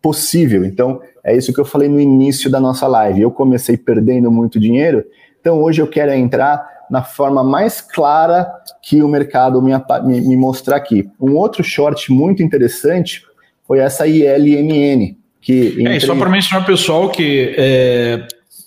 possível. 0.00 0.64
Então, 0.64 1.00
é 1.22 1.36
isso 1.36 1.52
que 1.52 1.60
eu 1.60 1.64
falei 1.64 1.88
no 1.88 2.00
início 2.00 2.50
da 2.50 2.58
nossa 2.58 2.88
live. 2.88 3.20
Eu 3.20 3.30
comecei 3.30 3.76
perdendo 3.76 4.30
muito 4.30 4.58
dinheiro, 4.58 5.04
então 5.40 5.62
hoje 5.62 5.80
eu 5.80 5.86
quero 5.86 6.12
entrar 6.12 6.66
na 6.90 7.02
forma 7.02 7.42
mais 7.44 7.80
clara 7.80 8.52
que 8.82 9.02
o 9.02 9.08
mercado 9.08 9.62
me, 9.62 9.72
me, 10.04 10.20
me 10.20 10.36
mostrar 10.36 10.76
aqui. 10.76 11.08
Um 11.20 11.36
outro 11.36 11.62
short 11.62 12.12
muito 12.12 12.42
interessante 12.42 13.22
foi 13.66 13.78
essa 13.78 14.06
ILMN. 14.06 15.16
Que 15.40 15.68
entre... 15.80 15.96
É, 15.96 16.00
só 16.00 16.14
para 16.14 16.28
mencionar 16.28 16.66
pessoal 16.66 17.08
que 17.08 17.54
é, 17.56 18.26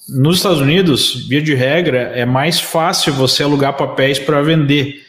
nos 0.10 0.38
Estados 0.38 0.62
Unidos, 0.62 1.28
via 1.28 1.41
de 1.41 1.56
regra, 1.56 2.12
é 2.16 2.26
mais 2.26 2.60
fácil 2.60 3.14
você 3.14 3.43
alugar 3.43 3.74
papéis 3.74 4.20
para 4.20 4.41
vender. 4.41 5.01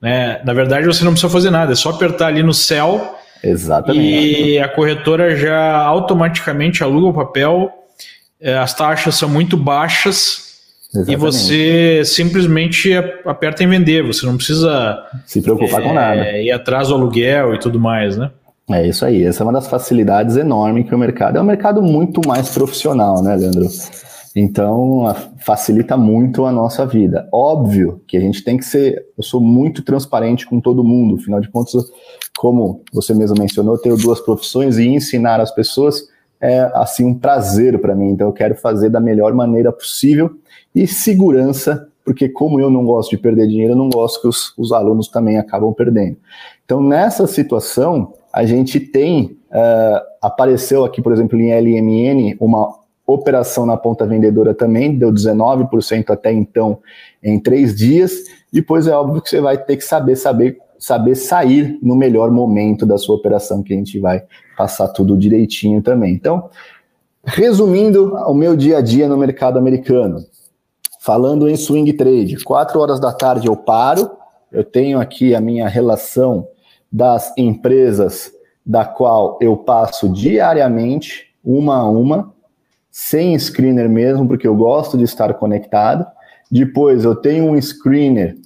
Né? 0.00 0.40
Na 0.44 0.52
verdade, 0.52 0.86
você 0.86 1.04
não 1.04 1.12
precisa 1.12 1.32
fazer 1.32 1.50
nada, 1.50 1.72
é 1.72 1.76
só 1.76 1.90
apertar 1.90 2.28
ali 2.28 2.42
no 2.42 2.54
céu 2.54 3.16
Exatamente. 3.42 4.00
e 4.00 4.58
a 4.58 4.68
corretora 4.68 5.36
já 5.36 5.76
automaticamente 5.76 6.82
aluga 6.82 7.08
o 7.08 7.14
papel. 7.14 7.72
É, 8.40 8.56
as 8.56 8.74
taxas 8.74 9.14
são 9.14 9.28
muito 9.28 9.56
baixas 9.56 10.44
Exatamente. 10.94 11.12
E 11.12 11.16
você 11.16 12.02
simplesmente 12.04 12.92
aperta 13.24 13.64
em 13.64 13.66
vender, 13.66 14.06
você 14.06 14.24
não 14.24 14.36
precisa 14.36 14.96
se 15.26 15.42
preocupar 15.42 15.80
é, 15.80 15.84
com 15.84 15.92
nada. 15.92 16.38
Ir 16.38 16.52
atrás 16.52 16.88
do 16.88 16.94
aluguel 16.94 17.54
e 17.54 17.58
tudo 17.58 17.80
mais, 17.80 18.16
né? 18.16 18.30
É 18.70 18.86
isso 18.86 19.04
aí, 19.04 19.24
essa 19.24 19.42
é 19.42 19.44
uma 19.44 19.52
das 19.52 19.66
facilidades 19.66 20.36
enormes 20.36 20.88
que 20.88 20.94
o 20.94 20.98
mercado. 20.98 21.36
É 21.36 21.40
um 21.40 21.44
mercado 21.44 21.82
muito 21.82 22.26
mais 22.26 22.48
profissional, 22.50 23.22
né, 23.22 23.34
Leandro? 23.34 23.68
Então, 24.36 25.14
facilita 25.38 25.96
muito 25.96 26.44
a 26.44 26.50
nossa 26.50 26.84
vida. 26.84 27.28
Óbvio 27.32 28.02
que 28.06 28.16
a 28.16 28.20
gente 28.20 28.42
tem 28.42 28.56
que 28.56 28.64
ser. 28.64 29.06
Eu 29.16 29.22
sou 29.22 29.40
muito 29.40 29.82
transparente 29.82 30.44
com 30.44 30.60
todo 30.60 30.82
mundo, 30.82 31.16
afinal 31.16 31.40
de 31.40 31.48
contas, 31.48 31.84
como 32.36 32.82
você 32.92 33.14
mesmo 33.14 33.38
mencionou, 33.38 33.74
eu 33.76 33.80
tenho 33.80 33.96
duas 33.96 34.20
profissões 34.20 34.76
e 34.76 34.88
ensinar 34.88 35.40
as 35.40 35.54
pessoas 35.54 36.08
é 36.40 36.70
assim 36.74 37.04
um 37.04 37.14
prazer 37.14 37.80
para 37.80 37.94
mim. 37.94 38.10
Então, 38.10 38.26
eu 38.26 38.32
quero 38.32 38.54
fazer 38.56 38.90
da 38.90 39.00
melhor 39.00 39.32
maneira 39.32 39.72
possível 39.72 40.30
e 40.74 40.86
segurança, 40.86 41.88
porque 42.04 42.28
como 42.28 42.60
eu 42.60 42.68
não 42.68 42.84
gosto 42.84 43.10
de 43.10 43.18
perder 43.18 43.46
dinheiro, 43.46 43.72
eu 43.72 43.78
não 43.78 43.88
gosto 43.88 44.20
que 44.20 44.28
os, 44.28 44.52
os 44.58 44.72
alunos 44.72 45.08
também 45.08 45.38
acabam 45.38 45.72
perdendo. 45.72 46.16
Então, 46.64 46.82
nessa 46.82 47.26
situação, 47.26 48.12
a 48.32 48.44
gente 48.44 48.78
tem, 48.80 49.38
uh, 49.50 50.00
apareceu 50.20 50.84
aqui, 50.84 51.00
por 51.00 51.12
exemplo, 51.12 51.40
em 51.40 51.52
LMN, 51.52 52.36
uma 52.40 52.83
operação 53.06 53.66
na 53.66 53.76
ponta 53.76 54.06
vendedora 54.06 54.54
também, 54.54 54.96
deu 54.96 55.12
19% 55.12 56.10
até 56.10 56.32
então 56.32 56.78
em 57.22 57.38
três 57.38 57.74
dias, 57.74 58.12
depois 58.52 58.86
é 58.86 58.94
óbvio 58.94 59.20
que 59.20 59.28
você 59.28 59.40
vai 59.40 59.58
ter 59.58 59.76
que 59.76 59.84
saber, 59.84 60.16
saber, 60.16 60.58
saber 60.78 61.14
sair 61.14 61.78
no 61.82 61.96
melhor 61.96 62.30
momento 62.30 62.86
da 62.86 62.96
sua 62.96 63.16
operação, 63.16 63.62
que 63.62 63.72
a 63.74 63.76
gente 63.76 63.98
vai 63.98 64.22
passar 64.56 64.88
tudo 64.88 65.16
direitinho 65.16 65.82
também. 65.82 66.14
Então, 66.14 66.48
resumindo 67.24 68.14
o 68.14 68.34
meu 68.34 68.56
dia 68.56 68.78
a 68.78 68.80
dia 68.80 69.08
no 69.08 69.16
mercado 69.16 69.58
americano, 69.58 70.24
Falando 71.04 71.46
em 71.50 71.54
swing 71.54 71.92
trade, 71.92 72.42
4 72.42 72.80
horas 72.80 72.98
da 72.98 73.12
tarde 73.12 73.46
eu 73.46 73.54
paro, 73.54 74.10
eu 74.50 74.64
tenho 74.64 74.98
aqui 74.98 75.34
a 75.34 75.40
minha 75.40 75.68
relação 75.68 76.48
das 76.90 77.30
empresas 77.36 78.32
da 78.64 78.86
qual 78.86 79.36
eu 79.38 79.54
passo 79.54 80.08
diariamente, 80.08 81.26
uma 81.44 81.76
a 81.76 81.86
uma, 81.86 82.32
sem 82.96 83.36
screener 83.36 83.88
mesmo, 83.88 84.28
porque 84.28 84.46
eu 84.46 84.54
gosto 84.54 84.96
de 84.96 85.02
estar 85.02 85.34
conectado. 85.34 86.06
Depois 86.48 87.04
eu 87.04 87.16
tenho 87.16 87.50
um 87.50 87.60
screener 87.60 88.36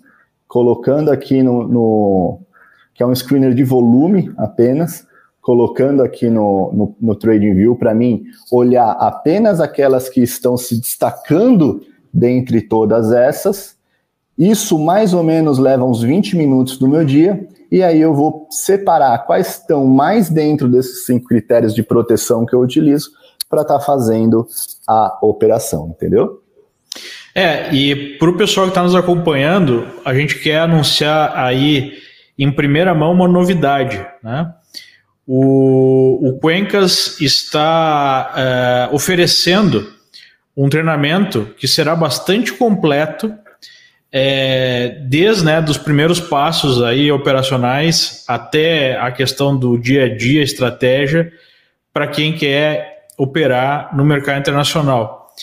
colocando 0.49 1.11
aqui 1.11 1.43
no, 1.43 1.69
no 1.69 2.41
que 2.95 3.03
é 3.03 3.07
um 3.07 3.15
screener 3.15 3.53
de 3.53 3.63
volume 3.63 4.33
apenas, 4.39 5.07
colocando 5.43 6.03
aqui 6.03 6.31
no, 6.31 6.73
no, 6.73 6.97
no 6.99 7.15
TradingView 7.15 7.77
para 7.77 7.93
mim 7.93 8.25
olhar 8.51 8.93
apenas 8.93 9.61
aquelas 9.61 10.09
que 10.09 10.23
estão 10.23 10.57
se 10.57 10.81
destacando 10.81 11.83
dentre 12.13 12.63
todas 12.63 13.13
essas. 13.13 13.77
Isso 14.39 14.79
mais 14.79 15.13
ou 15.13 15.23
menos 15.23 15.59
leva 15.59 15.85
uns 15.85 16.03
20 16.03 16.39
minutos 16.39 16.79
do 16.79 16.89
meu 16.89 17.05
dia, 17.05 17.47
e 17.71 17.83
aí 17.83 18.01
eu 18.01 18.15
vou 18.15 18.47
separar 18.49 19.27
quais 19.27 19.59
estão 19.59 19.85
mais 19.85 20.31
dentro 20.31 20.71
desses 20.71 21.05
cinco 21.05 21.27
critérios 21.27 21.75
de 21.75 21.83
proteção 21.83 22.47
que 22.47 22.55
eu 22.55 22.61
utilizo 22.61 23.11
para 23.49 23.63
estar 23.63 23.79
tá 23.79 23.85
fazendo 23.85 24.47
a 24.87 25.19
operação, 25.23 25.95
entendeu? 25.97 26.43
É, 27.35 27.73
e 27.73 28.17
para 28.19 28.31
o 28.31 28.37
pessoal 28.37 28.67
que 28.67 28.71
está 28.71 28.83
nos 28.83 28.95
acompanhando, 28.95 29.87
a 30.05 30.15
gente 30.15 30.39
quer 30.41 30.61
anunciar 30.61 31.37
aí 31.37 31.93
em 32.39 32.51
primeira 32.51 32.95
mão 32.95 33.13
uma 33.13 33.29
novidade, 33.29 34.05
né? 34.23 34.53
O, 35.27 36.29
o 36.29 36.39
Cuencas 36.41 37.21
está 37.21 38.33
é, 38.35 38.95
oferecendo 38.95 39.93
um 40.57 40.69
treinamento 40.69 41.55
que 41.59 41.69
será 41.69 41.95
bastante 41.95 42.53
completo, 42.53 43.33
é, 44.11 45.01
desde 45.07 45.45
né, 45.45 45.61
dos 45.61 45.77
primeiros 45.77 46.19
passos 46.19 46.83
aí 46.83 47.13
operacionais 47.13 48.25
até 48.27 48.99
a 48.99 49.13
questão 49.13 49.57
do 49.57 49.79
dia 49.79 50.07
a 50.07 50.17
dia, 50.17 50.43
estratégia, 50.43 51.31
para 51.93 52.07
quem 52.07 52.33
quer 52.33 52.98
operar 53.19 53.95
no 53.97 54.05
mercado 54.05 54.39
internacional. 54.39 55.35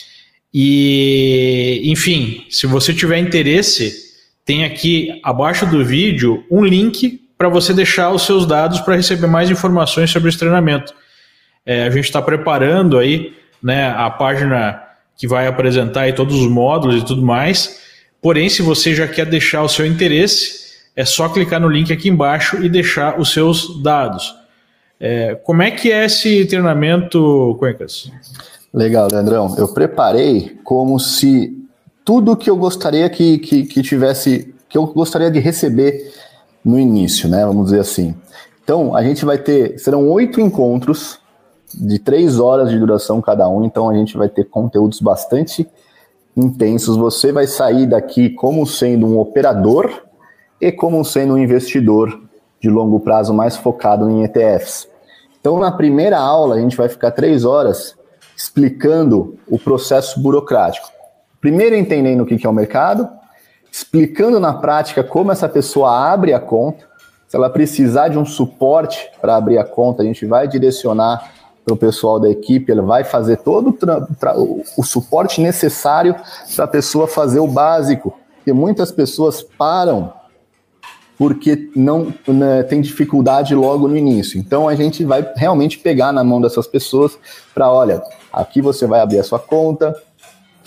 E, 0.52 1.82
enfim, 1.84 2.46
se 2.48 2.66
você 2.66 2.94
tiver 2.94 3.18
interesse, 3.18 4.06
tem 4.44 4.64
aqui 4.64 5.20
abaixo 5.22 5.66
do 5.66 5.84
vídeo 5.84 6.42
um 6.50 6.64
link 6.64 7.20
para 7.36 7.50
você 7.50 7.74
deixar 7.74 8.10
os 8.10 8.22
seus 8.22 8.46
dados 8.46 8.80
para 8.80 8.96
receber 8.96 9.26
mais 9.26 9.50
informações 9.50 10.10
sobre 10.10 10.30
esse 10.30 10.38
treinamento. 10.38 10.94
É, 11.66 11.84
a 11.84 11.90
gente 11.90 12.04
está 12.04 12.22
preparando 12.22 12.98
aí 12.98 13.34
né, 13.62 13.90
a 13.90 14.08
página 14.08 14.82
que 15.18 15.28
vai 15.28 15.46
apresentar 15.46 16.02
aí 16.02 16.12
todos 16.12 16.36
os 16.36 16.48
módulos 16.48 17.02
e 17.02 17.04
tudo 17.04 17.22
mais. 17.22 17.82
Porém, 18.22 18.48
se 18.48 18.62
você 18.62 18.94
já 18.94 19.06
quer 19.06 19.26
deixar 19.26 19.62
o 19.62 19.68
seu 19.68 19.84
interesse, 19.84 20.66
é 20.94 21.04
só 21.04 21.28
clicar 21.28 21.60
no 21.60 21.68
link 21.68 21.92
aqui 21.92 22.08
embaixo 22.08 22.62
e 22.64 22.68
deixar 22.68 23.20
os 23.20 23.32
seus 23.32 23.82
dados. 23.82 24.34
É, 24.98 25.34
como 25.34 25.62
é 25.62 25.70
que 25.70 25.92
é 25.92 26.06
esse 26.06 26.46
treinamento, 26.46 27.54
Cuencas? 27.58 28.10
Legal, 28.72 29.08
Leandrão. 29.10 29.54
Eu 29.58 29.68
preparei 29.68 30.58
como 30.64 30.98
se 30.98 31.56
tudo 32.04 32.36
que 32.36 32.48
eu 32.48 32.56
gostaria 32.56 33.08
que, 33.10 33.38
que, 33.38 33.64
que 33.64 33.82
tivesse, 33.82 34.54
que 34.68 34.78
eu 34.78 34.86
gostaria 34.86 35.30
de 35.30 35.38
receber 35.38 36.12
no 36.64 36.78
início, 36.78 37.28
né? 37.28 37.44
Vamos 37.44 37.66
dizer 37.66 37.80
assim. 37.80 38.14
Então, 38.62 38.96
a 38.96 39.02
gente 39.02 39.24
vai 39.24 39.38
ter, 39.38 39.78
serão 39.78 40.08
oito 40.10 40.40
encontros 40.40 41.18
de 41.74 41.98
três 41.98 42.38
horas 42.38 42.70
de 42.70 42.78
duração 42.78 43.20
cada 43.20 43.48
um, 43.48 43.64
então 43.64 43.88
a 43.88 43.94
gente 43.94 44.16
vai 44.16 44.28
ter 44.28 44.44
conteúdos 44.44 45.00
bastante 45.00 45.68
intensos. 46.36 46.96
Você 46.96 47.32
vai 47.32 47.46
sair 47.46 47.86
daqui 47.86 48.30
como 48.30 48.66
sendo 48.66 49.06
um 49.06 49.18
operador 49.18 50.02
e 50.60 50.72
como 50.72 51.04
sendo 51.04 51.34
um 51.34 51.38
investidor 51.38 52.25
de 52.66 52.70
longo 52.70 52.98
prazo 52.98 53.32
mais 53.32 53.56
focado 53.56 54.10
em 54.10 54.24
ETFs. 54.24 54.88
Então, 55.40 55.58
na 55.58 55.70
primeira 55.70 56.18
aula, 56.18 56.56
a 56.56 56.60
gente 56.60 56.76
vai 56.76 56.88
ficar 56.88 57.12
três 57.12 57.44
horas 57.44 57.94
explicando 58.36 59.38
o 59.48 59.56
processo 59.56 60.20
burocrático. 60.20 60.88
Primeiro, 61.40 61.76
entendendo 61.76 62.22
o 62.22 62.26
que 62.26 62.44
é 62.44 62.50
o 62.50 62.52
mercado, 62.52 63.08
explicando 63.70 64.40
na 64.40 64.52
prática 64.52 65.04
como 65.04 65.30
essa 65.30 65.48
pessoa 65.48 66.12
abre 66.12 66.34
a 66.34 66.40
conta. 66.40 66.84
Se 67.28 67.36
ela 67.36 67.48
precisar 67.48 68.08
de 68.08 68.18
um 68.18 68.24
suporte 68.24 69.08
para 69.20 69.36
abrir 69.36 69.58
a 69.58 69.64
conta, 69.64 70.02
a 70.02 70.04
gente 70.04 70.26
vai 70.26 70.48
direcionar 70.48 71.30
para 71.64 71.74
o 71.74 71.76
pessoal 71.76 72.18
da 72.18 72.28
equipe, 72.28 72.70
ele 72.70 72.80
vai 72.80 73.04
fazer 73.04 73.38
todo 73.38 73.76
o, 74.36 74.64
o 74.78 74.84
suporte 74.84 75.40
necessário 75.40 76.16
para 76.54 76.64
a 76.64 76.68
pessoa 76.68 77.06
fazer 77.06 77.38
o 77.38 77.46
básico. 77.46 78.14
Porque 78.36 78.52
muitas 78.52 78.90
pessoas 78.90 79.42
param 79.42 80.12
porque 81.18 81.70
não 81.74 82.12
né, 82.26 82.62
tem 82.62 82.80
dificuldade 82.80 83.54
logo 83.54 83.88
no 83.88 83.96
início. 83.96 84.38
Então 84.38 84.68
a 84.68 84.74
gente 84.74 85.04
vai 85.04 85.26
realmente 85.36 85.78
pegar 85.78 86.12
na 86.12 86.22
mão 86.22 86.40
dessas 86.40 86.66
pessoas 86.66 87.18
para, 87.54 87.70
olha, 87.70 88.02
aqui 88.32 88.60
você 88.60 88.86
vai 88.86 89.00
abrir 89.00 89.18
a 89.18 89.24
sua 89.24 89.38
conta, 89.38 89.94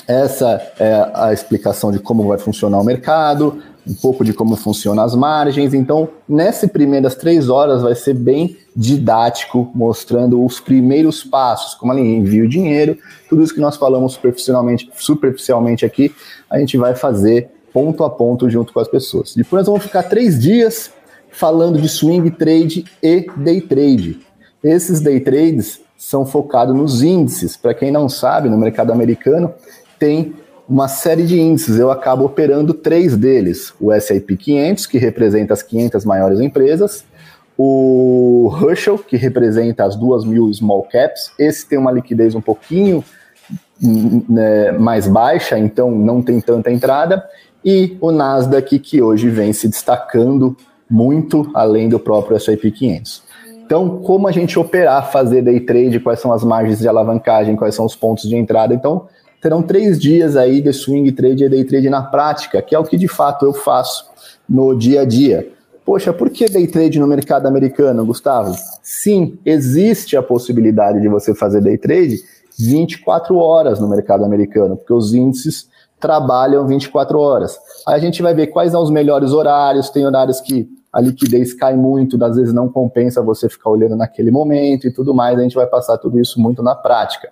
essa 0.08 0.60
é 0.80 1.12
a 1.14 1.32
explicação 1.32 1.92
de 1.92 2.00
como 2.00 2.28
vai 2.28 2.40
funcionar 2.40 2.80
o 2.80 2.84
mercado, 2.84 3.62
um 3.88 3.94
pouco 3.94 4.26
de 4.26 4.34
como 4.34 4.56
funcionam 4.56 5.04
as 5.04 5.14
margens. 5.14 5.72
Então, 5.76 6.10
nessas 6.28 6.68
primeiras 6.72 7.14
três 7.14 7.48
horas 7.48 7.84
vai 7.84 7.94
ser 7.94 8.16
bem 8.16 8.58
didático, 8.76 9.70
mostrando 9.76 10.44
os 10.44 10.60
primeiros 10.60 11.24
passos, 11.24 11.76
como 11.76 11.92
ali 11.92 12.02
envio 12.02 12.50
dinheiro, 12.50 12.98
tudo 13.30 13.44
isso 13.44 13.54
que 13.54 13.62
nós 13.62 13.78
falamos 13.78 14.14
superficialmente, 14.14 14.90
superficialmente 14.96 15.86
aqui, 15.86 16.12
a 16.50 16.58
gente 16.58 16.76
vai 16.76 16.96
fazer 16.96 17.52
ponto 17.74 18.04
a 18.04 18.10
ponto 18.10 18.50
junto 18.50 18.74
com 18.74 18.80
as 18.80 18.88
pessoas. 18.88 19.34
Depois 19.36 19.62
nós 19.62 19.68
vamos 19.68 19.84
ficar 19.84 20.04
três 20.04 20.40
dias 20.40 20.92
falando 21.32 21.80
de 21.80 21.88
swing 21.88 22.32
trade 22.32 22.86
e 23.02 23.28
day 23.38 23.62
trade. 23.62 24.20
Esses 24.64 25.00
day 25.00 25.20
trades 25.20 25.82
são 25.98 26.26
focados 26.26 26.76
nos 26.76 27.02
índices. 27.02 27.56
Para 27.56 27.74
quem 27.74 27.92
não 27.92 28.10
sabe, 28.10 28.50
no 28.50 28.58
mercado 28.58 28.92
americano 28.92 29.54
tem 29.98 30.34
uma 30.68 30.88
série 30.88 31.26
de 31.26 31.40
índices. 31.40 31.78
Eu 31.80 31.92
acabo 31.92 32.26
operando 32.26 32.74
três 32.74 33.18
deles: 33.18 33.74
o 33.80 33.92
S&P 33.92 34.38
500, 34.38 34.86
que 34.86 34.98
representa 34.98 35.54
as 35.54 35.64
500 35.64 36.06
maiores 36.06 36.40
empresas, 36.40 37.04
o 37.58 38.52
Herschel, 38.62 38.98
que 38.98 39.18
representa 39.18 39.84
as 39.84 39.96
duas 39.96 40.24
mil 40.24 40.54
small 40.54 40.84
caps. 40.84 41.32
Esse 41.38 41.68
tem 41.68 41.78
uma 41.78 41.92
liquidez 41.92 42.34
um 42.34 42.42
pouquinho 42.42 43.04
né, 43.82 44.72
mais 44.74 45.08
baixa, 45.08 45.58
então 45.58 45.92
não 45.92 46.22
tem 46.22 46.40
tanta 46.40 46.72
entrada. 46.72 47.24
E 47.64 47.98
o 48.00 48.12
Nasdaq, 48.12 48.80
que 48.80 49.02
hoje 49.02 49.30
vem 49.30 49.52
se 49.54 49.68
destacando 49.68 50.56
muito 50.90 51.50
além 51.54 51.90
do 51.90 52.00
próprio 52.00 52.38
S&P 52.38 52.72
500. 52.72 53.24
Então, 53.66 54.00
como 54.00 54.28
a 54.28 54.32
gente 54.32 54.58
operar, 54.58 55.12
fazer 55.12 55.44
day 55.44 55.60
trade, 55.60 56.00
quais 56.00 56.20
são 56.20 56.34
as 56.34 56.44
margens 56.44 56.80
de 56.80 56.88
alavancagem, 56.88 57.56
quais 57.56 57.76
são 57.76 57.86
os 57.86 57.96
pontos 57.96 58.28
de 58.28 58.36
entrada. 58.36 58.74
Então, 58.74 59.08
terão 59.40 59.62
três 59.62 60.00
dias 60.00 60.36
aí 60.36 60.62
de 60.62 60.74
swing 60.74 61.12
trade 61.12 61.44
e 61.44 61.50
day 61.50 61.64
trade 61.64 61.90
na 61.90 62.02
prática, 62.02 62.62
que 62.62 62.74
é 62.74 62.80
o 62.80 62.84
que 62.84 62.98
de 62.98 63.08
fato 63.08 63.46
eu 63.46 63.54
faço 63.54 64.10
no 64.48 64.76
dia 64.76 65.02
a 65.02 65.06
dia. 65.06 65.52
Poxa, 65.86 66.12
por 66.12 66.30
que 66.30 66.46
day 66.48 66.66
trade 66.66 67.00
no 67.00 67.08
mercado 67.08 67.48
americano, 67.48 68.06
Gustavo? 68.06 68.56
Sim, 68.82 69.38
existe 69.46 70.18
a 70.18 70.24
possibilidade 70.24 71.00
de 71.02 71.08
você 71.08 71.36
fazer 71.36 71.62
day 71.62 71.78
trade 71.78 72.18
24 72.58 73.38
horas 73.38 73.80
no 73.80 73.88
mercado 73.88 74.26
americano, 74.26 74.76
porque 74.76 74.94
os 74.94 75.14
índices 75.14 75.70
trabalham 76.00 76.66
24 76.66 77.20
horas. 77.20 77.58
Aí 77.88 77.96
a 77.96 78.00
gente 78.00 78.22
vai 78.22 78.34
ver 78.34 78.48
quais 78.48 78.72
são 78.72 78.82
os 78.82 78.90
melhores 78.90 79.32
horários, 79.32 79.90
tem 79.90 80.06
horários 80.06 80.40
que 80.42 80.68
a 80.92 81.00
liquidez 81.00 81.54
cai 81.54 81.76
muito, 81.76 82.24
às 82.24 82.36
vezes 82.36 82.54
não 82.54 82.68
compensa 82.68 83.22
você 83.22 83.48
ficar 83.48 83.70
olhando 83.70 83.96
naquele 83.96 84.32
momento 84.32 84.88
e 84.88 84.92
tudo 84.92 85.14
mais, 85.14 85.38
a 85.38 85.42
gente 85.42 85.56
vai 85.56 85.68
passar 85.68 85.98
tudo 85.98 86.20
isso 86.20 86.40
muito 86.40 86.64
na 86.64 86.76
prática. 86.76 87.30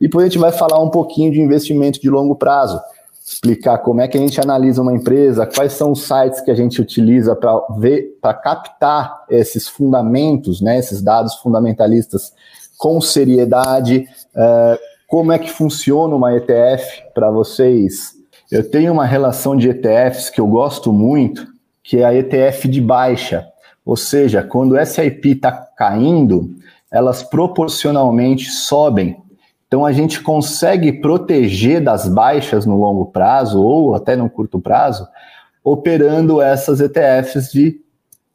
E 0.00 0.04
depois 0.06 0.24
a 0.24 0.28
gente 0.28 0.38
vai 0.38 0.52
falar 0.52 0.80
um 0.80 0.90
pouquinho 0.90 1.32
de 1.32 1.40
investimento 1.40 2.00
de 2.00 2.08
longo 2.08 2.36
prazo, 2.36 2.80
explicar 3.26 3.78
como 3.78 4.00
é 4.00 4.08
que 4.08 4.18
a 4.18 4.20
gente 4.20 4.40
analisa 4.40 4.82
uma 4.82 4.92
empresa, 4.92 5.46
quais 5.46 5.72
são 5.72 5.92
os 5.92 6.02
sites 6.02 6.40
que 6.42 6.50
a 6.50 6.54
gente 6.54 6.80
utiliza 6.80 7.34
para 7.34 7.58
ver, 7.78 8.18
para 8.20 8.34
captar 8.34 9.24
esses 9.30 9.66
fundamentos, 9.66 10.60
né, 10.60 10.78
esses 10.78 11.00
dados 11.02 11.34
fundamentalistas 11.36 12.32
com 12.76 13.00
seriedade, 13.00 14.06
uh, 14.34 14.78
como 15.06 15.32
é 15.32 15.38
que 15.38 15.50
funciona 15.50 16.14
uma 16.14 16.34
ETF 16.34 17.04
para 17.14 17.30
vocês. 17.30 18.14
Eu 18.50 18.68
tenho 18.68 18.92
uma 18.92 19.04
relação 19.04 19.56
de 19.56 19.68
ETFs 19.68 20.30
que 20.30 20.40
eu 20.40 20.46
gosto 20.46 20.92
muito, 20.92 21.46
que 21.82 21.98
é 21.98 22.04
a 22.04 22.14
ETF 22.14 22.68
de 22.68 22.80
baixa. 22.80 23.46
Ou 23.84 23.96
seja, 23.96 24.42
quando 24.42 24.72
o 24.72 24.86
SIP 24.86 25.32
está 25.32 25.52
caindo, 25.52 26.50
elas 26.90 27.22
proporcionalmente 27.22 28.50
sobem. 28.50 29.16
Então 29.66 29.84
a 29.84 29.92
gente 29.92 30.20
consegue 30.22 30.92
proteger 30.92 31.82
das 31.82 32.08
baixas 32.08 32.64
no 32.64 32.76
longo 32.78 33.06
prazo 33.06 33.62
ou 33.62 33.94
até 33.94 34.14
no 34.14 34.30
curto 34.30 34.60
prazo, 34.60 35.06
operando 35.62 36.40
essas 36.40 36.80
ETFs 36.80 37.50
de, 37.50 37.80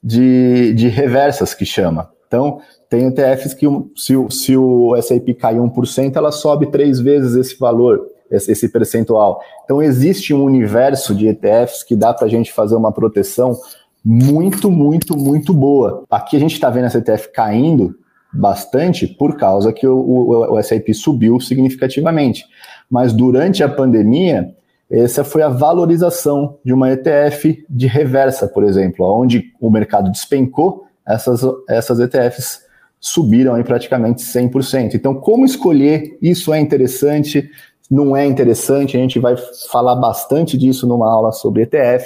de, 0.03 0.73
de 0.73 0.89
reversas 0.89 1.53
que 1.53 1.65
chama. 1.65 2.11
Então, 2.27 2.61
tem 2.89 3.07
ETFs 3.07 3.53
que 3.53 3.67
se, 3.95 4.13
se 4.31 4.57
o 4.57 4.95
S&P 4.95 5.35
cai 5.35 5.55
1%, 5.55 6.15
ela 6.15 6.31
sobe 6.31 6.71
três 6.71 6.99
vezes 6.99 7.35
esse 7.35 7.57
valor, 7.59 8.01
esse, 8.31 8.51
esse 8.51 8.67
percentual. 8.67 9.39
Então, 9.63 9.81
existe 9.81 10.33
um 10.33 10.43
universo 10.43 11.13
de 11.13 11.27
ETFs 11.27 11.83
que 11.83 11.95
dá 11.95 12.13
para 12.13 12.25
a 12.25 12.29
gente 12.29 12.51
fazer 12.51 12.75
uma 12.75 12.91
proteção 12.91 13.55
muito, 14.03 14.71
muito, 14.71 15.15
muito 15.15 15.53
boa. 15.53 16.03
Aqui 16.09 16.35
a 16.35 16.39
gente 16.39 16.53
está 16.53 16.69
vendo 16.69 16.85
essa 16.85 16.97
ETF 16.97 17.31
caindo 17.31 17.95
bastante 18.33 19.07
por 19.07 19.37
causa 19.37 19.71
que 19.71 19.85
o, 19.85 19.95
o, 19.95 20.53
o 20.53 20.59
S&P 20.59 20.93
subiu 20.93 21.39
significativamente. 21.39 22.45
Mas 22.89 23.13
durante 23.13 23.63
a 23.63 23.69
pandemia, 23.69 24.51
essa 24.89 25.23
foi 25.23 25.43
a 25.43 25.49
valorização 25.49 26.57
de 26.65 26.73
uma 26.73 26.91
ETF 26.91 27.63
de 27.69 27.85
reversa, 27.85 28.47
por 28.47 28.63
exemplo, 28.63 29.05
onde 29.05 29.53
o 29.61 29.69
mercado 29.69 30.11
despencou, 30.11 30.85
essas, 31.05 31.41
essas 31.67 31.99
ETFs 31.99 32.68
subiram 32.99 33.55
aí 33.55 33.63
praticamente 33.63 34.21
100%. 34.23 34.95
Então, 34.95 35.15
como 35.15 35.45
escolher? 35.45 36.17
Isso 36.21 36.53
é 36.53 36.59
interessante, 36.59 37.49
não 37.89 38.15
é 38.15 38.25
interessante, 38.25 38.97
a 38.97 38.99
gente 38.99 39.19
vai 39.19 39.35
falar 39.71 39.95
bastante 39.95 40.57
disso 40.57 40.85
numa 40.85 41.09
aula 41.09 41.31
sobre 41.31 41.63
ETF. 41.63 42.05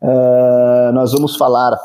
Uh, 0.00 0.06
ah, 0.06 0.90
nós 0.94 1.12
vamos 1.12 1.36
falar 1.36 1.76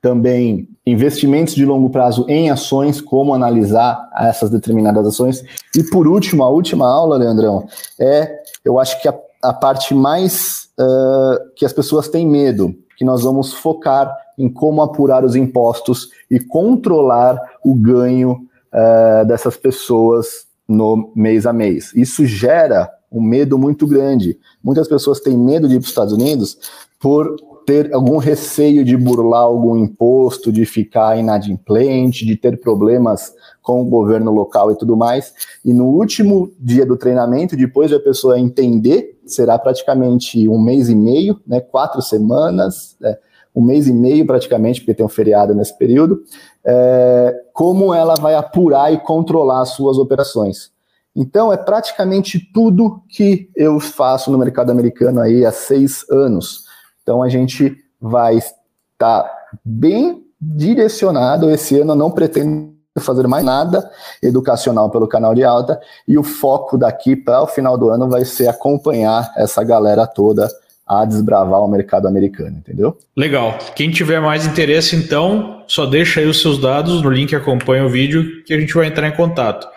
também 0.00 0.68
investimentos 0.86 1.54
de 1.54 1.64
longo 1.64 1.90
prazo 1.90 2.24
em 2.28 2.48
ações, 2.48 3.00
como 3.00 3.34
analisar 3.34 4.08
essas 4.16 4.50
determinadas 4.50 5.04
ações. 5.04 5.42
E 5.74 5.82
por 5.82 6.06
último, 6.06 6.44
a 6.44 6.48
última 6.48 6.86
aula, 6.86 7.16
Leandrão, 7.16 7.66
é, 7.98 8.32
eu 8.64 8.78
acho 8.78 9.02
que 9.02 9.08
a, 9.08 9.14
a 9.42 9.52
parte 9.52 9.92
mais 9.94 10.68
uh, 10.78 11.52
que 11.56 11.66
as 11.66 11.72
pessoas 11.72 12.08
têm 12.08 12.24
medo, 12.24 12.72
que 12.96 13.04
nós 13.04 13.22
vamos 13.22 13.52
focar 13.52 14.14
em 14.38 14.48
como 14.48 14.82
apurar 14.82 15.24
os 15.24 15.36
impostos 15.36 16.10
e 16.30 16.38
controlar 16.40 17.40
o 17.64 17.74
ganho 17.74 18.46
uh, 18.72 19.26
dessas 19.26 19.56
pessoas 19.56 20.46
no 20.68 21.12
mês 21.14 21.46
a 21.46 21.52
mês. 21.52 21.92
Isso 21.94 22.26
gera 22.26 22.90
um 23.10 23.20
medo 23.20 23.58
muito 23.58 23.86
grande. 23.86 24.38
Muitas 24.62 24.88
pessoas 24.88 25.20
têm 25.20 25.36
medo 25.36 25.68
de 25.68 25.76
ir 25.76 25.78
para 25.78 25.84
os 25.84 25.90
Estados 25.90 26.12
Unidos 26.12 26.58
por 26.98 27.36
ter 27.66 27.92
algum 27.92 28.16
receio 28.16 28.84
de 28.84 28.96
burlar 28.96 29.42
algum 29.42 29.76
imposto, 29.76 30.52
de 30.52 30.64
ficar 30.64 31.18
inadimplente, 31.18 32.24
de 32.24 32.36
ter 32.36 32.60
problemas 32.60 33.34
com 33.60 33.82
o 33.82 33.84
governo 33.84 34.30
local 34.30 34.70
e 34.70 34.76
tudo 34.76 34.96
mais. 34.96 35.34
E 35.64 35.74
no 35.74 35.86
último 35.86 36.52
dia 36.60 36.86
do 36.86 36.96
treinamento, 36.96 37.56
depois 37.56 37.90
de 37.90 37.96
a 37.96 38.00
pessoa 38.00 38.38
entender, 38.38 39.18
será 39.26 39.58
praticamente 39.58 40.48
um 40.48 40.62
mês 40.62 40.88
e 40.88 40.94
meio, 40.94 41.40
né, 41.44 41.60
quatro 41.60 42.00
semanas, 42.00 42.96
é, 43.02 43.18
um 43.52 43.62
mês 43.62 43.88
e 43.88 43.92
meio 43.92 44.24
praticamente, 44.24 44.80
porque 44.80 44.94
tem 44.94 45.04
um 45.04 45.08
feriado 45.08 45.52
nesse 45.52 45.76
período, 45.76 46.22
é, 46.64 47.34
como 47.52 47.92
ela 47.92 48.14
vai 48.14 48.36
apurar 48.36 48.92
e 48.92 49.00
controlar 49.00 49.62
as 49.62 49.70
suas 49.70 49.98
operações. 49.98 50.70
Então, 51.16 51.52
é 51.52 51.56
praticamente 51.56 52.38
tudo 52.52 53.02
que 53.08 53.48
eu 53.56 53.80
faço 53.80 54.30
no 54.30 54.38
mercado 54.38 54.70
americano 54.70 55.20
aí 55.20 55.44
há 55.46 55.50
seis 55.50 56.04
anos. 56.10 56.65
Então 57.06 57.22
a 57.22 57.28
gente 57.28 57.76
vai 58.00 58.36
estar 58.36 59.30
bem 59.64 60.24
direcionado. 60.40 61.48
Esse 61.48 61.78
ano 61.78 61.94
não 61.94 62.10
pretendo 62.10 62.74
fazer 62.98 63.28
mais 63.28 63.44
nada 63.44 63.88
educacional 64.20 64.90
pelo 64.90 65.06
canal 65.06 65.36
de 65.36 65.44
alta 65.44 65.80
e 66.08 66.18
o 66.18 66.24
foco 66.24 66.76
daqui 66.76 67.14
para 67.14 67.42
o 67.42 67.46
final 67.46 67.78
do 67.78 67.90
ano 67.90 68.10
vai 68.10 68.24
ser 68.24 68.48
acompanhar 68.48 69.32
essa 69.36 69.62
galera 69.62 70.04
toda 70.04 70.48
a 70.84 71.04
desbravar 71.04 71.60
o 71.62 71.68
mercado 71.68 72.08
americano, 72.08 72.56
entendeu? 72.58 72.96
Legal. 73.16 73.56
Quem 73.76 73.90
tiver 73.90 74.20
mais 74.20 74.46
interesse, 74.46 74.96
então, 74.96 75.62
só 75.68 75.86
deixa 75.86 76.20
aí 76.20 76.26
os 76.26 76.40
seus 76.40 76.58
dados 76.58 77.02
no 77.02 77.10
link 77.10 77.36
acompanha 77.36 77.84
o 77.84 77.88
vídeo 77.88 78.42
que 78.44 78.52
a 78.52 78.58
gente 78.58 78.74
vai 78.74 78.86
entrar 78.86 79.06
em 79.06 79.12
contato. 79.12 79.68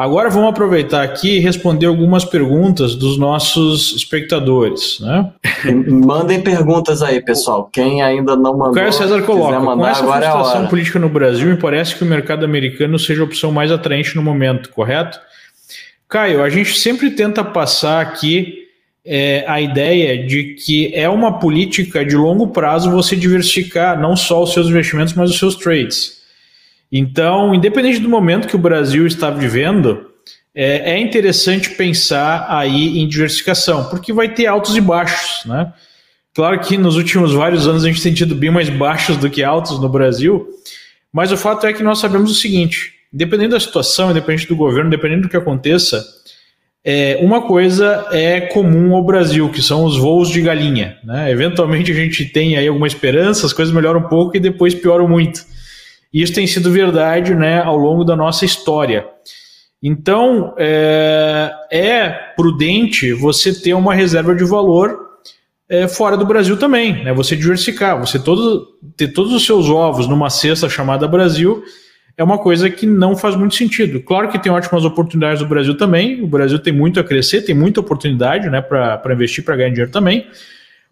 Agora 0.00 0.30
vamos 0.30 0.48
aproveitar 0.48 1.02
aqui 1.02 1.36
e 1.36 1.38
responder 1.40 1.84
algumas 1.84 2.24
perguntas 2.24 2.94
dos 2.94 3.18
nossos 3.18 3.94
espectadores. 3.94 4.98
Né? 4.98 5.30
Mandem 5.90 6.40
perguntas 6.40 7.02
aí, 7.02 7.22
pessoal. 7.22 7.68
Quem 7.70 8.00
ainda 8.00 8.34
não 8.34 8.56
mandou. 8.56 8.70
O 8.70 8.74
Caio 8.74 8.94
César 8.94 9.20
coloca: 9.20 9.60
mandar, 9.60 9.76
com 9.76 9.86
essa 9.86 10.02
agora 10.02 10.24
é 10.24 10.30
frustração 10.30 10.64
é 10.64 10.68
política 10.68 10.98
no 10.98 11.10
Brasil, 11.10 11.50
me 11.50 11.58
parece 11.58 11.94
que 11.94 12.02
o 12.02 12.06
mercado 12.06 12.46
americano 12.46 12.98
seja 12.98 13.20
a 13.20 13.26
opção 13.26 13.52
mais 13.52 13.70
atraente 13.70 14.16
no 14.16 14.22
momento, 14.22 14.70
correto? 14.70 15.20
Caio, 16.08 16.42
a 16.42 16.48
gente 16.48 16.78
sempre 16.78 17.10
tenta 17.10 17.44
passar 17.44 18.00
aqui 18.00 18.68
é, 19.04 19.44
a 19.46 19.60
ideia 19.60 20.26
de 20.26 20.54
que 20.54 20.94
é 20.94 21.10
uma 21.10 21.38
política 21.38 22.06
de 22.06 22.16
longo 22.16 22.48
prazo 22.48 22.90
você 22.90 23.14
diversificar 23.14 24.00
não 24.00 24.16
só 24.16 24.42
os 24.42 24.54
seus 24.54 24.66
investimentos, 24.66 25.12
mas 25.12 25.28
os 25.28 25.38
seus 25.38 25.56
trades. 25.56 26.19
Então, 26.92 27.54
independente 27.54 28.00
do 28.00 28.08
momento 28.08 28.48
que 28.48 28.56
o 28.56 28.58
Brasil 28.58 29.06
está 29.06 29.30
vivendo, 29.30 30.06
é, 30.54 30.92
é, 30.92 30.98
interessante 30.98 31.70
pensar 31.70 32.46
aí 32.48 32.98
em 32.98 33.06
diversificação, 33.06 33.84
porque 33.84 34.12
vai 34.12 34.28
ter 34.34 34.46
altos 34.46 34.76
e 34.76 34.80
baixos, 34.80 35.44
né? 35.46 35.72
Claro 36.34 36.60
que 36.60 36.76
nos 36.76 36.96
últimos 36.96 37.32
vários 37.32 37.66
anos 37.66 37.84
a 37.84 37.88
gente 37.88 38.02
tem 38.02 38.14
tido 38.14 38.34
bem 38.34 38.50
mais 38.50 38.68
baixos 38.68 39.16
do 39.16 39.28
que 39.28 39.42
altos 39.42 39.80
no 39.80 39.88
Brasil, 39.88 40.48
mas 41.12 41.32
o 41.32 41.36
fato 41.36 41.66
é 41.66 41.72
que 41.72 41.82
nós 41.82 41.98
sabemos 41.98 42.30
o 42.30 42.34
seguinte: 42.34 42.92
independente 43.12 43.50
da 43.50 43.60
situação, 43.60 44.10
independente 44.10 44.48
do 44.48 44.56
governo, 44.56 44.88
independente 44.88 45.22
do 45.22 45.28
que 45.28 45.36
aconteça, 45.36 46.04
é, 46.84 47.18
uma 47.20 47.42
coisa 47.42 48.06
é 48.10 48.40
comum 48.40 48.94
ao 48.94 49.04
Brasil, 49.04 49.48
que 49.50 49.60
são 49.60 49.84
os 49.84 49.96
voos 49.96 50.30
de 50.30 50.40
galinha. 50.40 50.98
Né? 51.04 51.30
Eventualmente 51.30 51.92
a 51.92 51.94
gente 51.94 52.24
tem 52.24 52.56
aí 52.56 52.66
alguma 52.66 52.86
esperança, 52.86 53.46
as 53.46 53.52
coisas 53.52 53.74
melhoram 53.74 54.00
um 54.00 54.08
pouco 54.08 54.36
e 54.36 54.40
depois 54.40 54.74
pioram 54.74 55.08
muito. 55.08 55.44
E 56.12 56.22
isso 56.22 56.34
tem 56.34 56.46
sido 56.46 56.70
verdade 56.70 57.34
né, 57.34 57.62
ao 57.62 57.76
longo 57.76 58.04
da 58.04 58.16
nossa 58.16 58.44
história. 58.44 59.06
Então, 59.82 60.54
é, 60.58 61.50
é 61.70 62.08
prudente 62.36 63.12
você 63.12 63.54
ter 63.54 63.74
uma 63.74 63.94
reserva 63.94 64.34
de 64.34 64.44
valor 64.44 65.10
é, 65.68 65.86
fora 65.86 66.16
do 66.16 66.26
Brasil 66.26 66.56
também, 66.56 67.04
né? 67.04 67.12
Você 67.14 67.36
diversificar, 67.36 67.98
você 67.98 68.18
todo, 68.18 68.66
ter 68.96 69.08
todos 69.08 69.32
os 69.32 69.46
seus 69.46 69.70
ovos 69.70 70.08
numa 70.08 70.28
cesta 70.28 70.68
chamada 70.68 71.06
Brasil 71.06 71.62
é 72.16 72.24
uma 72.24 72.36
coisa 72.36 72.68
que 72.68 72.84
não 72.84 73.16
faz 73.16 73.36
muito 73.36 73.54
sentido. 73.54 74.00
Claro 74.00 74.28
que 74.28 74.38
tem 74.38 74.52
ótimas 74.52 74.84
oportunidades 74.84 75.40
no 75.40 75.48
Brasil 75.48 75.76
também, 75.76 76.22
o 76.22 76.26
Brasil 76.26 76.58
tem 76.58 76.72
muito 76.72 77.00
a 77.00 77.04
crescer, 77.04 77.42
tem 77.42 77.54
muita 77.54 77.80
oportunidade 77.80 78.50
né, 78.50 78.60
para 78.60 79.00
investir, 79.12 79.44
para 79.44 79.56
ganhar 79.56 79.70
dinheiro 79.70 79.90
também, 79.90 80.26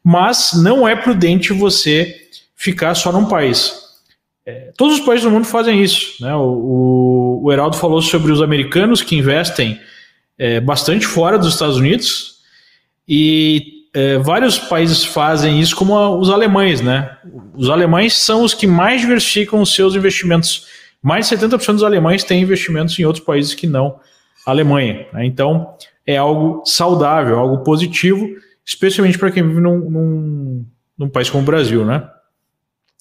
mas 0.02 0.52
não 0.54 0.88
é 0.88 0.96
prudente 0.96 1.52
você 1.52 2.14
ficar 2.56 2.94
só 2.94 3.12
num 3.12 3.26
país. 3.26 3.87
É, 4.48 4.72
todos 4.78 4.98
os 4.98 5.04
países 5.04 5.24
do 5.24 5.30
mundo 5.30 5.44
fazem 5.44 5.82
isso. 5.82 6.24
Né? 6.24 6.34
O, 6.34 6.40
o, 6.40 7.40
o 7.44 7.52
Heraldo 7.52 7.76
falou 7.76 8.00
sobre 8.00 8.32
os 8.32 8.40
americanos 8.40 9.02
que 9.02 9.14
investem 9.14 9.78
é, 10.38 10.58
bastante 10.58 11.06
fora 11.06 11.38
dos 11.38 11.52
Estados 11.52 11.76
Unidos 11.76 12.38
e 13.06 13.84
é, 13.92 14.16
vários 14.16 14.58
países 14.58 15.04
fazem 15.04 15.60
isso, 15.60 15.76
como 15.76 15.94
a, 15.98 16.16
os 16.16 16.30
alemães. 16.30 16.80
Né? 16.80 17.14
Os 17.54 17.68
alemães 17.68 18.14
são 18.14 18.42
os 18.42 18.54
que 18.54 18.66
mais 18.66 19.02
diversificam 19.02 19.60
os 19.60 19.74
seus 19.74 19.94
investimentos. 19.94 20.66
Mais 21.02 21.28
de 21.28 21.36
70% 21.36 21.74
dos 21.74 21.84
alemães 21.84 22.24
têm 22.24 22.40
investimentos 22.40 22.98
em 22.98 23.04
outros 23.04 23.22
países 23.26 23.52
que 23.52 23.66
não 23.66 24.00
a 24.46 24.50
Alemanha. 24.50 25.06
Né? 25.12 25.26
Então, 25.26 25.74
é 26.06 26.16
algo 26.16 26.62
saudável, 26.64 27.38
algo 27.38 27.62
positivo, 27.62 28.26
especialmente 28.64 29.18
para 29.18 29.30
quem 29.30 29.46
vive 29.46 29.60
num, 29.60 29.78
num, 29.78 30.66
num 30.96 31.08
país 31.10 31.28
como 31.28 31.42
o 31.42 31.46
Brasil, 31.46 31.84
né? 31.84 32.08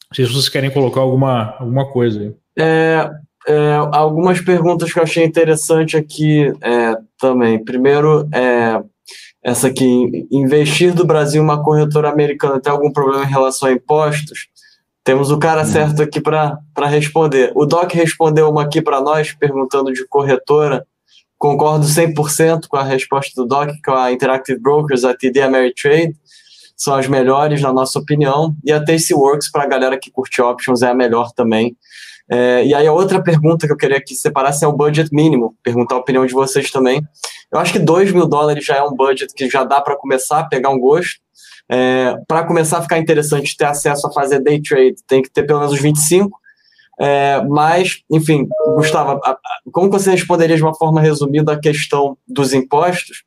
Não 0.10 0.16
sei 0.16 0.26
se 0.26 0.32
vocês 0.32 0.49
querem 0.49 0.72
colocar 0.72 1.01
alguma, 1.01 1.55
alguma 1.60 1.86
coisa 1.86 2.22
aí. 2.22 2.34
É, 2.58 3.10
é, 3.47 3.76
algumas 3.91 4.39
perguntas 4.41 4.91
que 4.91 4.99
eu 4.99 5.03
achei 5.03 5.24
interessante 5.24 5.97
aqui 5.97 6.53
é, 6.62 6.95
também. 7.20 7.64
Primeiro, 7.64 8.28
é, 8.34 8.82
essa 9.43 9.68
aqui, 9.68 10.28
investir 10.32 10.93
do 10.93 11.05
Brasil 11.05 11.41
em 11.41 11.43
uma 11.45 11.64
corretora 11.64 12.10
americana 12.10 12.60
tem 12.60 12.72
algum 12.72 12.91
problema 12.91 13.24
em 13.24 13.30
relação 13.30 13.70
a 13.70 13.72
impostos? 13.74 14.47
Temos 15.03 15.30
o 15.30 15.38
cara 15.38 15.62
hum. 15.62 15.66
certo 15.66 16.01
aqui 16.01 16.22
para 16.22 16.60
responder. 16.86 17.51
O 17.55 17.66
Doc 17.66 17.91
respondeu 17.93 18.49
uma 18.49 18.64
aqui 18.64 18.82
para 18.82 19.01
nós, 19.01 19.34
perguntando 19.34 19.91
de 19.91 20.05
corretora. 20.08 20.86
Concordo 21.38 21.86
100% 21.86 22.68
com 22.68 22.78
a 22.78 22.84
resposta 22.84 23.32
do 23.41 23.47
Doc, 23.47 23.70
com 23.86 23.93
a 23.93 24.12
Interactive 24.12 24.60
Brokers, 24.60 25.03
a 25.03 25.14
TD 25.14 25.41
Ameritrade 25.41 26.16
são 26.78 26.93
as 26.93 27.07
melhores, 27.07 27.61
na 27.61 27.73
nossa 27.73 27.97
opinião, 27.97 28.55
e 28.63 28.71
a 28.71 28.84
Tastyworks, 28.84 29.51
para 29.51 29.63
a 29.63 29.67
galera 29.67 29.99
que 29.99 30.11
curte 30.11 30.41
options, 30.41 30.84
é 30.84 30.89
a 30.89 30.93
melhor 30.93 31.32
também. 31.34 31.75
É, 32.30 32.65
e 32.65 32.73
aí 32.73 32.86
a 32.86 32.93
outra 32.93 33.23
pergunta 33.23 33.65
que 33.65 33.73
eu 33.73 33.78
queria 33.78 34.01
que 34.01 34.13
separasse 34.13 34.63
é 34.63 34.67
o 34.67 34.73
budget 34.73 35.09
mínimo, 35.11 35.55
perguntar 35.63 35.95
a 35.95 35.99
opinião 35.99 36.25
de 36.25 36.34
vocês 36.34 36.69
também. 36.69 37.01
Eu 37.51 37.59
acho 37.59 37.71
que 37.71 37.80
2 37.80 38.11
mil 38.11 38.28
dólares 38.28 38.63
já 38.63 38.75
é 38.75 38.84
um 38.84 38.93
budget 38.93 39.34
que 39.34 39.49
já 39.49 39.63
dá 39.63 39.82
para 39.82 39.95
começar 39.95 40.39
a 40.39 40.43
pegar 40.43 40.69
um 40.69 40.80
gosto. 40.80 41.19
É, 41.69 42.15
para 42.28 42.43
começar 42.45 42.78
a 42.78 42.82
ficar 42.82 42.97
interessante 42.97 43.57
ter 43.57 43.65
acesso 43.65 44.07
a 44.07 44.13
fazer 44.13 44.39
day 44.39 44.61
trade, 44.61 44.95
tem 45.07 45.21
que 45.21 45.30
ter 45.30 45.43
pelo 45.43 45.59
menos 45.59 45.80
25. 45.80 46.38
É, 46.99 47.41
mas, 47.43 48.01
enfim, 48.11 48.47
Gustavo, 48.75 49.19
como 49.71 49.89
você 49.89 50.11
responderia 50.11 50.55
de 50.55 50.63
uma 50.63 50.75
forma 50.75 51.01
resumida 51.01 51.53
a 51.53 51.59
questão 51.59 52.17
dos 52.28 52.53
impostos? 52.53 53.23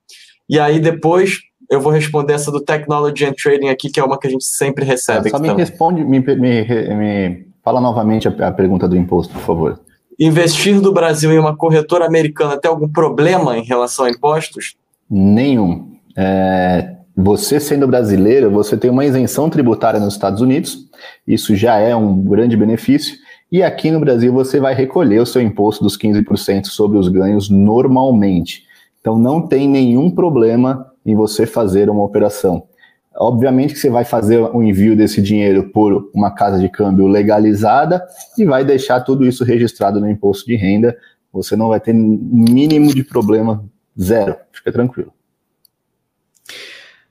E 0.49 0.59
aí 0.59 0.81
depois 0.81 1.39
eu 1.71 1.81
vou 1.81 1.93
responder 1.93 2.33
essa 2.33 2.51
do 2.51 2.61
Technology 2.61 3.25
and 3.25 3.35
Trading 3.41 3.69
aqui, 3.69 3.89
que 3.89 4.01
é 4.01 4.05
uma 4.05 4.19
que 4.19 4.27
a 4.27 4.31
gente 4.31 4.45
sempre 4.45 4.85
recebe. 4.85 5.29
É, 5.29 5.31
só 5.31 5.39
me 5.39 5.49
também. 5.49 5.65
responde, 5.65 6.05
me, 6.05 6.19
me, 6.19 6.35
me, 6.35 7.47
fala 7.63 7.81
novamente 7.81 8.27
a, 8.27 8.49
a 8.49 8.53
pergunta 8.53 8.89
do 8.89 8.97
imposto, 8.97 9.33
por 9.33 9.43
favor. 9.43 9.81
Investir 10.19 10.81
do 10.81 10.93
Brasil 10.93 11.33
em 11.33 11.39
uma 11.39 11.57
corretora 11.57 12.05
americana 12.05 12.59
tem 12.59 12.69
algum 12.69 12.89
problema 12.89 13.57
em 13.57 13.63
relação 13.63 14.05
a 14.05 14.11
impostos? 14.11 14.75
Nenhum. 15.09 15.93
É, 16.17 16.97
você 17.17 17.61
sendo 17.61 17.87
brasileiro, 17.87 18.51
você 18.51 18.77
tem 18.77 18.91
uma 18.91 19.05
isenção 19.05 19.49
tributária 19.49 20.01
nos 20.01 20.15
Estados 20.15 20.41
Unidos, 20.41 20.89
isso 21.27 21.55
já 21.55 21.77
é 21.77 21.95
um 21.95 22.21
grande 22.21 22.57
benefício, 22.57 23.17
e 23.51 23.63
aqui 23.63 23.91
no 23.91 24.01
Brasil 24.01 24.33
você 24.33 24.59
vai 24.59 24.75
recolher 24.75 25.21
o 25.21 25.27
seu 25.27 25.41
imposto 25.41 25.83
dos 25.85 25.97
15% 25.97 26.67
sobre 26.67 26.99
os 26.99 27.09
ganhos 27.09 27.49
normalmente. 27.49 28.65
Então 29.01 29.19
não 29.19 29.41
tem 29.41 29.69
nenhum 29.69 30.11
problema 30.11 30.90
em 31.05 31.15
você 31.15 31.47
fazer 31.47 31.89
uma 31.89 32.05
operação. 32.05 32.67
Obviamente 33.15 33.75
que 33.75 33.81
você 33.81 33.91
vai 33.91 34.05
fazer 34.05 34.39
o 34.39 34.63
envio 34.63 34.97
desse 34.97 35.21
dinheiro 35.21 35.69
por 35.71 36.11
uma 36.15 36.31
casa 36.31 36.59
de 36.59 36.69
câmbio 36.69 37.07
legalizada 37.07 38.03
e 38.39 38.45
vai 38.45 38.65
deixar 38.65 39.01
tudo 39.01 39.27
isso 39.27 39.45
registrado 39.45 40.01
no 40.01 40.09
imposto 40.09 40.47
de 40.47 40.57
renda. 40.57 40.97
Você 41.33 41.57
não 41.57 41.69
vai 41.69 41.81
ter 41.81 41.93
mínimo 41.93 42.95
de 42.95 43.03
problema, 43.03 43.65
zero. 44.01 44.37
Fica 44.53 44.73
tranquilo. 44.73 45.13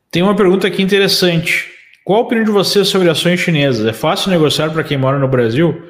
Tem 0.09 0.23
uma 0.23 0.35
pergunta 0.35 0.67
aqui 0.67 0.81
interessante. 0.81 1.67
Qual 2.03 2.19
a 2.19 2.23
opinião 2.23 2.45
de 2.45 2.51
você 2.51 2.83
sobre 2.83 3.09
ações 3.09 3.39
chinesas? 3.39 3.85
É 3.85 3.93
fácil 3.93 4.31
negociar 4.31 4.71
para 4.71 4.83
quem 4.83 4.97
mora 4.97 5.19
no 5.19 5.27
Brasil? 5.27 5.89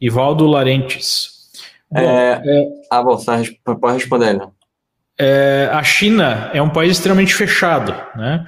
Ivaldo 0.00 0.46
Larentes. 0.46 1.50
Bom, 1.90 2.00
é, 2.00 2.40
é... 2.42 2.66
Ah, 2.90 3.02
bom, 3.02 3.18
pode 3.78 3.94
responder, 3.94 4.34
né? 4.34 4.48
É, 5.20 5.68
a 5.70 5.82
China 5.82 6.50
é 6.54 6.62
um 6.62 6.70
país 6.70 6.92
extremamente 6.92 7.34
fechado, 7.34 7.94
né? 8.16 8.46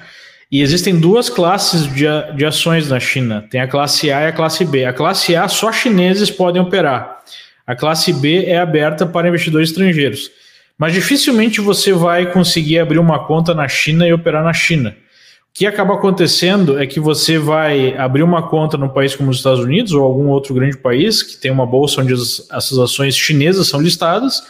E 0.51 0.63
existem 0.63 0.99
duas 0.99 1.29
classes 1.29 1.87
de, 1.87 2.05
de 2.35 2.45
ações 2.45 2.89
na 2.89 2.99
China. 2.99 3.45
Tem 3.51 3.61
a 3.61 3.69
classe 3.69 4.11
A 4.11 4.23
e 4.23 4.27
a 4.27 4.33
classe 4.33 4.65
B. 4.65 4.85
A 4.85 4.93
classe 4.93 5.37
A 5.37 5.49
só 5.49 5.71
chineses 5.71 6.31
podem 6.31 6.61
operar. 6.61 7.19
A 7.67 7.75
classe 7.75 8.13
B 8.13 8.45
é 8.47 8.59
aberta 8.59 9.07
para 9.07 9.29
investidores 9.29 9.71
estrangeiros. 9.71 10.31
Mas 10.79 10.95
dificilmente 10.95 11.61
você 11.61 11.93
vai 11.93 12.31
conseguir 12.33 12.79
abrir 12.79 12.99
uma 12.99 13.27
conta 13.27 13.55
na 13.55 13.69
China 13.69 14.07
e 14.07 14.13
operar 14.13 14.43
na 14.43 14.53
China. 14.53 14.91
O 14.91 15.55
que 15.55 15.67
acaba 15.67 15.95
acontecendo 15.95 16.79
é 16.79 16.87
que 16.87 17.01
você 17.01 17.39
vai 17.39 17.97
abrir 17.97 18.23
uma 18.23 18.49
conta 18.49 18.79
num 18.79 18.89
país 18.89 19.15
como 19.15 19.31
os 19.31 19.39
Estados 19.39 19.61
Unidos 19.61 19.93
ou 19.93 20.03
algum 20.03 20.29
outro 20.29 20.55
grande 20.55 20.79
país 20.79 21.23
que 21.23 21.37
tem 21.37 21.51
uma 21.51 21.67
bolsa 21.67 22.01
onde 22.01 22.15
as, 22.15 22.47
essas 22.51 22.79
ações 22.79 23.15
chinesas 23.17 23.69
são 23.69 23.81
listadas 23.81 24.43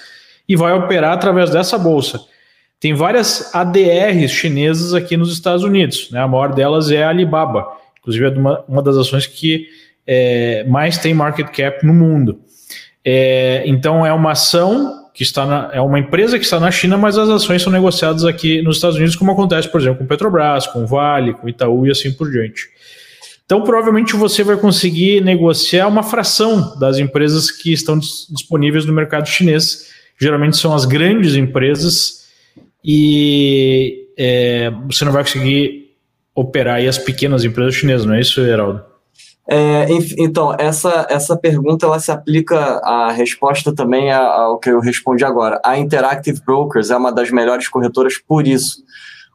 e 0.48 0.56
vai 0.56 0.72
operar 0.72 1.12
através 1.12 1.50
dessa 1.50 1.78
bolsa. 1.78 2.20
Tem 2.80 2.94
várias 2.94 3.54
ADRs 3.54 4.32
chinesas 4.32 4.92
aqui 4.92 5.16
nos 5.16 5.32
Estados 5.32 5.62
Unidos, 5.62 6.10
né? 6.10 6.20
a 6.20 6.26
maior 6.26 6.52
delas 6.52 6.90
é 6.90 7.04
a 7.04 7.10
Alibaba, 7.10 7.66
inclusive 8.00 8.24
é 8.26 8.28
uma, 8.30 8.64
uma 8.68 8.82
das 8.82 8.96
ações 8.96 9.26
que 9.26 9.68
é, 10.06 10.64
mais 10.64 10.98
tem 10.98 11.14
market 11.14 11.46
cap 11.48 11.86
no 11.86 11.94
mundo. 11.94 12.40
É, 13.04 13.62
então 13.66 14.04
é 14.04 14.12
uma 14.12 14.32
ação 14.32 15.02
que 15.14 15.22
está 15.22 15.44
na, 15.44 15.70
é 15.72 15.80
uma 15.80 15.98
empresa 15.98 16.38
que 16.38 16.44
está 16.44 16.58
na 16.58 16.70
China, 16.70 16.96
mas 16.96 17.18
as 17.18 17.28
ações 17.28 17.62
são 17.62 17.72
negociadas 17.72 18.24
aqui 18.24 18.62
nos 18.62 18.76
Estados 18.76 18.96
Unidos, 18.96 19.14
como 19.14 19.30
acontece, 19.30 19.68
por 19.68 19.80
exemplo, 19.80 19.98
com 19.98 20.06
Petrobras, 20.06 20.66
com 20.66 20.86
Vale, 20.86 21.34
com 21.34 21.48
Itaú 21.48 21.86
e 21.86 21.90
assim 21.90 22.12
por 22.12 22.30
diante. 22.30 22.68
Então, 23.44 23.62
provavelmente 23.62 24.16
você 24.16 24.42
vai 24.42 24.56
conseguir 24.56 25.20
negociar 25.20 25.86
uma 25.86 26.02
fração 26.02 26.78
das 26.78 26.98
empresas 26.98 27.50
que 27.50 27.72
estão 27.72 27.98
disponíveis 27.98 28.86
no 28.86 28.92
mercado 28.92 29.28
chinês 29.28 29.91
geralmente 30.18 30.56
são 30.56 30.74
as 30.74 30.84
grandes 30.84 31.34
empresas 31.34 32.26
e 32.84 34.08
é, 34.16 34.70
você 34.86 35.04
não 35.04 35.12
vai 35.12 35.22
conseguir 35.22 35.96
operar 36.34 36.76
aí 36.76 36.88
as 36.88 36.98
pequenas 36.98 37.44
empresas 37.44 37.74
chinesas, 37.74 38.06
não 38.06 38.14
é 38.14 38.20
isso, 38.20 38.40
Heraldo? 38.40 38.92
É, 39.48 39.86
então, 40.18 40.54
essa, 40.58 41.06
essa 41.10 41.36
pergunta 41.36 41.84
ela 41.84 41.98
se 41.98 42.10
aplica, 42.10 42.56
a 42.56 43.10
resposta 43.10 43.74
também 43.74 44.12
ao 44.12 44.58
que 44.58 44.70
eu 44.70 44.80
respondi 44.80 45.24
agora. 45.24 45.60
A 45.64 45.76
Interactive 45.76 46.40
Brokers 46.44 46.90
é 46.90 46.96
uma 46.96 47.12
das 47.12 47.30
melhores 47.30 47.68
corretoras 47.68 48.18
por 48.18 48.46
isso. 48.46 48.82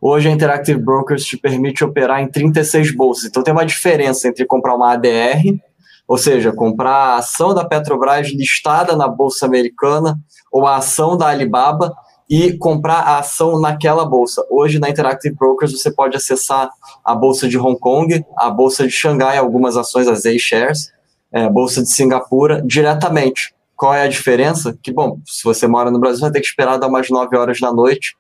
Hoje 0.02 0.30
a 0.30 0.32
Interactive 0.32 0.80
Brokers 0.80 1.26
te 1.26 1.38
permite 1.38 1.84
operar 1.84 2.22
em 2.22 2.28
36 2.28 2.96
bolsas. 2.96 3.26
Então 3.26 3.44
tem 3.44 3.54
uma 3.54 3.66
diferença 3.66 4.28
entre 4.28 4.46
comprar 4.46 4.76
uma 4.76 4.94
ADR, 4.94 5.58
ou 6.08 6.18
seja, 6.18 6.53
comprar 6.53 6.91
a 6.91 7.16
ação 7.18 7.53
da 7.53 7.66
Petrobras 7.66 8.30
listada 8.30 8.95
na 8.95 9.08
Bolsa 9.08 9.45
Americana 9.45 10.18
ou 10.51 10.66
a 10.66 10.78
ação 10.78 11.18
da 11.18 11.28
Alibaba 11.28 11.93
e 12.30 12.58
comprar 12.58 12.99
a 12.99 13.20
ação 13.20 13.60
naquela 13.60 14.05
bolsa. 14.05 14.45
Hoje, 14.49 14.80
na 14.80 14.89
Interactive 14.89 15.36
Brokers, 15.36 15.72
você 15.72 15.91
pode 15.91 16.16
acessar 16.16 16.70
a 17.03 17.16
bolsa 17.16 17.47
de 17.47 17.58
Hong 17.58 17.80
Kong, 17.80 18.26
a 18.38 18.49
bolsa 18.49 18.86
de 18.86 18.91
Xangai, 18.91 19.38
algumas 19.38 19.78
ações, 19.78 20.08
as 20.08 20.26
A-Shares, 20.26 20.91
é, 21.32 21.45
a 21.45 21.49
bolsa 21.49 21.82
de 21.82 21.89
Singapura, 21.89 22.62
diretamente. 22.66 23.53
Qual 23.76 23.93
é 23.93 24.01
a 24.01 24.08
diferença? 24.08 24.78
Que, 24.82 24.91
bom, 24.91 25.20
se 25.26 25.43
você 25.43 25.68
mora 25.68 25.91
no 25.91 25.99
Brasil, 25.99 26.22
vai 26.22 26.32
ter 26.32 26.41
que 26.41 26.47
esperar 26.47 26.78
dar 26.78 26.88
umas 26.88 27.10
9 27.10 27.38
horas 27.38 27.60
da 27.60 27.72
noite 27.72 28.16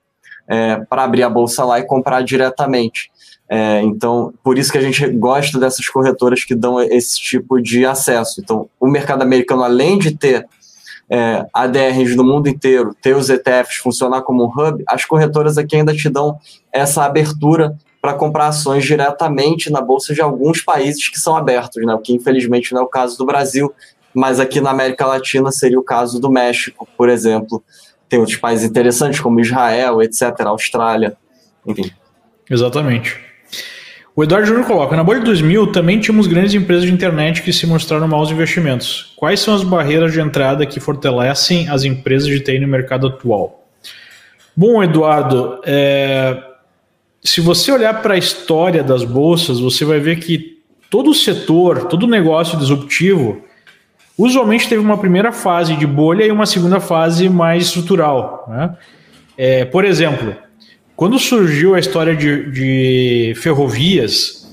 é, 0.47 0.77
para 0.89 1.03
abrir 1.03 1.23
a 1.23 1.29
bolsa 1.29 1.65
lá 1.65 1.79
e 1.79 1.85
comprar 1.85 2.21
diretamente. 2.21 3.11
É, 3.49 3.81
então, 3.81 4.33
por 4.43 4.57
isso 4.57 4.71
que 4.71 4.77
a 4.77 4.81
gente 4.81 5.07
gosta 5.07 5.57
dessas 5.57 5.87
corretoras 5.87 6.43
que 6.43 6.53
dão 6.53 6.81
esse 6.81 7.19
tipo 7.19 7.61
de 7.61 7.85
acesso. 7.85 8.41
Então, 8.41 8.69
o 8.79 8.87
mercado 8.87 9.21
americano, 9.21 9.63
além 9.63 9.97
de 9.97 10.15
ter 10.15 10.45
é, 11.09 11.45
ADRs 11.53 12.15
do 12.15 12.23
mundo 12.23 12.49
inteiro, 12.49 12.93
ter 13.01 13.15
os 13.15 13.29
ETFs 13.29 13.77
funcionar 13.77 14.21
como 14.23 14.43
um 14.43 14.47
hub, 14.47 14.83
as 14.87 15.05
corretoras 15.05 15.57
aqui 15.57 15.77
ainda 15.77 15.93
te 15.93 16.09
dão 16.09 16.37
essa 16.71 17.05
abertura 17.05 17.77
para 18.01 18.13
comprar 18.13 18.47
ações 18.47 18.83
diretamente 18.83 19.69
na 19.71 19.81
bolsa 19.81 20.13
de 20.13 20.21
alguns 20.21 20.61
países 20.61 21.09
que 21.09 21.19
são 21.19 21.35
abertos, 21.35 21.83
né? 21.85 21.93
o 21.93 21.99
que 21.99 22.13
infelizmente 22.13 22.73
não 22.73 22.81
é 22.81 22.83
o 22.83 22.87
caso 22.87 23.17
do 23.17 23.25
Brasil, 23.25 23.73
mas 24.13 24.39
aqui 24.39 24.59
na 24.59 24.71
América 24.71 25.05
Latina 25.05 25.51
seria 25.51 25.79
o 25.79 25.83
caso 25.83 26.19
do 26.19 26.29
México, 26.29 26.87
por 26.97 27.09
exemplo. 27.09 27.63
Tem 28.09 28.19
outros 28.19 28.37
países 28.37 28.69
interessantes 28.69 29.19
como 29.19 29.39
Israel, 29.39 30.01
etc., 30.01 30.41
Austrália, 30.45 31.17
enfim. 31.65 31.91
Exatamente. 32.49 33.26
O 34.17 34.23
Eduardo 34.23 34.47
Júnior 34.47 34.65
coloca: 34.65 34.95
na 34.95 35.03
bolha 35.03 35.19
de 35.19 35.25
2000 35.25 35.67
também 35.67 35.99
tínhamos 35.99 36.25
grandes 36.25 36.55
empresas 36.55 36.85
de 36.85 36.91
internet 36.91 37.43
que 37.43 37.53
se 37.53 37.67
mostraram 37.67 38.07
maus 38.07 38.31
investimentos. 38.31 39.13
Quais 39.15 39.39
são 39.39 39.53
as 39.53 39.63
barreiras 39.63 40.11
de 40.11 40.19
entrada 40.19 40.65
que 40.65 40.79
fortalecem 40.79 41.69
as 41.69 41.83
empresas 41.83 42.27
de 42.27 42.39
TI 42.39 42.57
no 42.57 42.67
mercado 42.67 43.05
atual? 43.05 43.67
Bom, 44.55 44.83
Eduardo, 44.83 45.61
é... 45.63 46.35
se 47.23 47.41
você 47.41 47.71
olhar 47.71 48.01
para 48.01 48.15
a 48.15 48.17
história 48.17 48.83
das 48.83 49.03
bolsas, 49.03 49.59
você 49.59 49.85
vai 49.85 49.99
ver 49.99 50.15
que 50.15 50.63
todo 50.89 51.13
setor, 51.13 51.83
todo 51.83 52.07
negócio 52.07 52.57
disruptivo 52.57 53.43
usualmente 54.17 54.67
teve 54.67 54.81
uma 54.81 54.97
primeira 54.97 55.31
fase 55.31 55.75
de 55.75 55.85
bolha 55.85 56.25
e 56.25 56.31
uma 56.31 56.47
segunda 56.47 56.79
fase 56.79 57.29
mais 57.29 57.65
estrutural. 57.65 58.47
Né? 58.49 58.75
É, 59.37 59.65
por 59.65 59.85
exemplo, 59.85 60.35
quando 60.97 61.19
surgiu 61.19 61.75
a 61.75 61.79
história 61.79 62.15
de, 62.15 62.49
de 62.49 63.33
ferrovias 63.35 64.51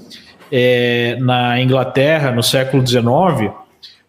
é, 0.53 1.16
na 1.18 1.59
Inglaterra 1.59 2.30
no 2.30 2.42
século 2.42 2.86
XIX, 2.86 3.51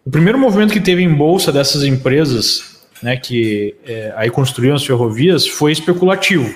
o 0.04 0.10
primeiro 0.10 0.38
movimento 0.38 0.70
que 0.70 0.80
teve 0.80 1.02
em 1.02 1.12
bolsa 1.12 1.50
dessas 1.50 1.82
empresas 1.82 2.76
né, 3.02 3.16
que 3.16 3.74
é, 3.86 4.12
aí 4.16 4.28
construíam 4.28 4.76
as 4.76 4.84
ferrovias 4.84 5.48
foi 5.48 5.72
especulativo. 5.72 6.54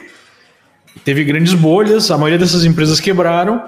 Teve 1.03 1.25
grandes 1.25 1.55
bolhas, 1.55 2.11
a 2.11 2.19
maioria 2.19 2.39
dessas 2.39 2.67
empresas 2.67 3.01
quebraram, 3.01 3.63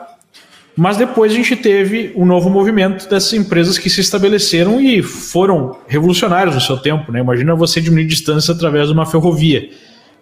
mas 0.77 0.99
depois 0.99 1.33
a 1.33 1.35
gente 1.35 1.57
teve 1.57 2.13
um 2.15 2.27
novo 2.27 2.51
movimento 2.51 3.09
dessas 3.09 3.33
empresas 3.33 3.79
que 3.79 3.89
se 3.89 4.03
estabeleceram 4.03 4.79
e 4.79 5.03
foram 5.03 5.79
revolucionários 5.89 6.55
no 6.55 6.61
seu 6.61 6.77
tempo. 6.77 7.11
Né? 7.11 7.21
Imagina 7.21 7.55
você 7.55 7.81
diminuir 7.81 8.05
distância 8.05 8.53
através 8.53 8.89
de 8.89 8.93
uma 8.93 9.07
ferrovia, 9.07 9.71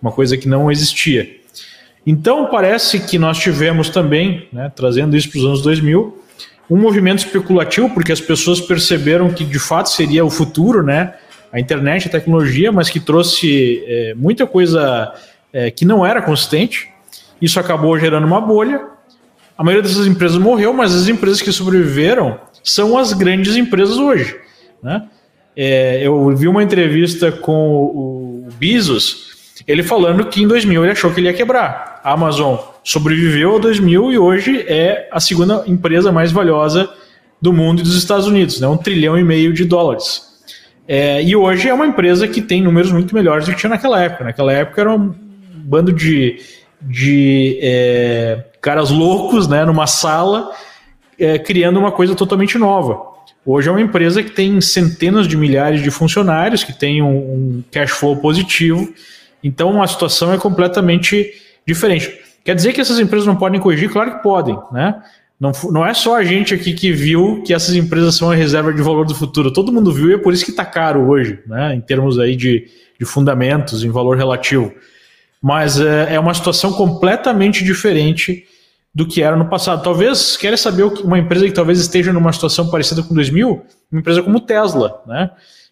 uma 0.01 0.13
coisa 0.13 0.37
que 0.37 0.47
não 0.49 0.71
existia. 0.71 1.40
Então 2.07 2.47
parece 2.47 3.01
que 3.01 3.19
nós 3.19 3.39
tivemos 3.39 3.89
também, 3.91 4.49
né, 4.53 4.73
trazendo 4.75 5.17
isso 5.17 5.31
para 5.31 5.39
os 5.39 5.45
anos 5.45 5.63
2000, 5.63 6.19
um 6.71 6.77
movimento 6.77 7.19
especulativo, 7.19 7.91
porque 7.91 8.13
as 8.13 8.21
pessoas 8.21 8.61
perceberam 8.61 9.33
que 9.33 9.45
de 9.45 9.59
fato 9.59 9.91
seria 9.91 10.25
o 10.25 10.31
futuro, 10.31 10.85
né? 10.85 11.15
A 11.53 11.59
internet, 11.59 12.07
a 12.07 12.11
tecnologia, 12.11 12.71
mas 12.71 12.89
que 12.89 13.01
trouxe 13.01 13.83
é, 13.87 14.15
muita 14.15 14.47
coisa 14.47 15.13
é, 15.53 15.69
que 15.69 15.85
não 15.85 16.07
era 16.07 16.23
consistente. 16.23 16.89
Isso 17.43 17.59
acabou 17.59 17.99
gerando 17.99 18.25
uma 18.25 18.41
bolha. 18.41 18.83
A 19.59 19.65
maioria 19.65 19.83
dessas 19.83 20.07
empresas 20.07 20.39
morreu, 20.39 20.73
mas 20.73 20.95
as 20.95 21.09
empresas 21.09 21.43
que 21.43 21.51
sobreviveram 21.51 22.39
são 22.63 22.97
as 22.97 23.13
grandes 23.13 23.57
empresas 23.57 23.99
hoje. 23.99 24.37
Né? 24.81 25.03
É, 25.57 26.07
eu 26.07 26.35
vi 26.37 26.47
uma 26.47 26.63
entrevista 26.63 27.33
com 27.33 27.85
o 27.85 28.49
Bezos, 28.59 29.31
ele 29.67 29.83
falando 29.83 30.25
que 30.27 30.43
em 30.43 30.49
2000 30.49 30.83
ele 30.83 30.93
achou 30.93 31.13
que 31.13 31.21
ele 31.21 31.29
ia 31.29 31.35
quebrar. 31.35 32.01
A 32.03 32.13
Amazon 32.13 32.57
sobreviveu 32.83 33.57
a 33.57 33.59
2000 33.59 34.13
e 34.13 34.19
hoje 34.19 34.65
é 34.67 35.09
a 35.13 35.21
segunda 35.21 35.65
empresa 35.67 36.11
mais 36.11 36.33
valiosa 36.33 36.89
do 37.41 37.53
mundo 37.53 37.81
e 37.81 37.83
dos 37.83 37.97
Estados 37.97 38.27
Unidos, 38.27 38.61
né? 38.61 38.69
um 38.69 38.77
trilhão 38.77 39.19
e 39.19 39.25
meio 39.25 39.53
de 39.53 39.65
dólares. 39.65 40.23
É, 40.87 41.23
e 41.23 41.37
hoje 41.37 41.69
é 41.69 41.75
uma 41.75 41.87
empresa 41.87 42.27
que 42.27 42.43
tem 42.43 42.63
números 42.63 42.91
muito 42.91 43.15
melhores 43.15 43.47
do 43.47 43.53
que 43.53 43.59
tinha 43.59 43.71
naquela 43.71 44.03
época. 44.03 44.25
Naquela 44.25 44.53
época 44.53 44.81
era 44.81 44.93
um 44.93 45.15
bando 45.55 45.93
de, 45.93 46.41
de 46.83 47.59
é, 47.63 48.45
caras 48.61 48.91
loucos 48.91 49.47
né, 49.47 49.65
numa 49.65 49.87
sala 49.87 50.51
é, 51.19 51.39
criando 51.39 51.79
uma 51.79 51.93
coisa 51.93 52.15
totalmente 52.15 52.59
nova. 52.59 53.11
Hoje 53.45 53.69
é 53.69 53.73
uma 53.73 53.81
empresa 53.81 54.23
que 54.23 54.31
tem 54.31 54.61
centenas 54.61 55.29
de 55.29 55.37
milhares 55.37 55.83
de 55.83 55.91
funcionários, 55.91 56.65
que 56.65 56.73
tem 56.73 57.03
um, 57.03 57.17
um 57.17 57.65
cash 57.71 57.91
flow 57.91 58.17
positivo, 58.17 58.93
então 59.43 59.83
a 59.83 59.87
situação 59.87 60.33
é 60.33 60.39
completamente 60.39 61.33
diferente. 61.67 62.19
Quer 62.45 62.55
dizer 62.55 62.73
que 62.73 62.81
essas 62.81 62.99
empresas 62.99 63.27
não 63.27 63.37
podem 63.37 63.61
corrigir? 63.61 63.91
Claro 63.91 64.17
que 64.17 64.23
podem, 64.23 64.59
né? 64.73 65.03
Não, 65.39 65.53
não 65.71 65.87
é 65.87 65.95
só 65.95 66.17
a 66.17 66.25
gente 66.25 66.53
aqui 66.53 66.75
que 66.75 66.93
viu 66.93 67.43
que 67.43 67.55
essas 67.55 67.75
empresas 67.75 68.15
são 68.15 68.31
a 68.31 68.35
reserva 68.35 68.73
de 68.75 68.83
valor 68.83 69.07
do 69.07 69.15
futuro. 69.15 69.51
Todo 69.51 69.73
mundo 69.73 69.91
viu 69.91 70.11
e 70.11 70.15
é 70.15 70.19
por 70.19 70.35
isso 70.35 70.45
que 70.45 70.51
está 70.51 70.67
caro 70.67 71.09
hoje, 71.09 71.39
né? 71.47 71.75
Em 71.75 71.81
termos 71.81 72.19
aí 72.19 72.37
de, 72.37 72.67
de 72.99 73.07
fundamentos, 73.07 73.83
em 73.83 73.91
valor 73.91 74.19
relativo. 74.19 74.73
Mas 75.41 75.81
é, 75.81 76.15
é 76.15 76.21
uma 76.21 76.35
situação 76.35 76.73
completamente 76.73 77.65
diferente 77.65 78.45
do 78.95 79.07
que 79.07 79.23
era 79.23 79.37
no 79.37 79.49
passado. 79.49 79.83
Talvez, 79.83 80.37
queira 80.37 80.57
saber 80.57 80.83
uma 80.83 81.19
empresa 81.19 81.47
que 81.47 81.53
talvez 81.53 81.79
esteja 81.79 82.13
numa 82.13 82.33
situação 82.33 82.69
parecida 82.71 83.03
com 83.03 83.15
2000? 83.15 83.63
Uma 83.91 84.01
empresa 84.01 84.23
como 84.23 84.41
Tesla, 84.41 85.03
né? 85.07 85.31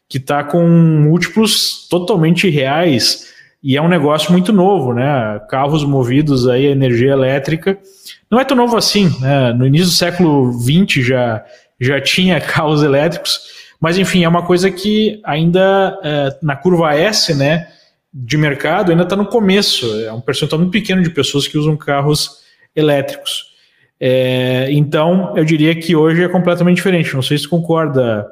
Que 0.09 0.17
está 0.17 0.43
com 0.43 0.67
múltiplos 0.67 1.87
totalmente 1.91 2.49
reais 2.49 3.35
e 3.63 3.77
é 3.77 3.83
um 3.83 3.89
negócio 3.89 4.31
muito 4.31 4.53
novo, 4.53 4.93
né? 4.93 5.41
Carros 5.49 5.85
movidos 5.85 6.47
aí 6.47 6.67
a 6.67 6.71
energia 6.71 7.13
elétrica. 7.13 7.79
Não 8.31 8.39
é 8.39 8.45
tão 8.45 8.57
novo 8.57 8.77
assim, 8.77 9.11
né? 9.21 9.53
No 9.53 9.67
início 9.67 9.89
do 9.89 9.93
século 9.93 10.53
XX 10.53 11.05
já, 11.05 11.45
já 11.81 12.01
tinha 12.01 12.41
carros 12.41 12.83
elétricos, 12.83 13.41
mas 13.81 13.99
enfim, 13.99 14.25
é 14.25 14.29
uma 14.29 14.45
coisa 14.45 14.71
que 14.71 15.21
ainda 15.25 15.99
é, 16.03 16.39
na 16.43 16.57
curva 16.57 16.95
S, 16.95 17.35
né, 17.35 17.69
de 18.13 18.37
mercado, 18.37 18.91
ainda 18.91 19.03
está 19.03 19.17
no 19.17 19.27
começo. 19.27 19.87
É 20.03 20.13
um 20.13 20.21
percentual 20.21 20.61
muito 20.61 20.73
pequeno 20.73 21.03
de 21.03 21.11
pessoas 21.11 21.47
que 21.47 21.59
usam 21.59 21.77
carros 21.77 22.39
elétricos. 22.75 23.49
É, 24.01 24.69
então, 24.71 25.37
eu 25.37 25.45
diria 25.45 25.75
que 25.75 25.97
hoje 25.97 26.23
é 26.23 26.29
completamente 26.29 26.77
diferente. 26.77 27.15
Não 27.15 27.23
sei 27.23 27.37
se 27.39 27.49
concorda, 27.49 28.27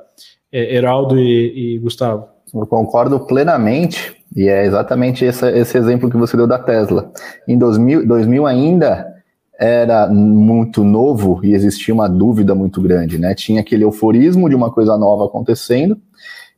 é, 0.52 0.76
Heraldo 0.76 1.18
e, 1.18 1.74
e 1.74 1.78
Gustavo. 1.78 2.28
Eu 2.54 2.66
concordo 2.66 3.20
plenamente. 3.26 4.15
E 4.34 4.48
é 4.48 4.66
exatamente 4.66 5.24
esse, 5.24 5.46
esse 5.50 5.78
exemplo 5.78 6.10
que 6.10 6.16
você 6.16 6.36
deu 6.36 6.46
da 6.46 6.58
Tesla. 6.58 7.10
Em 7.46 7.56
2000, 7.56 8.06
2000 8.06 8.46
ainda 8.46 9.14
era 9.58 10.06
muito 10.08 10.84
novo 10.84 11.40
e 11.42 11.54
existia 11.54 11.94
uma 11.94 12.08
dúvida 12.08 12.54
muito 12.54 12.80
grande, 12.80 13.18
né? 13.18 13.34
Tinha 13.34 13.60
aquele 13.60 13.84
euforismo 13.84 14.48
de 14.48 14.54
uma 14.54 14.70
coisa 14.70 14.96
nova 14.98 15.26
acontecendo 15.26 15.98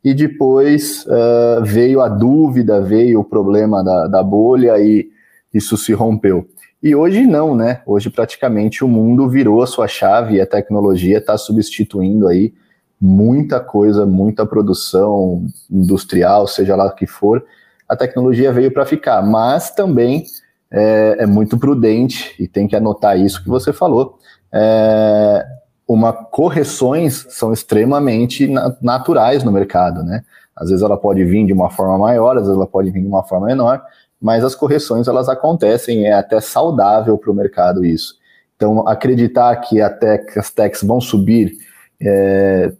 e 0.03 0.13
depois 0.13 1.05
uh, 1.05 1.63
veio 1.63 2.01
a 2.01 2.09
dúvida, 2.09 2.81
veio 2.81 3.21
o 3.21 3.23
problema 3.23 3.83
da, 3.83 4.07
da 4.07 4.23
bolha 4.23 4.77
e 4.79 5.09
isso 5.53 5.77
se 5.77 5.93
rompeu. 5.93 6.47
E 6.81 6.95
hoje 6.95 7.25
não, 7.25 7.55
né? 7.55 7.81
Hoje 7.85 8.09
praticamente 8.09 8.83
o 8.83 8.87
mundo 8.87 9.29
virou 9.29 9.61
a 9.61 9.67
sua 9.67 9.87
chave 9.87 10.35
e 10.35 10.41
a 10.41 10.45
tecnologia 10.45 11.17
está 11.17 11.37
substituindo 11.37 12.27
aí 12.27 12.53
muita 12.99 13.59
coisa, 13.59 14.05
muita 14.05 14.45
produção 14.45 15.45
industrial, 15.69 16.47
seja 16.47 16.75
lá 16.75 16.85
o 16.85 16.95
que 16.95 17.07
for, 17.07 17.45
a 17.87 17.95
tecnologia 17.95 18.51
veio 18.51 18.71
para 18.71 18.85
ficar, 18.85 19.21
mas 19.21 19.71
também 19.71 20.25
é, 20.69 21.17
é, 21.19 21.25
muito 21.25 21.57
prudente, 21.57 22.35
e 22.39 22.47
tem 22.47 22.67
que 22.67 22.75
anotar 22.75 23.17
isso 23.17 23.41
que 23.41 23.49
você 23.49 23.73
falou, 23.73 24.17
é, 24.53 25.45
uma 25.87 26.13
correções 26.13 27.25
são 27.29 27.51
extremamente 27.51 28.47
naturais 28.81 29.43
no 29.43 29.51
mercado, 29.51 30.03
né? 30.03 30.21
Às 30.55 30.69
vezes 30.69 30.83
ela 30.83 30.97
pode 30.97 31.23
vir 31.23 31.45
de 31.45 31.53
uma 31.53 31.69
forma 31.71 31.97
maior, 31.97 32.37
às 32.37 32.43
vezes 32.43 32.55
ela 32.55 32.67
pode 32.67 32.91
vir 32.91 33.01
de 33.01 33.07
uma 33.07 33.23
forma 33.23 33.47
menor, 33.47 33.81
mas 34.21 34.43
as 34.43 34.53
correções 34.53 35.07
elas 35.07 35.29
acontecem, 35.29 36.05
é 36.05 36.13
até 36.13 36.39
saudável 36.41 37.17
para 37.17 37.31
o 37.31 37.33
mercado 37.33 37.83
isso. 37.83 38.19
Então, 38.55 38.85
acreditar 38.87 39.55
que 39.55 39.81
até 39.81 40.23
as 40.35 40.51
techs 40.51 40.83
vão 40.83 40.99
subir 40.99 41.53
é, 42.01 42.73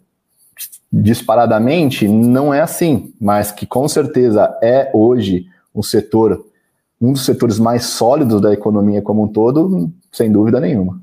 disparadamente, 0.92 2.08
não 2.08 2.54
é 2.54 2.62
assim, 2.62 3.14
mas 3.22 3.52
que 3.52 3.66
com 3.66 3.88
certeza 3.88 4.58
é 4.62 4.90
hoje 4.94 5.46
um 5.74 5.84
setor, 5.84 6.46
um 7.00 7.14
dos 7.14 7.26
setores 7.26 7.60
mais 7.60 7.86
sólidos 7.86 8.42
da 8.42 8.52
economia 8.52 9.02
como 9.02 9.24
um 9.24 9.28
todo, 9.28 9.92
sem 10.12 10.32
dúvida 10.32 10.60
nenhuma. 10.60 11.00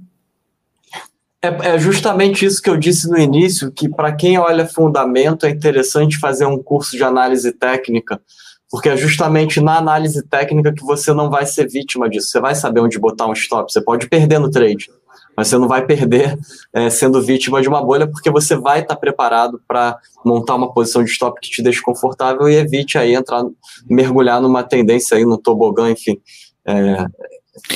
É, 1.41 1.75
é 1.75 1.79
justamente 1.79 2.45
isso 2.45 2.61
que 2.61 2.69
eu 2.69 2.77
disse 2.77 3.09
no 3.09 3.17
início, 3.17 3.71
que 3.71 3.89
para 3.89 4.13
quem 4.13 4.39
olha 4.39 4.67
fundamento 4.67 5.47
é 5.47 5.51
interessante 5.51 6.19
fazer 6.19 6.47
um 6.47 6.61
curso 6.61 6.97
de 6.97 7.05
análise 7.05 7.53
técnica, 7.53 8.21
porque 8.69 8.89
é 8.89 8.97
justamente 8.97 9.61
na 9.61 9.79
análise 9.79 10.23
técnica 10.25 10.73
que 10.73 10.85
você 10.85 11.13
não 11.13 11.31
vai 11.31 11.47
ser 11.47 11.69
vítima 11.69 12.09
disso. 12.09 12.29
Você 12.29 12.41
vai 12.41 12.57
saber 12.57 12.81
onde 12.81 12.99
botar 12.99 13.29
um 13.29 13.33
stop, 13.33 13.73
você 13.73 13.81
pode 13.81 14.09
perder 14.09 14.41
no 14.41 14.51
trade 14.51 14.89
mas 15.37 15.49
você 15.49 15.59
não 15.59 15.69
vai 15.69 15.85
perder 15.85 16.39
é, 16.73 16.89
sendo 16.89 17.21
vítima 17.21 17.61
de 17.61 17.69
uma 17.69 17.85
bolha, 17.85 18.07
porque 18.07 18.31
você 18.31 18.57
vai 18.57 18.81
estar 18.81 18.97
preparado 18.97 19.61
para 19.69 19.99
montar 20.25 20.55
uma 20.55 20.73
posição 20.73 21.05
de 21.05 21.11
stop 21.11 21.39
que 21.41 21.51
te 21.51 21.63
deixe 21.63 21.83
confortável 21.83 22.49
e 22.49 22.57
evite 22.57 22.97
aí 22.97 23.15
entrar, 23.15 23.45
mergulhar 23.89 24.41
numa 24.41 24.63
tendência 24.63 25.17
aí 25.17 25.25
no 25.25 25.37
tobogã, 25.37 25.91
enfim. 25.91 26.19
É, 26.67 27.07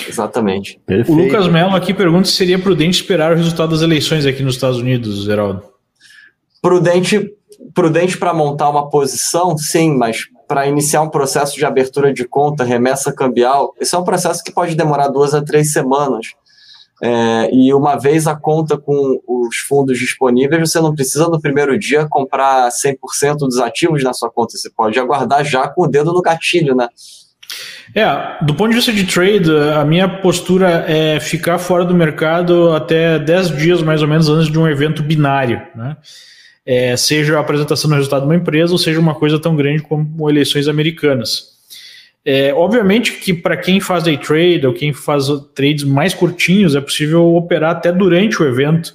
exatamente. 0.08 0.80
Perfeito. 0.86 1.12
O 1.12 1.22
Lucas 1.22 1.46
Mello 1.48 1.74
aqui 1.74 1.92
pergunta 1.92 2.26
se 2.28 2.34
seria 2.34 2.58
prudente 2.58 3.02
esperar 3.02 3.32
o 3.32 3.36
resultado 3.36 3.70
das 3.70 3.82
eleições 3.82 4.24
aqui 4.24 4.42
nos 4.42 4.54
Estados 4.54 4.78
Unidos, 4.78 5.24
Geraldo. 5.24 5.62
Prudente, 6.62 7.32
prudente 7.74 8.18
para 8.18 8.34
montar 8.34 8.68
uma 8.70 8.88
posição, 8.88 9.56
sim, 9.56 9.96
mas 9.96 10.26
para 10.48 10.66
iniciar 10.66 11.02
um 11.02 11.08
processo 11.08 11.56
de 11.56 11.64
abertura 11.64 12.12
de 12.12 12.26
conta, 12.26 12.64
remessa 12.64 13.12
cambial, 13.12 13.74
isso 13.80 13.94
é 13.94 13.98
um 13.98 14.04
processo 14.04 14.42
que 14.42 14.52
pode 14.52 14.74
demorar 14.74 15.08
duas 15.08 15.32
a 15.32 15.42
três 15.42 15.72
semanas. 15.72 16.34
É, 17.03 17.48
e 17.53 17.72
uma 17.72 17.96
vez 17.96 18.26
a 18.26 18.36
conta 18.36 18.76
com 18.76 19.20
os 19.26 19.57
fundos 19.57 19.98
disponíveis, 19.98 20.70
você 20.70 20.80
não 20.80 20.94
precisa 20.94 21.28
no 21.28 21.40
primeiro 21.40 21.78
dia 21.78 22.07
comprar 22.09 22.68
100% 22.68 23.38
dos 23.38 23.59
ativos 23.59 24.05
na 24.05 24.12
sua 24.12 24.30
conta, 24.30 24.57
você 24.57 24.70
pode 24.70 24.98
aguardar 24.98 25.44
já 25.44 25.66
com 25.68 25.84
o 25.84 25.86
dedo 25.86 26.12
no 26.12 26.20
gatilho, 26.20 26.74
né? 26.74 26.88
É, 27.94 28.44
do 28.44 28.55
ponto 28.55 28.70
de 28.70 28.76
vista 28.76 28.92
de 28.92 29.05
trade, 29.05 29.51
a 29.74 29.84
minha 29.84 30.09
postura 30.09 30.84
é 30.86 31.18
ficar 31.18 31.59
fora 31.59 31.84
do 31.84 31.94
mercado 31.94 32.72
até 32.72 33.18
10 33.18 33.57
dias 33.57 33.82
mais 33.82 34.03
ou 34.03 34.07
menos 34.07 34.28
antes 34.28 34.51
de 34.51 34.59
um 34.59 34.68
evento 34.68 35.03
binário, 35.03 35.61
né? 35.74 35.96
É, 36.64 36.96
seja 36.96 37.36
a 37.36 37.40
apresentação 37.40 37.88
do 37.90 37.96
resultado 37.96 38.20
de 38.20 38.26
uma 38.26 38.36
empresa 38.36 38.72
ou 38.72 38.78
seja 38.78 39.01
uma 39.01 39.14
coisa 39.14 39.40
tão 39.40 39.57
grande 39.57 39.82
como 39.82 40.28
eleições 40.30 40.68
americanas. 40.68 41.49
É, 42.24 42.52
obviamente 42.52 43.12
que 43.12 43.32
para 43.32 43.56
quem 43.56 43.80
faz 43.80 44.04
day 44.04 44.18
trade 44.18 44.66
ou 44.66 44.74
quem 44.74 44.92
faz 44.92 45.26
trades 45.54 45.84
mais 45.84 46.12
curtinhos, 46.12 46.74
é 46.74 46.80
possível 46.80 47.34
operar 47.34 47.72
até 47.72 47.90
durante 47.90 48.42
o 48.42 48.46
evento 48.46 48.94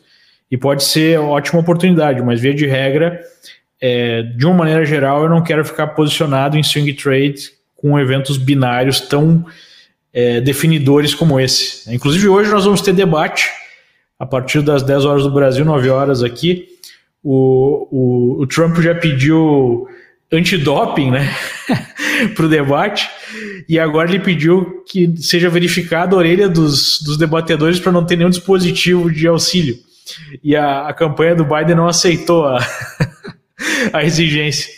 e 0.50 0.58
pode 0.58 0.84
ser 0.84 1.20
ótima 1.20 1.60
oportunidade, 1.60 2.22
mas 2.22 2.40
via 2.40 2.54
de 2.54 2.68
regra, 2.68 3.20
é, 3.82 4.22
de 4.22 4.46
uma 4.46 4.56
maneira 4.56 4.86
geral, 4.86 5.24
eu 5.24 5.30
não 5.30 5.44
quero 5.44 5.66
ficar 5.66 5.88
posicionado 5.88 6.58
em 6.58 6.64
swing 6.64 6.94
trade 6.94 7.52
com 7.76 8.00
eventos 8.00 8.38
binários 8.38 9.02
tão 9.02 9.46
é, 10.14 10.40
definidores 10.40 11.14
como 11.14 11.40
esse. 11.40 11.94
Inclusive, 11.94 12.28
hoje 12.28 12.50
nós 12.50 12.64
vamos 12.64 12.82
ter 12.82 12.94
debate 12.94 13.50
a 14.18 14.26
partir 14.26 14.62
das 14.62 14.82
10 14.82 15.04
horas 15.06 15.24
do 15.24 15.32
Brasil, 15.32 15.66
9 15.66 15.90
horas 15.90 16.24
aqui. 16.24 16.68
O, 17.24 17.88
o, 17.92 18.42
o 18.42 18.48
Trump 18.48 18.78
já 18.78 18.96
pediu 18.96 19.88
antidoping 20.32 21.12
né, 21.12 21.36
para 22.36 22.46
o 22.46 22.50
debate, 22.50 23.10
e 23.68 23.80
agora 23.80 24.10
ele 24.10 24.20
pediu 24.20 24.84
que 24.88 25.16
seja 25.18 25.50
verificada 25.50 26.16
a 26.16 26.20
orelha 26.20 26.50
dos, 26.50 27.02
dos 27.02 27.18
debatedores 27.18 27.80
para 27.80 27.92
não 27.92 28.06
ter 28.06 28.16
nenhum 28.16 28.30
dispositivo 28.30 29.12
de 29.12 29.28
auxílio. 29.28 29.76
E 30.44 30.56
a, 30.56 30.88
a 30.88 30.94
campanha 30.94 31.36
do 31.36 31.46
Biden 31.46 31.76
não 31.76 31.88
aceitou 31.88 32.46
a, 32.46 32.60
a 33.92 34.04
exigência. 34.04 34.72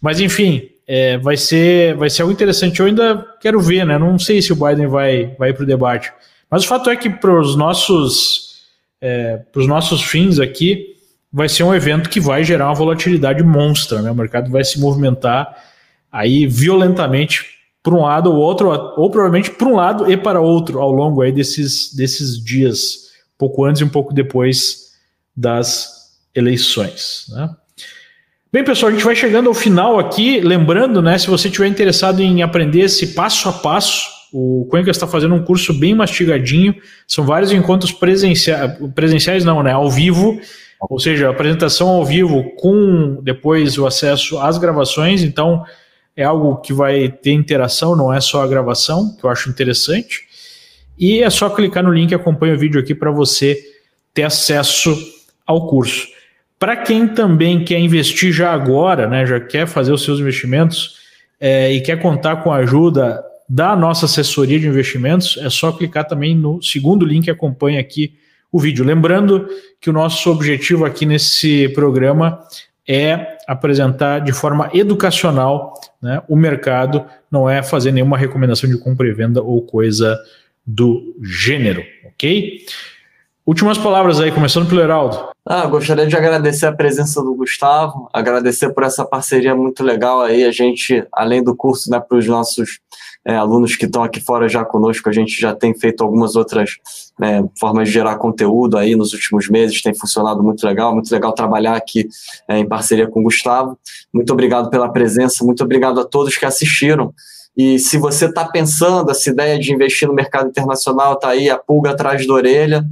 Mas 0.00 0.20
enfim, 0.20 0.68
é, 0.86 1.16
vai, 1.18 1.36
ser, 1.36 1.94
vai 1.94 2.10
ser 2.10 2.22
algo 2.22 2.32
interessante. 2.32 2.80
Eu 2.80 2.86
ainda 2.86 3.26
quero 3.40 3.60
ver, 3.60 3.86
né? 3.86 3.98
Não 3.98 4.18
sei 4.18 4.42
se 4.42 4.52
o 4.52 4.56
Biden 4.56 4.88
vai, 4.88 5.34
vai 5.38 5.52
para 5.52 5.62
o 5.62 5.66
debate. 5.66 6.12
Mas 6.50 6.64
o 6.64 6.68
fato 6.68 6.90
é 6.90 6.96
que 6.96 7.08
para 7.08 7.40
os 7.40 7.56
nossos, 7.56 8.62
é, 9.00 9.40
nossos 9.54 10.02
fins 10.02 10.38
aqui, 10.38 10.91
vai 11.32 11.48
ser 11.48 11.62
um 11.62 11.74
evento 11.74 12.10
que 12.10 12.20
vai 12.20 12.44
gerar 12.44 12.66
uma 12.66 12.74
volatilidade 12.74 13.42
monstra. 13.42 14.02
Né? 14.02 14.10
O 14.10 14.14
mercado 14.14 14.50
vai 14.50 14.62
se 14.62 14.78
movimentar 14.78 15.56
aí 16.10 16.46
violentamente 16.46 17.46
para 17.82 17.94
um 17.94 18.02
lado 18.02 18.30
ou 18.30 18.36
outro, 18.36 18.68
ou 18.70 19.10
provavelmente 19.10 19.50
para 19.50 19.68
um 19.68 19.74
lado 19.74 20.10
e 20.10 20.16
para 20.16 20.40
outro 20.40 20.78
ao 20.80 20.92
longo 20.92 21.22
aí 21.22 21.32
desses, 21.32 21.92
desses 21.94 22.42
dias, 22.42 23.10
pouco 23.36 23.64
antes 23.64 23.80
e 23.80 23.84
um 23.84 23.88
pouco 23.88 24.12
depois 24.12 24.92
das 25.34 26.12
eleições. 26.34 27.26
Né? 27.30 27.50
Bem, 28.52 28.62
pessoal, 28.62 28.90
a 28.90 28.92
gente 28.92 29.04
vai 29.04 29.16
chegando 29.16 29.48
ao 29.48 29.54
final 29.54 29.98
aqui. 29.98 30.38
Lembrando, 30.40 31.00
né, 31.00 31.16
se 31.16 31.26
você 31.26 31.48
estiver 31.48 31.66
interessado 31.66 32.20
em 32.20 32.42
aprender 32.42 32.80
esse 32.80 33.08
passo 33.14 33.48
a 33.48 33.52
passo, 33.52 34.10
o 34.30 34.66
Cuenca 34.70 34.90
está 34.90 35.06
fazendo 35.06 35.34
um 35.34 35.42
curso 35.42 35.72
bem 35.72 35.94
mastigadinho. 35.94 36.74
São 37.08 37.24
vários 37.24 37.50
encontros 37.50 37.92
presenciais, 37.92 38.72
presenciais 38.94 39.42
não, 39.42 39.62
né, 39.62 39.72
ao 39.72 39.90
vivo, 39.90 40.38
ou 40.88 40.98
seja, 40.98 41.30
apresentação 41.30 41.88
ao 41.88 42.04
vivo 42.04 42.50
com 42.56 43.18
depois 43.22 43.78
o 43.78 43.86
acesso 43.86 44.38
às 44.38 44.58
gravações. 44.58 45.22
Então, 45.22 45.64
é 46.16 46.24
algo 46.24 46.56
que 46.56 46.72
vai 46.72 47.08
ter 47.08 47.32
interação, 47.32 47.96
não 47.96 48.12
é 48.12 48.20
só 48.20 48.42
a 48.42 48.46
gravação, 48.46 49.14
que 49.16 49.24
eu 49.24 49.30
acho 49.30 49.48
interessante. 49.48 50.26
E 50.98 51.22
é 51.22 51.30
só 51.30 51.48
clicar 51.48 51.82
no 51.82 51.92
link 51.92 52.10
e 52.10 52.14
acompanha 52.14 52.54
o 52.54 52.58
vídeo 52.58 52.80
aqui 52.80 52.94
para 52.94 53.10
você 53.10 53.58
ter 54.12 54.24
acesso 54.24 54.96
ao 55.46 55.66
curso. 55.66 56.08
Para 56.58 56.76
quem 56.76 57.08
também 57.08 57.64
quer 57.64 57.78
investir 57.78 58.32
já 58.32 58.52
agora, 58.52 59.08
né, 59.08 59.26
já 59.26 59.40
quer 59.40 59.66
fazer 59.66 59.92
os 59.92 60.04
seus 60.04 60.20
investimentos 60.20 60.96
é, 61.40 61.72
e 61.72 61.80
quer 61.80 62.00
contar 62.00 62.36
com 62.36 62.52
a 62.52 62.58
ajuda 62.58 63.22
da 63.48 63.74
nossa 63.74 64.06
assessoria 64.06 64.60
de 64.60 64.68
investimentos, 64.68 65.36
é 65.38 65.50
só 65.50 65.72
clicar 65.72 66.06
também 66.06 66.36
no 66.36 66.62
segundo 66.62 67.04
link 67.04 67.24
que 67.24 67.30
acompanha 67.30 67.80
aqui 67.80 68.14
o 68.52 68.60
vídeo. 68.60 68.84
Lembrando 68.84 69.48
que 69.80 69.88
o 69.88 69.92
nosso 69.92 70.30
objetivo 70.30 70.84
aqui 70.84 71.06
nesse 71.06 71.70
programa 71.70 72.38
é 72.86 73.38
apresentar 73.48 74.20
de 74.20 74.32
forma 74.32 74.70
educacional 74.74 75.72
né, 76.00 76.22
o 76.28 76.36
mercado, 76.36 77.04
não 77.30 77.48
é 77.48 77.62
fazer 77.62 77.92
nenhuma 77.92 78.18
recomendação 78.18 78.68
de 78.68 78.76
compra 78.76 79.08
e 79.08 79.12
venda 79.12 79.42
ou 79.42 79.62
coisa 79.62 80.18
do 80.66 81.16
gênero, 81.22 81.82
ok? 82.06 82.64
Últimas 83.44 83.76
palavras 83.76 84.20
aí, 84.20 84.30
começando 84.30 84.68
pelo 84.68 84.80
Heraldo. 84.80 85.30
Ah, 85.44 85.66
gostaria 85.66 86.06
de 86.06 86.16
agradecer 86.16 86.66
a 86.66 86.72
presença 86.72 87.20
do 87.20 87.34
Gustavo, 87.34 88.08
agradecer 88.12 88.72
por 88.72 88.84
essa 88.84 89.04
parceria 89.04 89.52
muito 89.56 89.82
legal 89.82 90.22
aí. 90.22 90.44
A 90.44 90.52
gente, 90.52 91.04
além 91.12 91.42
do 91.42 91.56
curso, 91.56 91.90
né, 91.90 91.98
para 91.98 92.16
os 92.16 92.26
nossos 92.28 92.78
é, 93.24 93.36
alunos 93.36 93.76
que 93.76 93.86
estão 93.86 94.02
aqui 94.02 94.20
fora 94.20 94.48
já 94.48 94.64
conosco, 94.64 95.08
a 95.08 95.12
gente 95.12 95.40
já 95.40 95.54
tem 95.54 95.74
feito 95.74 96.02
algumas 96.02 96.34
outras 96.34 96.76
né, 97.18 97.44
formas 97.58 97.88
de 97.88 97.94
gerar 97.94 98.16
conteúdo 98.16 98.76
aí 98.76 98.96
nos 98.96 99.12
últimos 99.12 99.48
meses, 99.48 99.80
tem 99.80 99.94
funcionado 99.94 100.42
muito 100.42 100.66
legal, 100.66 100.92
muito 100.92 101.10
legal 101.10 101.32
trabalhar 101.32 101.76
aqui 101.76 102.08
é, 102.48 102.58
em 102.58 102.66
parceria 102.66 103.08
com 103.08 103.20
o 103.20 103.24
Gustavo. 103.24 103.78
Muito 104.12 104.32
obrigado 104.32 104.70
pela 104.70 104.88
presença, 104.88 105.44
muito 105.44 105.62
obrigado 105.62 106.00
a 106.00 106.04
todos 106.04 106.36
que 106.36 106.44
assistiram. 106.44 107.14
E 107.56 107.78
se 107.78 107.98
você 107.98 108.26
está 108.26 108.46
pensando, 108.46 109.10
essa 109.10 109.28
ideia 109.28 109.58
de 109.58 109.72
investir 109.72 110.08
no 110.08 110.14
mercado 110.14 110.48
internacional 110.48 111.14
está 111.14 111.28
aí, 111.28 111.50
a 111.50 111.58
pulga 111.58 111.90
atrás 111.90 112.26
da 112.26 112.32
orelha. 112.32 112.84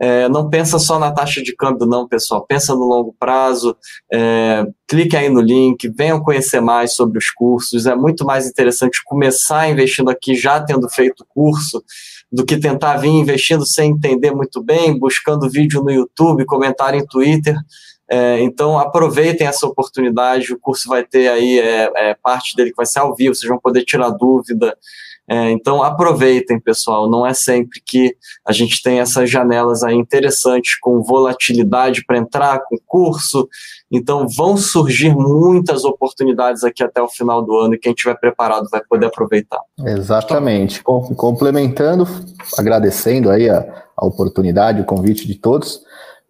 É, 0.00 0.30
não 0.30 0.48
pensa 0.48 0.78
só 0.78 0.98
na 0.98 1.12
taxa 1.12 1.42
de 1.42 1.54
câmbio, 1.54 1.86
não, 1.86 2.08
pessoal. 2.08 2.46
Pensa 2.46 2.74
no 2.74 2.84
longo 2.84 3.14
prazo. 3.18 3.76
É, 4.10 4.64
clique 4.88 5.14
aí 5.14 5.28
no 5.28 5.42
link, 5.42 5.88
venham 5.94 6.22
conhecer 6.22 6.60
mais 6.60 6.94
sobre 6.94 7.18
os 7.18 7.30
cursos. 7.30 7.84
É 7.84 7.94
muito 7.94 8.24
mais 8.24 8.46
interessante 8.46 9.02
começar 9.04 9.68
investindo 9.68 10.08
aqui 10.08 10.34
já 10.34 10.58
tendo 10.58 10.88
feito 10.88 11.20
o 11.20 11.26
curso 11.26 11.84
do 12.32 12.46
que 12.46 12.56
tentar 12.56 12.96
vir 12.96 13.10
investindo 13.10 13.66
sem 13.66 13.90
entender 13.90 14.30
muito 14.30 14.62
bem, 14.62 14.98
buscando 14.98 15.50
vídeo 15.50 15.82
no 15.82 15.90
YouTube, 15.90 16.46
comentário 16.46 16.98
em 16.98 17.06
Twitter. 17.06 17.54
É, 18.10 18.40
então 18.40 18.78
aproveitem 18.78 19.46
essa 19.46 19.66
oportunidade. 19.66 20.52
O 20.52 20.58
curso 20.58 20.88
vai 20.88 21.04
ter 21.04 21.28
aí 21.28 21.58
é, 21.58 21.90
é, 21.94 22.14
parte 22.14 22.56
dele 22.56 22.70
que 22.70 22.76
vai 22.76 22.86
ser 22.86 23.00
ao 23.00 23.14
vivo, 23.14 23.34
vocês 23.34 23.48
vão 23.48 23.60
poder 23.60 23.84
tirar 23.84 24.10
dúvida. 24.10 24.74
É, 25.30 25.52
então 25.52 25.80
aproveitem, 25.80 26.58
pessoal. 26.58 27.08
Não 27.08 27.24
é 27.24 27.32
sempre 27.32 27.80
que 27.86 28.16
a 28.44 28.50
gente 28.50 28.82
tem 28.82 28.98
essas 28.98 29.30
janelas 29.30 29.84
aí 29.84 29.94
interessantes 29.94 30.76
com 30.80 31.04
volatilidade 31.04 32.04
para 32.04 32.18
entrar, 32.18 32.58
com 32.64 32.76
curso. 32.84 33.48
Então 33.88 34.26
vão 34.26 34.56
surgir 34.56 35.14
muitas 35.14 35.84
oportunidades 35.84 36.64
aqui 36.64 36.82
até 36.82 37.00
o 37.00 37.06
final 37.06 37.42
do 37.42 37.56
ano 37.56 37.74
e 37.74 37.78
quem 37.78 37.92
estiver 37.92 38.16
preparado 38.18 38.68
vai 38.72 38.82
poder 38.82 39.06
aproveitar. 39.06 39.60
Exatamente. 39.78 40.82
Complementando, 40.82 42.08
agradecendo 42.58 43.30
aí 43.30 43.48
a, 43.48 43.84
a 43.96 44.04
oportunidade, 44.04 44.80
o 44.80 44.84
convite 44.84 45.28
de 45.28 45.36
todos, 45.36 45.80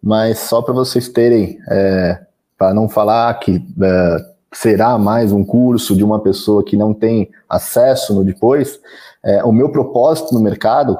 mas 0.01 0.37
só 0.37 0.61
para 0.61 0.75
vocês 0.75 1.09
terem, 1.09 1.57
é, 1.71 2.19
para 2.55 2.71
não 2.71 2.87
falar 2.87 3.33
que 3.39 3.65
é, 3.81 4.30
será 4.53 4.97
mais 4.97 5.31
um 5.31 5.43
curso 5.43 5.95
de 5.95 6.03
uma 6.03 6.19
pessoa 6.19 6.63
que 6.63 6.75
não 6.75 6.93
tem 6.93 7.29
acesso 7.49 8.13
no 8.13 8.23
depois. 8.23 8.79
É, 9.23 9.43
o 9.43 9.51
meu 9.51 9.69
propósito 9.69 10.33
no 10.33 10.41
mercado, 10.41 10.97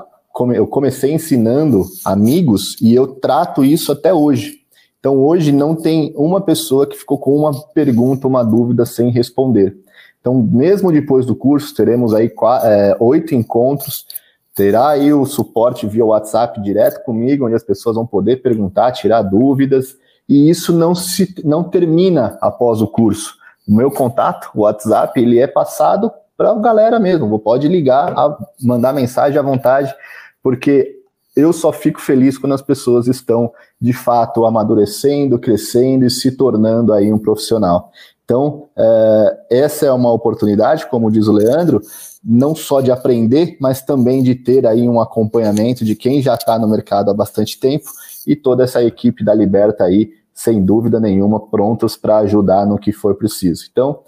eu 0.55 0.65
comecei 0.65 1.13
ensinando 1.13 1.83
amigos 2.05 2.79
e 2.81 2.95
eu 2.95 3.07
trato 3.07 3.63
isso 3.65 3.91
até 3.91 4.13
hoje. 4.13 4.61
Então 4.99 5.17
hoje 5.17 5.51
não 5.51 5.75
tem 5.75 6.13
uma 6.15 6.39
pessoa 6.39 6.87
que 6.87 6.95
ficou 6.95 7.17
com 7.17 7.35
uma 7.35 7.51
pergunta, 7.73 8.27
uma 8.27 8.43
dúvida 8.43 8.85
sem 8.85 9.09
responder. 9.09 9.75
Então, 10.19 10.35
mesmo 10.35 10.91
depois 10.91 11.25
do 11.25 11.35
curso, 11.35 11.73
teremos 11.73 12.13
aí 12.13 12.31
é, 12.63 12.95
oito 12.99 13.33
encontros. 13.33 14.05
Terá 14.53 14.89
aí 14.89 15.11
o 15.11 15.25
suporte 15.25 15.87
via 15.87 16.05
WhatsApp 16.05 16.61
direto 16.61 17.03
comigo, 17.03 17.47
onde 17.47 17.55
as 17.55 17.63
pessoas 17.63 17.95
vão 17.95 18.05
poder 18.05 18.43
perguntar, 18.43 18.91
tirar 18.91 19.23
dúvidas. 19.23 19.95
E 20.29 20.47
isso 20.47 20.71
não 20.71 20.93
se 20.93 21.33
não 21.43 21.63
termina 21.63 22.37
após 22.39 22.81
o 22.81 22.87
curso 22.87 23.40
o 23.67 23.75
meu 23.75 23.91
contato, 23.91 24.49
o 24.55 24.61
WhatsApp, 24.61 25.19
ele 25.19 25.39
é 25.39 25.47
passado 25.47 26.11
para 26.35 26.51
a 26.51 26.55
galera 26.55 26.99
mesmo. 26.99 27.37
Pode 27.39 27.67
ligar, 27.67 28.13
mandar 28.61 28.93
mensagem 28.93 29.37
à 29.37 29.41
vontade, 29.41 29.93
porque 30.41 30.97
eu 31.35 31.53
só 31.53 31.71
fico 31.71 32.01
feliz 32.01 32.37
quando 32.37 32.53
as 32.53 32.61
pessoas 32.61 33.07
estão 33.07 33.51
de 33.79 33.93
fato 33.93 34.45
amadurecendo, 34.45 35.39
crescendo 35.39 36.05
e 36.05 36.09
se 36.09 36.31
tornando 36.31 36.91
aí 36.93 37.11
um 37.13 37.19
profissional. 37.19 37.91
Então, 38.25 38.69
é, 38.77 39.37
essa 39.51 39.85
é 39.85 39.91
uma 39.91 40.11
oportunidade, 40.11 40.87
como 40.87 41.11
diz 41.11 41.27
o 41.27 41.33
Leandro, 41.33 41.81
não 42.23 42.55
só 42.55 42.81
de 42.81 42.91
aprender, 42.91 43.57
mas 43.59 43.81
também 43.81 44.21
de 44.21 44.35
ter 44.35 44.65
aí 44.65 44.87
um 44.87 45.01
acompanhamento 45.01 45.83
de 45.83 45.95
quem 45.95 46.21
já 46.21 46.35
está 46.35 46.57
no 46.57 46.67
mercado 46.67 47.09
há 47.09 47.13
bastante 47.13 47.59
tempo 47.59 47.89
e 48.25 48.35
toda 48.35 48.63
essa 48.63 48.83
equipe 48.83 49.23
da 49.23 49.33
Liberta 49.33 49.83
aí 49.83 50.11
sem 50.43 50.63
dúvida 50.63 50.99
nenhuma, 50.99 51.39
prontos 51.39 51.95
para 51.95 52.17
ajudar 52.19 52.65
no 52.65 52.79
que 52.79 52.91
for 52.91 53.15
preciso. 53.15 53.67
Então, 53.71 53.99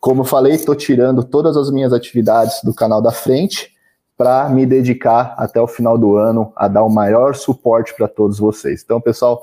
como 0.00 0.22
eu 0.22 0.24
falei, 0.24 0.54
estou 0.54 0.74
tirando 0.74 1.22
todas 1.22 1.56
as 1.56 1.70
minhas 1.70 1.92
atividades 1.92 2.60
do 2.62 2.74
canal 2.74 3.02
da 3.02 3.10
frente 3.10 3.72
para 4.16 4.48
me 4.48 4.64
dedicar 4.64 5.34
até 5.36 5.60
o 5.60 5.66
final 5.66 5.98
do 5.98 6.16
ano 6.16 6.52
a 6.56 6.68
dar 6.68 6.84
o 6.84 6.88
maior 6.88 7.34
suporte 7.34 7.94
para 7.94 8.08
todos 8.08 8.38
vocês. 8.38 8.82
Então, 8.82 9.00
pessoal, 9.00 9.42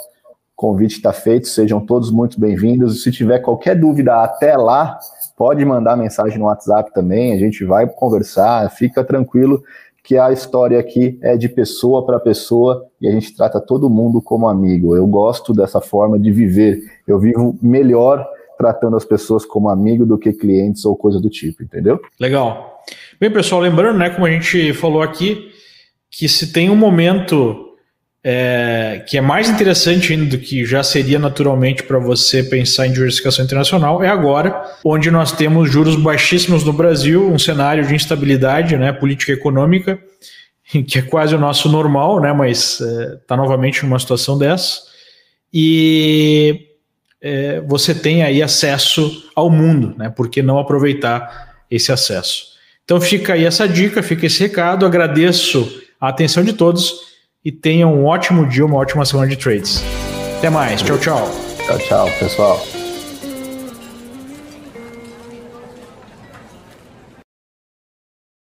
convite 0.55 0.95
está 0.95 1.13
feito, 1.13 1.47
sejam 1.47 1.79
todos 1.79 2.09
muito 2.09 2.39
bem-vindos. 2.39 3.03
Se 3.03 3.11
tiver 3.11 3.39
qualquer 3.39 3.79
dúvida 3.79 4.23
até 4.23 4.57
lá, 4.57 4.97
pode 5.37 5.63
mandar 5.63 5.95
mensagem 5.95 6.39
no 6.39 6.45
WhatsApp 6.45 6.91
também, 6.93 7.33
a 7.33 7.37
gente 7.37 7.63
vai 7.65 7.87
conversar, 7.87 8.69
fica 8.71 9.03
tranquilo 9.03 9.63
que 10.03 10.17
a 10.17 10.31
história 10.31 10.79
aqui 10.79 11.17
é 11.21 11.37
de 11.37 11.47
pessoa 11.47 12.05
para 12.05 12.19
pessoa 12.19 12.85
e 12.99 13.07
a 13.07 13.11
gente 13.11 13.35
trata 13.35 13.61
todo 13.61 13.89
mundo 13.89 14.21
como 14.21 14.47
amigo. 14.47 14.95
Eu 14.95 15.05
gosto 15.05 15.53
dessa 15.53 15.79
forma 15.79 16.19
de 16.19 16.31
viver. 16.31 16.79
Eu 17.07 17.19
vivo 17.19 17.57
melhor 17.61 18.25
tratando 18.57 18.95
as 18.95 19.05
pessoas 19.05 19.45
como 19.45 19.69
amigo 19.69 20.05
do 20.05 20.17
que 20.17 20.33
clientes 20.33 20.85
ou 20.85 20.95
coisa 20.95 21.19
do 21.19 21.29
tipo, 21.29 21.63
entendeu? 21.63 21.99
Legal. 22.19 22.79
Bem, 23.19 23.31
pessoal, 23.31 23.61
lembrando, 23.61 23.97
né, 23.97 24.09
como 24.09 24.25
a 24.25 24.31
gente 24.31 24.73
falou 24.73 25.01
aqui, 25.01 25.51
que 26.09 26.27
se 26.27 26.51
tem 26.51 26.69
um 26.69 26.75
momento 26.75 27.70
é, 28.23 29.03
que 29.07 29.17
é 29.17 29.21
mais 29.21 29.49
interessante 29.49 30.13
ainda 30.13 30.25
do 30.25 30.37
que 30.37 30.63
já 30.63 30.83
seria 30.83 31.17
naturalmente 31.17 31.83
para 31.83 31.97
você 31.97 32.43
pensar 32.43 32.85
em 32.85 32.91
diversificação 32.91 33.43
internacional, 33.43 34.03
é 34.03 34.09
agora, 34.09 34.63
onde 34.83 35.09
nós 35.09 35.31
temos 35.31 35.71
juros 35.71 35.95
baixíssimos 35.95 36.63
no 36.63 36.71
Brasil, 36.71 37.27
um 37.27 37.39
cenário 37.39 37.85
de 37.85 37.95
instabilidade 37.95 38.77
né, 38.77 38.93
política 38.93 39.31
e 39.31 39.35
econômica, 39.35 39.99
que 40.87 40.99
é 40.99 41.01
quase 41.01 41.33
o 41.33 41.39
nosso 41.39 41.67
normal, 41.67 42.21
né, 42.21 42.31
mas 42.31 42.79
está 42.79 43.35
é, 43.35 43.37
novamente 43.37 43.83
numa 43.83 43.97
situação 43.97 44.37
dessa. 44.37 44.81
E 45.51 46.67
é, 47.21 47.59
você 47.61 47.93
tem 47.93 48.23
aí 48.23 48.41
acesso 48.41 49.29
ao 49.35 49.49
mundo, 49.49 49.93
né? 49.97 50.09
Por 50.09 50.29
que 50.29 50.41
não 50.41 50.57
aproveitar 50.57 51.63
esse 51.69 51.91
acesso? 51.91 52.51
Então 52.83 53.01
fica 53.01 53.33
aí 53.33 53.45
essa 53.45 53.67
dica, 53.67 54.01
fica 54.01 54.25
esse 54.25 54.39
recado. 54.39 54.85
Agradeço 54.85 55.81
a 55.99 56.07
atenção 56.07 56.43
de 56.43 56.53
todos 56.53 57.10
e 57.43 57.51
tenham 57.51 57.93
um 57.93 58.05
ótimo 58.05 58.45
dia, 58.45 58.65
uma 58.65 58.77
ótima 58.77 59.05
semana 59.05 59.27
de 59.27 59.37
trades. 59.37 59.83
Até 60.37 60.49
mais. 60.49 60.81
Tchau, 60.81 60.97
tchau. 60.97 61.29
Tchau, 61.65 61.77
tchau, 61.79 62.09
pessoal. 62.19 62.80